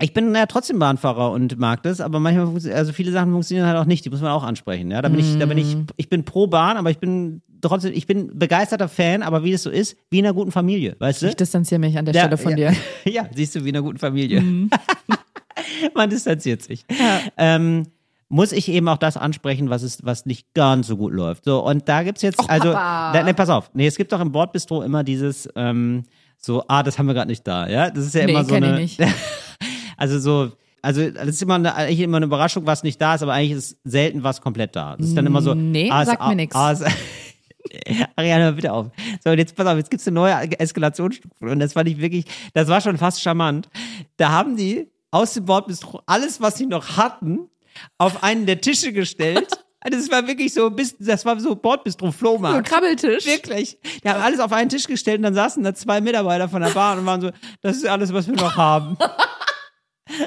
[0.00, 3.76] Ich bin ja trotzdem Bahnfahrer und mag das, aber manchmal, also viele Sachen funktionieren halt
[3.78, 4.90] auch nicht, die muss man auch ansprechen.
[4.92, 7.92] Ja, da bin ich, da bin ich, ich bin pro Bahn, aber ich bin trotzdem,
[7.92, 11.22] ich bin begeisterter Fan, aber wie es so ist, wie in einer guten Familie, weißt
[11.22, 11.26] du?
[11.26, 12.70] Ich distanziere mich an der Ja, Stelle von ja.
[12.70, 12.76] dir.
[13.12, 14.42] Ja, siehst du, wie in einer guten Familie.
[15.94, 16.84] Man distanziert sich.
[17.36, 17.84] Ähm,
[18.28, 21.44] muss ich eben auch das ansprechen, was ist, was nicht ganz so gut läuft.
[21.44, 24.20] So, und da gibt's jetzt, Och, also, da, ne, pass auf, nee, es gibt doch
[24.20, 26.04] im Bordbistro immer dieses, ähm,
[26.36, 27.90] so, ah, das haben wir gerade nicht da, ja?
[27.90, 28.78] Das ist ja Nee, immer so kenn ich eine.
[28.80, 29.00] nicht.
[29.98, 33.22] Also so, also das ist immer eine, eigentlich immer eine Überraschung, was nicht da ist,
[33.22, 34.96] aber eigentlich ist selten was komplett da.
[34.96, 35.52] Das ist dann immer so.
[35.54, 36.54] Nee, ah, sagt mir ah, nix.
[36.56, 36.82] ah, es-
[38.16, 38.86] Ariane, hör bitte auf.
[39.22, 42.24] So, und jetzt pass auf, jetzt gibt's eine neue Eskalationsstufe und das fand ich wirklich,
[42.54, 43.68] das war schon fast charmant.
[44.16, 47.48] Da haben die aus dem Bordbistro alles, was sie noch hatten,
[47.98, 49.48] auf einen der Tische gestellt.
[49.90, 52.06] Das war wirklich so, das war so So
[52.56, 52.62] ein.
[52.64, 53.24] Krabbeltisch.
[53.26, 53.78] Wirklich.
[54.02, 56.70] Die haben alles auf einen Tisch gestellt und dann saßen da zwei Mitarbeiter von der
[56.70, 57.30] Bahn und waren so,
[57.62, 58.96] das ist alles, was wir noch haben.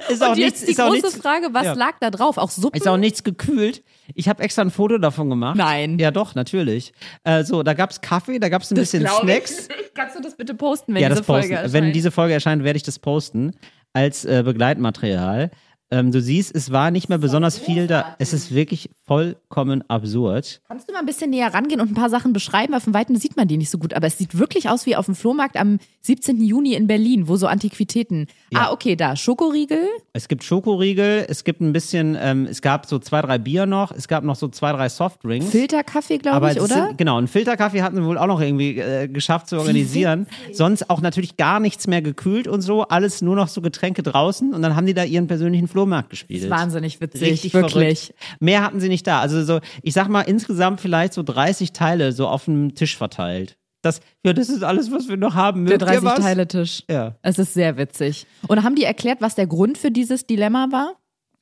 [0.09, 1.73] Ist auch Und nichts, jetzt die ist auch große nichts, Frage, was ja.
[1.73, 2.37] lag da drauf?
[2.37, 2.79] Auch Suppen?
[2.79, 3.83] ist auch nichts gekühlt.
[4.13, 5.55] Ich habe extra ein Foto davon gemacht.
[5.55, 5.97] Nein.
[5.99, 6.93] Ja, doch, natürlich.
[7.23, 9.67] Äh, so, da gab's Kaffee, da gab's ein bisschen glaub Snacks.
[9.67, 9.93] Ich.
[9.93, 11.41] Kannst du das bitte posten, wenn Ja, diese das posten.
[11.41, 11.73] Folge erscheint?
[11.73, 13.53] Wenn diese Folge erscheint, werde ich das posten
[13.93, 15.51] als äh, Begleitmaterial.
[15.93, 18.15] Ähm, du siehst, es war nicht mehr besonders viel da.
[18.17, 20.61] Es ist wirklich vollkommen absurd.
[20.69, 22.71] Kannst du mal ein bisschen näher rangehen und ein paar Sachen beschreiben?
[22.71, 23.93] Weil von Weitem sieht man die nicht so gut.
[23.93, 26.41] Aber es sieht wirklich aus wie auf dem Flohmarkt am 17.
[26.41, 28.27] Juni in Berlin, wo so Antiquitäten.
[28.51, 28.67] Ja.
[28.67, 29.17] Ah, okay, da.
[29.17, 29.85] Schokoriegel.
[30.13, 33.91] Es gibt Schokoriegel, es gibt ein bisschen, ähm, es gab so zwei, drei Bier noch,
[33.91, 35.49] es gab noch so zwei, drei Softdrinks.
[35.49, 36.87] Filterkaffee, glaube ich, oder?
[36.87, 40.25] Sind, genau, einen Filterkaffee hatten sie wohl auch noch irgendwie äh, geschafft zu organisieren.
[40.53, 44.53] Sonst auch natürlich gar nichts mehr gekühlt und so, alles nur noch so Getränke draußen
[44.53, 46.49] und dann haben die da ihren persönlichen Flohmarkt gespielt.
[46.49, 47.21] Wahnsinnig witzig.
[47.21, 47.99] Richtig wirklich.
[47.99, 48.13] verrückt.
[48.39, 49.19] Mehr hatten sie nicht da.
[49.19, 53.57] Also so, ich sag mal, insgesamt vielleicht so 30 Teile so auf dem Tisch verteilt.
[53.81, 55.65] Das, ja, das ist alles, was wir noch haben.
[55.65, 56.19] Der Mögt was?
[56.19, 56.83] 30-Teile-Tisch.
[56.89, 57.15] Ja.
[57.23, 58.27] Es ist sehr witzig.
[58.47, 61.00] Und haben die erklärt, was der Grund für dieses Dilemma war?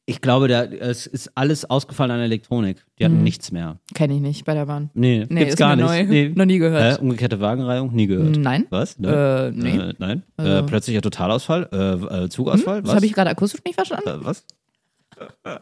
[0.10, 2.84] Ich glaube, da, es ist alles ausgefallen an Elektronik.
[2.98, 3.78] Die hatten nichts mehr.
[3.94, 4.90] Kenne ich nicht bei der Bahn.
[4.96, 5.86] Nee, Nee, gibt's ist gar nicht.
[5.86, 6.04] neu.
[6.04, 6.32] Nee.
[6.36, 6.98] Noch nie gehört.
[6.98, 7.02] Hä?
[7.02, 7.94] Umgekehrte Wagenreihung?
[7.94, 8.38] Nie gehört.
[8.38, 8.66] Nein.
[8.72, 8.96] Was?
[8.96, 9.78] Äh, nee.
[9.78, 10.24] Äh, nein.
[10.38, 11.70] Äh, plötzlicher Totalausfall?
[11.72, 12.82] Äh, äh, Zugausfall?
[12.82, 12.96] Das was?
[12.96, 14.10] habe ich gerade akustisch nicht verstanden.
[14.10, 14.44] äh, was?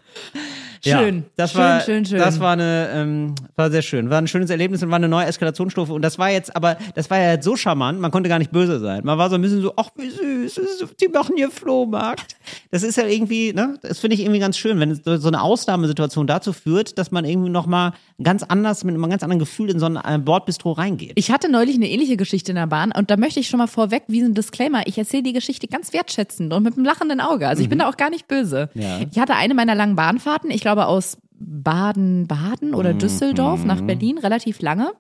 [0.82, 1.18] Schön.
[1.18, 2.20] Ja, das schön, war, schön, schön.
[2.20, 4.10] Das war eine, ähm, war sehr schön.
[4.10, 5.94] War ein schönes Erlebnis und war eine neue Eskalationsstufe.
[5.94, 8.52] Und das war jetzt, aber das war ja jetzt so charmant, man konnte gar nicht
[8.52, 9.02] böse sein.
[9.04, 10.62] Man war so ein bisschen so, ach, wie süß,
[11.00, 12.36] die machen hier Flohmarkt.
[12.72, 16.28] Das ist ja irgendwie, ne, das finde ich irgendwie ganz schön, wenn so eine Ausnahmesituation
[16.28, 19.86] dazu führt, dass man irgendwie nochmal ganz anders, mit einem ganz anderen Gefühl in so
[19.86, 21.14] ein äh, Bordbistro reingeht.
[21.16, 23.68] Ich hatte neulich eine ähnliche Geschichte in der Bahn und da möchte ich schon mal
[23.68, 27.48] vorweg, wie ein Disclaimer, ich erzähle die Geschichte ganz wertschätzend und mit einem lachenden Auge.
[27.48, 28.70] Also ich bin da auch gar nicht böse.
[28.74, 29.00] Ja.
[29.12, 34.62] Ich hatte eine meiner langen Bahnfahrten, ich glaube aus Baden-Baden oder Düsseldorf nach Berlin, relativ
[34.62, 34.92] lange.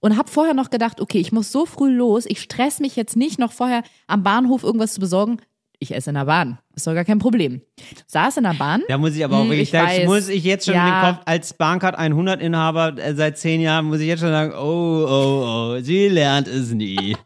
[0.00, 3.16] Und habe vorher noch gedacht, okay, ich muss so früh los, ich stress mich jetzt
[3.16, 5.38] nicht noch vorher am Bahnhof irgendwas zu besorgen.
[5.78, 6.58] Ich esse in der Bahn.
[6.74, 7.60] Ist doch gar kein Problem.
[8.06, 8.82] Saß in der Bahn.
[8.88, 10.06] Da muss ich aber auch Hm, wirklich, ich da weiß.
[10.06, 11.00] muss ich jetzt schon in Ja.
[11.10, 14.52] den Kopf, als Bahncard 100 Inhaber äh, seit zehn Jahren, muss ich jetzt schon sagen,
[14.54, 17.16] oh, oh, oh, sie lernt es nie.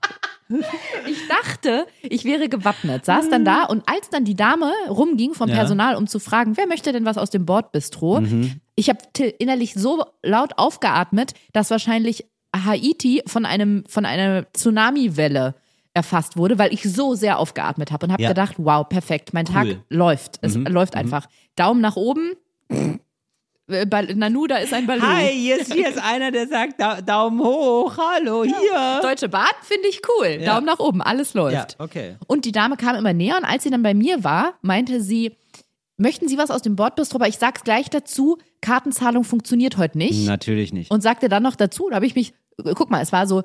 [1.28, 5.48] Ich dachte, ich wäre gewappnet, saß dann da und als dann die Dame rumging vom
[5.48, 5.56] Ja.
[5.56, 8.22] Personal, um zu fragen, wer möchte denn was aus dem Bordbistro,
[8.74, 8.98] ich habe
[9.38, 12.26] innerlich so laut aufgeatmet, dass wahrscheinlich
[12.56, 15.54] Haiti von einem von einer Tsunami-Welle
[15.94, 18.28] erfasst wurde, weil ich so sehr aufgeatmet habe und habe Ja.
[18.30, 19.84] gedacht, wow, perfekt, mein Tag Cool.
[19.90, 21.26] läuft, es läuft einfach.
[21.56, 22.32] Daumen nach oben.
[23.68, 25.06] Äh, Ball- Nanu, da ist ein Ballon.
[25.06, 29.00] Hi, hier ist, hier ist einer, der sagt da, Daumen hoch, hallo, hier.
[29.02, 30.38] Deutsche Bahn finde ich cool.
[30.40, 30.54] Ja.
[30.54, 31.54] Daumen nach oben, alles läuft.
[31.54, 32.16] Ja, okay.
[32.26, 35.36] Und die Dame kam immer näher und als sie dann bei mir war, meinte sie,
[35.98, 37.16] möchten Sie was aus dem Bordbistro?
[37.16, 40.26] Aber ich sag's gleich dazu, Kartenzahlung funktioniert heute nicht.
[40.26, 40.90] Natürlich nicht.
[40.90, 42.32] Und sagte dann noch dazu, da habe ich mich,
[42.74, 43.42] guck mal, es war so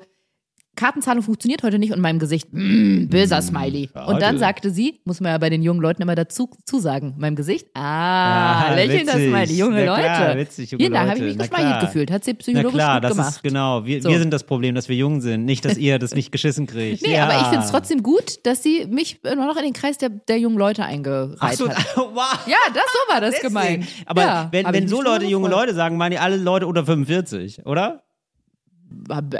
[0.76, 3.90] Kartenzahlung funktioniert heute nicht und in meinem Gesicht, mm, böser Smiley.
[4.06, 7.20] Und dann sagte sie, muss man ja bei den jungen Leuten immer dazu zusagen, in
[7.20, 9.12] meinem Gesicht, ah, Ah, lächelnder.
[9.12, 10.38] Smiley, junge Na klar, Leute.
[10.40, 11.80] witzig, junge Hier, da habe ich mich Na geschmeichelt klar.
[11.86, 13.30] gefühlt, hat sie Na psychologisch klar, gut das gemacht.
[13.36, 13.84] ist genau.
[13.86, 14.08] Wir, So.
[14.10, 17.02] wir sind das Problem, dass wir jung sind, nicht, dass ihr das nicht geschissen kriegt.
[17.06, 17.24] Nee, ja.
[17.24, 20.08] aber ich finde es trotzdem gut, dass sie mich immer noch in den Kreis der,
[20.10, 21.76] der jungen Leute eingereiht Ach so, hat.
[21.96, 22.38] wow.
[22.46, 23.86] Ja, das so war das gemeint.
[24.06, 25.48] Aber ja, wenn, wenn so Leute junge.
[25.48, 28.02] Leute sagen, meinen die alle Leute unter 45, oder?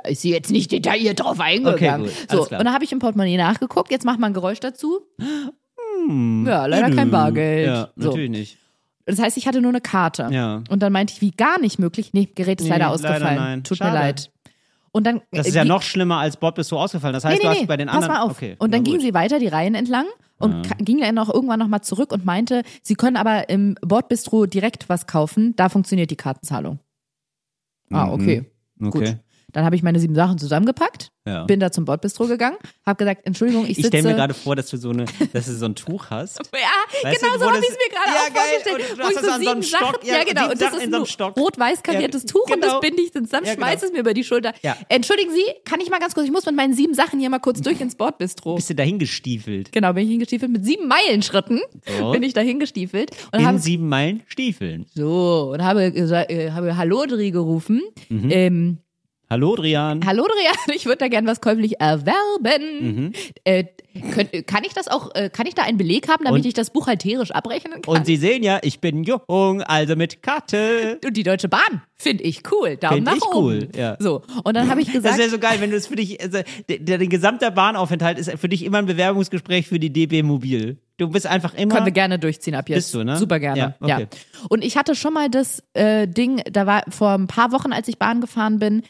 [0.09, 2.07] Ist sie jetzt nicht detailliert drauf eingegangen.
[2.07, 5.01] Okay, so, und dann habe ich im Portemonnaie nachgeguckt, jetzt mach mal ein Geräusch dazu.
[6.47, 7.67] ja, leider kein Bargeld.
[7.67, 8.09] Ja, so.
[8.11, 8.59] natürlich nicht.
[9.07, 10.29] Das heißt, ich hatte nur eine Karte.
[10.31, 10.63] Ja.
[10.71, 12.11] Und dann meinte ich, wie gar nicht möglich.
[12.15, 13.37] Nee, Gerät ist Nee, leider leider ausgefallen.
[13.37, 13.65] nein.
[13.65, 13.93] Tut Schade.
[13.93, 14.31] mir leid.
[14.93, 17.13] Und dann Das äh, ist ja noch schlimmer als Bob bist du ausgefallen.
[17.13, 18.13] Das heißt, nee, du nee, hast nee, bei den pass anderen.
[18.15, 18.31] mal auf.
[18.33, 19.03] Okay, und dann na ging gut.
[19.03, 20.07] sie weiter die Reihen entlang
[20.39, 24.47] und ka- ging dann auch irgendwann nochmal zurück und meinte, sie können aber im Bordbistro
[24.47, 26.79] direkt was kaufen, da funktioniert die Kartenzahlung.
[27.91, 28.45] Ah, okay.
[28.79, 28.89] Mhm.
[28.89, 28.99] Okay.
[28.99, 29.17] Gut.
[29.55, 31.45] Dann habe ich meine sieben Sachen zusammengepackt, Ja.
[31.45, 33.89] bin da zum Bordbistro gegangen, habe gesagt, Entschuldigung, ich Ich sitze...
[33.89, 36.39] stelle mir gerade vor, dass du so eine, dass du so ein Tuch hast.
[36.55, 38.61] Ja, Weißt genau so habe ich es mir gerade Ja, auch geil.
[38.65, 38.91] vorgestellt.
[38.91, 39.81] Und du ich hast so an so einem sieben Stock.
[39.95, 41.37] Sachen, Ja, ja, genau, und das ist so ein Stock.
[41.37, 42.81] rot-weiß kariertes Ja, Tuch und das genau.
[42.81, 43.67] binde ich dann zusammen, Ja, genau.
[43.67, 44.53] schmeiß es mir über die Schulter.
[44.89, 47.39] Entschuldigen Sie, kann ich mal ganz kurz, ich muss mit meinen sieben Sachen hier mal
[47.39, 48.55] kurz durch ins Bordbistro.
[48.57, 49.71] Bist du dahin gestiefelt?
[49.73, 50.51] Genau, bin ich hingestiefelt.
[50.51, 51.61] Mit sieben Meilenschritten
[51.99, 52.11] So.
[52.13, 53.11] bin ich da hingestiefelt.
[53.33, 54.87] Und In habe, sieben Meilen Stiefeln.
[54.95, 57.83] so, und habe, äh, habe Hallo Dri gerufen.
[58.09, 58.31] Mhm.
[58.31, 58.79] Ähm,
[59.31, 60.05] Hallo, Drian.
[60.07, 62.15] Hallo Drian, ich würde da gern was käuflich erwerben.
[62.81, 63.13] Mhm.
[63.45, 63.65] Äh,
[64.13, 66.55] könnt, kann ich das auch, äh, kann ich da einen Beleg haben, damit Und- ich
[66.55, 67.97] das buchhalterisch abrechnen kann?
[67.97, 70.99] Und Sie sehen ja, ich bin jung, also mit Karte.
[71.05, 72.77] Und die Deutsche Bahn finde ich cool.
[72.77, 73.37] Daumen Find nach ich oben.
[73.39, 73.97] cool, ja.
[73.99, 76.21] So, und dann habe ich Das gesagt, wäre so geil, wenn du es für dich,
[76.21, 80.23] also, der, der, der gesamte Bahnaufenthalt ist für dich immer ein Bewerbungsgespräch für die DB
[80.23, 80.79] Mobil.
[80.97, 81.75] Du bist einfach immer.
[81.75, 82.77] können wir gerne durchziehen ab jetzt.
[82.77, 83.17] Bist du, ne?
[83.17, 83.75] Super gerne.
[83.81, 84.07] Ja, Ja, okay.
[84.49, 87.89] Und ich hatte schon mal das äh, Ding, da war vor ein paar Wochen, als
[87.89, 88.83] ich Bahn gefahren bin,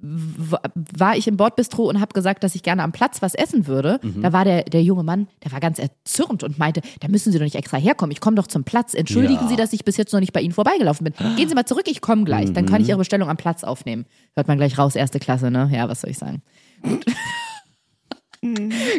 [0.00, 3.98] war ich im Bordbistro und habe gesagt, dass ich gerne am Platz was essen würde.
[4.02, 4.22] Mhm.
[4.22, 7.38] Da war der, der junge Mann, der war ganz erzürnt und meinte, da müssen Sie
[7.38, 8.12] doch nicht extra herkommen.
[8.12, 8.94] Ich komme doch zum Platz.
[8.94, 9.48] Entschuldigen Ja.
[9.48, 11.14] Sie, dass ich bis jetzt noch nicht bei Ihnen vorbeigelaufen bin.
[11.36, 12.52] Gehen Sie mal zurück, ich komme gleich.
[12.52, 12.68] Dann Mhm.
[12.68, 14.06] kann ich Ihre Bestellung am Platz aufnehmen.
[14.34, 15.68] Hört man gleich raus, erste Klasse, ne?
[15.72, 16.42] Ja, was soll ich sagen?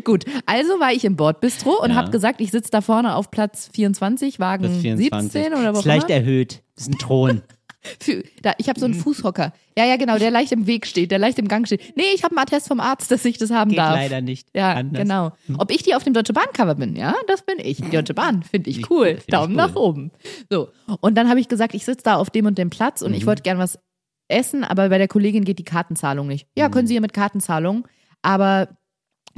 [0.04, 1.95] Gut, also war ich im Bordbistro und Ja.
[1.95, 5.32] habe gesagt, ich sitze da vorne auf Platz 24, Wagen Das ist 24.
[5.32, 6.20] 17 oder was ist leicht immer.
[6.20, 6.62] erhöht.
[6.76, 7.41] Das ist ein Thron.
[8.01, 9.53] Für, da, ich habe so einen Fußhocker.
[9.77, 11.95] Ja, ja, genau, der leicht im Weg steht, der leicht im Gang steht.
[11.95, 13.95] Nee, ich habe einen Attest vom Arzt, dass ich das haben Geht darf.
[13.95, 15.01] leider nicht Ja, anders.
[15.01, 15.32] genau.
[15.57, 17.77] Ob ich die auf dem Deutsche Bahn-Cover bin, ja, das bin ich.
[17.77, 19.07] Die Deutsche Bahn finde ich Ich- cool.
[19.07, 19.55] find ich Daumen cool.
[19.57, 20.11] nach oben.
[20.49, 20.69] So.
[20.99, 23.07] Und dann habe ich gesagt, ich sitze da auf dem und dem Platz Mhm.
[23.07, 23.80] und ich wollte gern was
[24.27, 26.47] essen, aber bei der Kollegin geht die Kartenzahlung nicht.
[26.57, 26.71] Ja, Mhm.
[26.73, 27.88] können Sie hier mit Kartenzahlung,
[28.21, 28.67] aber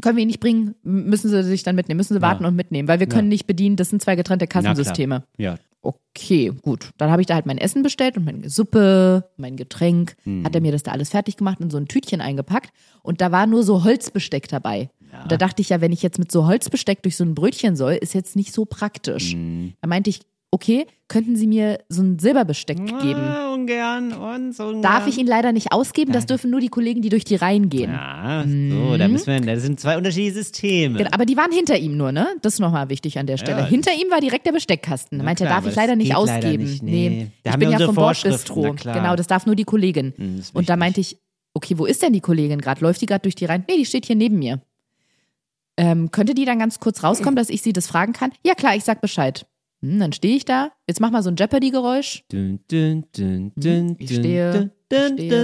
[0.01, 2.49] können wir ihn nicht bringen, müssen Sie sich dann mitnehmen, müssen Sie warten Ja.
[2.49, 4.47] und mitnehmen, weil wir können nicht bedienen, das sind zwei getrennte.
[4.47, 5.23] Kassensysteme.
[5.37, 5.57] Ja.
[5.83, 6.91] Okay, gut.
[6.97, 10.15] Dann habe ich da halt mein Essen bestellt und meine Suppe, mein Getränk.
[10.23, 10.45] Hm.
[10.45, 12.71] Hat er mir das da alles fertig gemacht und in so ein Tütchen eingepackt.
[13.01, 14.91] Und da war nur so Holzbesteck dabei.
[15.23, 17.75] Und da dachte ich ja, wenn ich jetzt mit so Holzbesteck durch so ein Brötchen
[17.75, 19.33] soll, ist jetzt nicht so praktisch.
[19.33, 19.73] Hm.
[19.81, 20.21] Da meinte ich,
[20.51, 23.19] okay, könnten Sie mir so ein Silberbesteck geben?
[23.19, 24.81] Ah, ungern und so ungern.
[24.81, 27.69] Darf ich ihn leider nicht ausgeben, das dürfen nur die Kollegen, die durch die Reihen
[27.69, 27.91] gehen.
[27.91, 30.97] Ja, so, da müssen wir, das sind zwei unterschiedliche Systeme.
[30.97, 32.27] Genau, Aber die waren hinter ihm nur, ne?
[32.41, 33.59] Das ist nochmal wichtig an der Stelle.
[33.59, 35.17] Ja, hinter ihm war direkt der Besteckkasten.
[35.17, 36.63] Da meinte er, darf ich leider nicht geht leider ausgeben.
[36.63, 37.31] nicht, nee.
[37.43, 38.73] Da ich bin ja vom Bordbistro.
[38.73, 40.13] Genau, das darf nur die Kollegin.
[40.15, 41.17] Hm, ist Und da meinte ich,
[41.53, 42.81] okay, wo ist denn die Kollegin gerade?
[42.81, 43.63] Läuft die gerade durch die Reihen?
[43.67, 44.61] Nee, die steht hier neben mir.
[45.77, 48.31] Ähm, könnte die dann ganz kurz rauskommen, dass ich sie das fragen kann?
[48.45, 49.45] Ja, klar, ich sag Bescheid.
[49.81, 50.71] Hm, dann stehe ich da.
[50.87, 52.23] Jetzt mach mal so ein Jeopardy-Geräusch.
[52.31, 52.59] Dun,
[53.97, 55.39] Ich stehe, und stehe.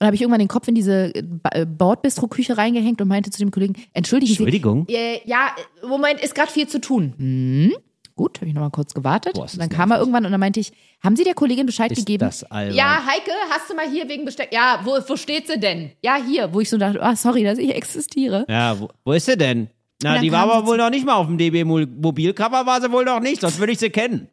[0.00, 3.38] Und habe ich irgendwann den Kopf in diese äh, äh, Bordbistro-Küche reingehängt und meinte zu
[3.38, 4.86] dem Kollegen, entschuldigen Sie, Entschuldigung.
[4.88, 5.50] Äh, ja,
[5.86, 7.14] Moment, ist gerade viel zu tun.
[7.18, 7.72] Hm.
[8.14, 9.34] Gut, habe ich nochmal kurz gewartet.
[9.34, 10.72] Boah, dann kam er irgendwann und dann meinte ich,
[11.04, 12.20] haben Sie der Kollegin Bescheid Ist gegeben?
[12.20, 12.76] das albern.
[12.76, 14.48] Ja, Heike, hast du mal hier wegen Besteck?
[14.52, 15.92] Ja, wo, wo steht sie denn?
[16.02, 18.44] Ja, hier, wo ich so dachte, ah, sorry, dass ich existiere.
[18.48, 19.68] Ja, wo, wo ist sie denn?
[20.02, 22.90] Na, die war aber wohl noch nicht mal auf dem DB Mo- Mobilcover, war sie
[22.92, 24.28] wohl noch nicht, sonst würde ich sie kennen.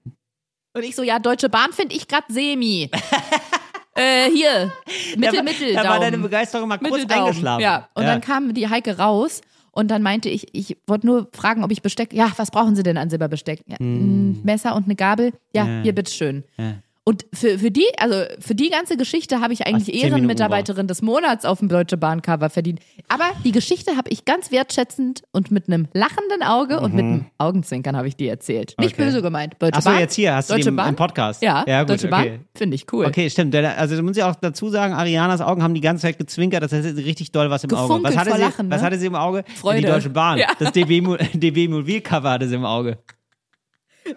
[0.74, 2.89] Und ich so, ja, Deutsche Bahn finde ich gerade semi.
[3.95, 4.72] äh, hier,
[5.18, 7.61] Mittel, da, Mittel, Da war deine Begeisterung mal kurz eingeschlafen.
[7.63, 9.41] Ja, und dann kam die Heike raus
[9.72, 12.13] und dann meinte ich, ich wollte nur fragen, ob ich Besteck.
[12.13, 13.61] Ja, was brauchen Sie denn an Silberbesteck?
[13.68, 15.34] Ja, ein Messer und eine Gabel.
[15.53, 15.66] Ja.
[15.66, 15.82] Ja.
[15.82, 16.43] hier, bitteschön.
[16.57, 16.74] Ja.
[17.08, 21.03] Und für, für die, also für die ganze Geschichte habe ich eigentlich Minuten Ehrenmitarbeiterin des
[21.03, 22.80] Monats auf dem Deutsche Bahn Cover verdient.
[23.10, 27.26] Aber die Geschichte habe ich ganz wertschätzend und mit einem lachenden Auge und mit einem
[27.38, 28.74] Augenzwinkern habe ich die erzählt.
[28.80, 29.03] Nicht Mhm.
[29.03, 29.12] Okay.
[29.12, 29.53] böse gemeint.
[29.60, 29.99] Deutsche Ach so, Bahn.
[29.99, 30.89] jetzt hier, hast du Deutsche im- Bahn?
[30.89, 31.43] im Podcast?
[31.43, 32.30] Ja, Ja, gut, Deutsche okay.
[32.30, 33.06] Bahn finde ich cool.
[33.06, 33.53] Okay, stimmt.
[33.56, 36.72] Also da muss ich auch dazu sagen, Arianas Augen haben die ganze Zeit gezwinkert, das
[36.72, 37.82] heißt richtig doll was im Auge.
[37.84, 38.76] Gefunkelt Was hatte, vor sie, Lachen, ne?
[38.76, 39.43] was hatte sie im Auge?
[39.56, 39.82] Freude.
[39.82, 40.39] Die Deutsche Bahn.
[40.39, 40.47] Ja.
[40.58, 42.97] Das DB, Mo- DB Mobilcover hatte sie im Auge.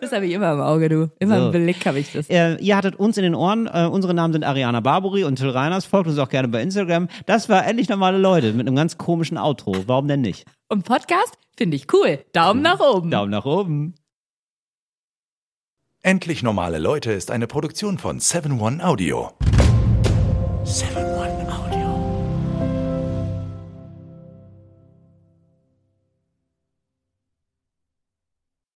[0.00, 1.10] Das habe ich immer im Auge, du.
[1.18, 1.46] Immer So.
[1.46, 2.28] im Blick habe ich das.
[2.28, 3.66] Äh, ihr hattet uns in den Ohren.
[3.66, 5.86] Äh, unsere Namen sind Ariana Barbori und Till Reiners.
[5.86, 7.08] Folgt uns auch gerne bei Instagram.
[7.26, 9.74] Das war endlich normale Leute mit einem ganz komischen Outro.
[9.86, 10.44] Warum denn nicht?
[10.68, 12.18] Und Podcast finde ich cool.
[12.32, 13.10] Daumen nach oben.
[13.10, 13.94] Daumen nach oben.
[16.02, 19.32] Endlich normale Leute ist eine Produktion von 7-One Audio.
[20.64, 21.37] 7-One Audio.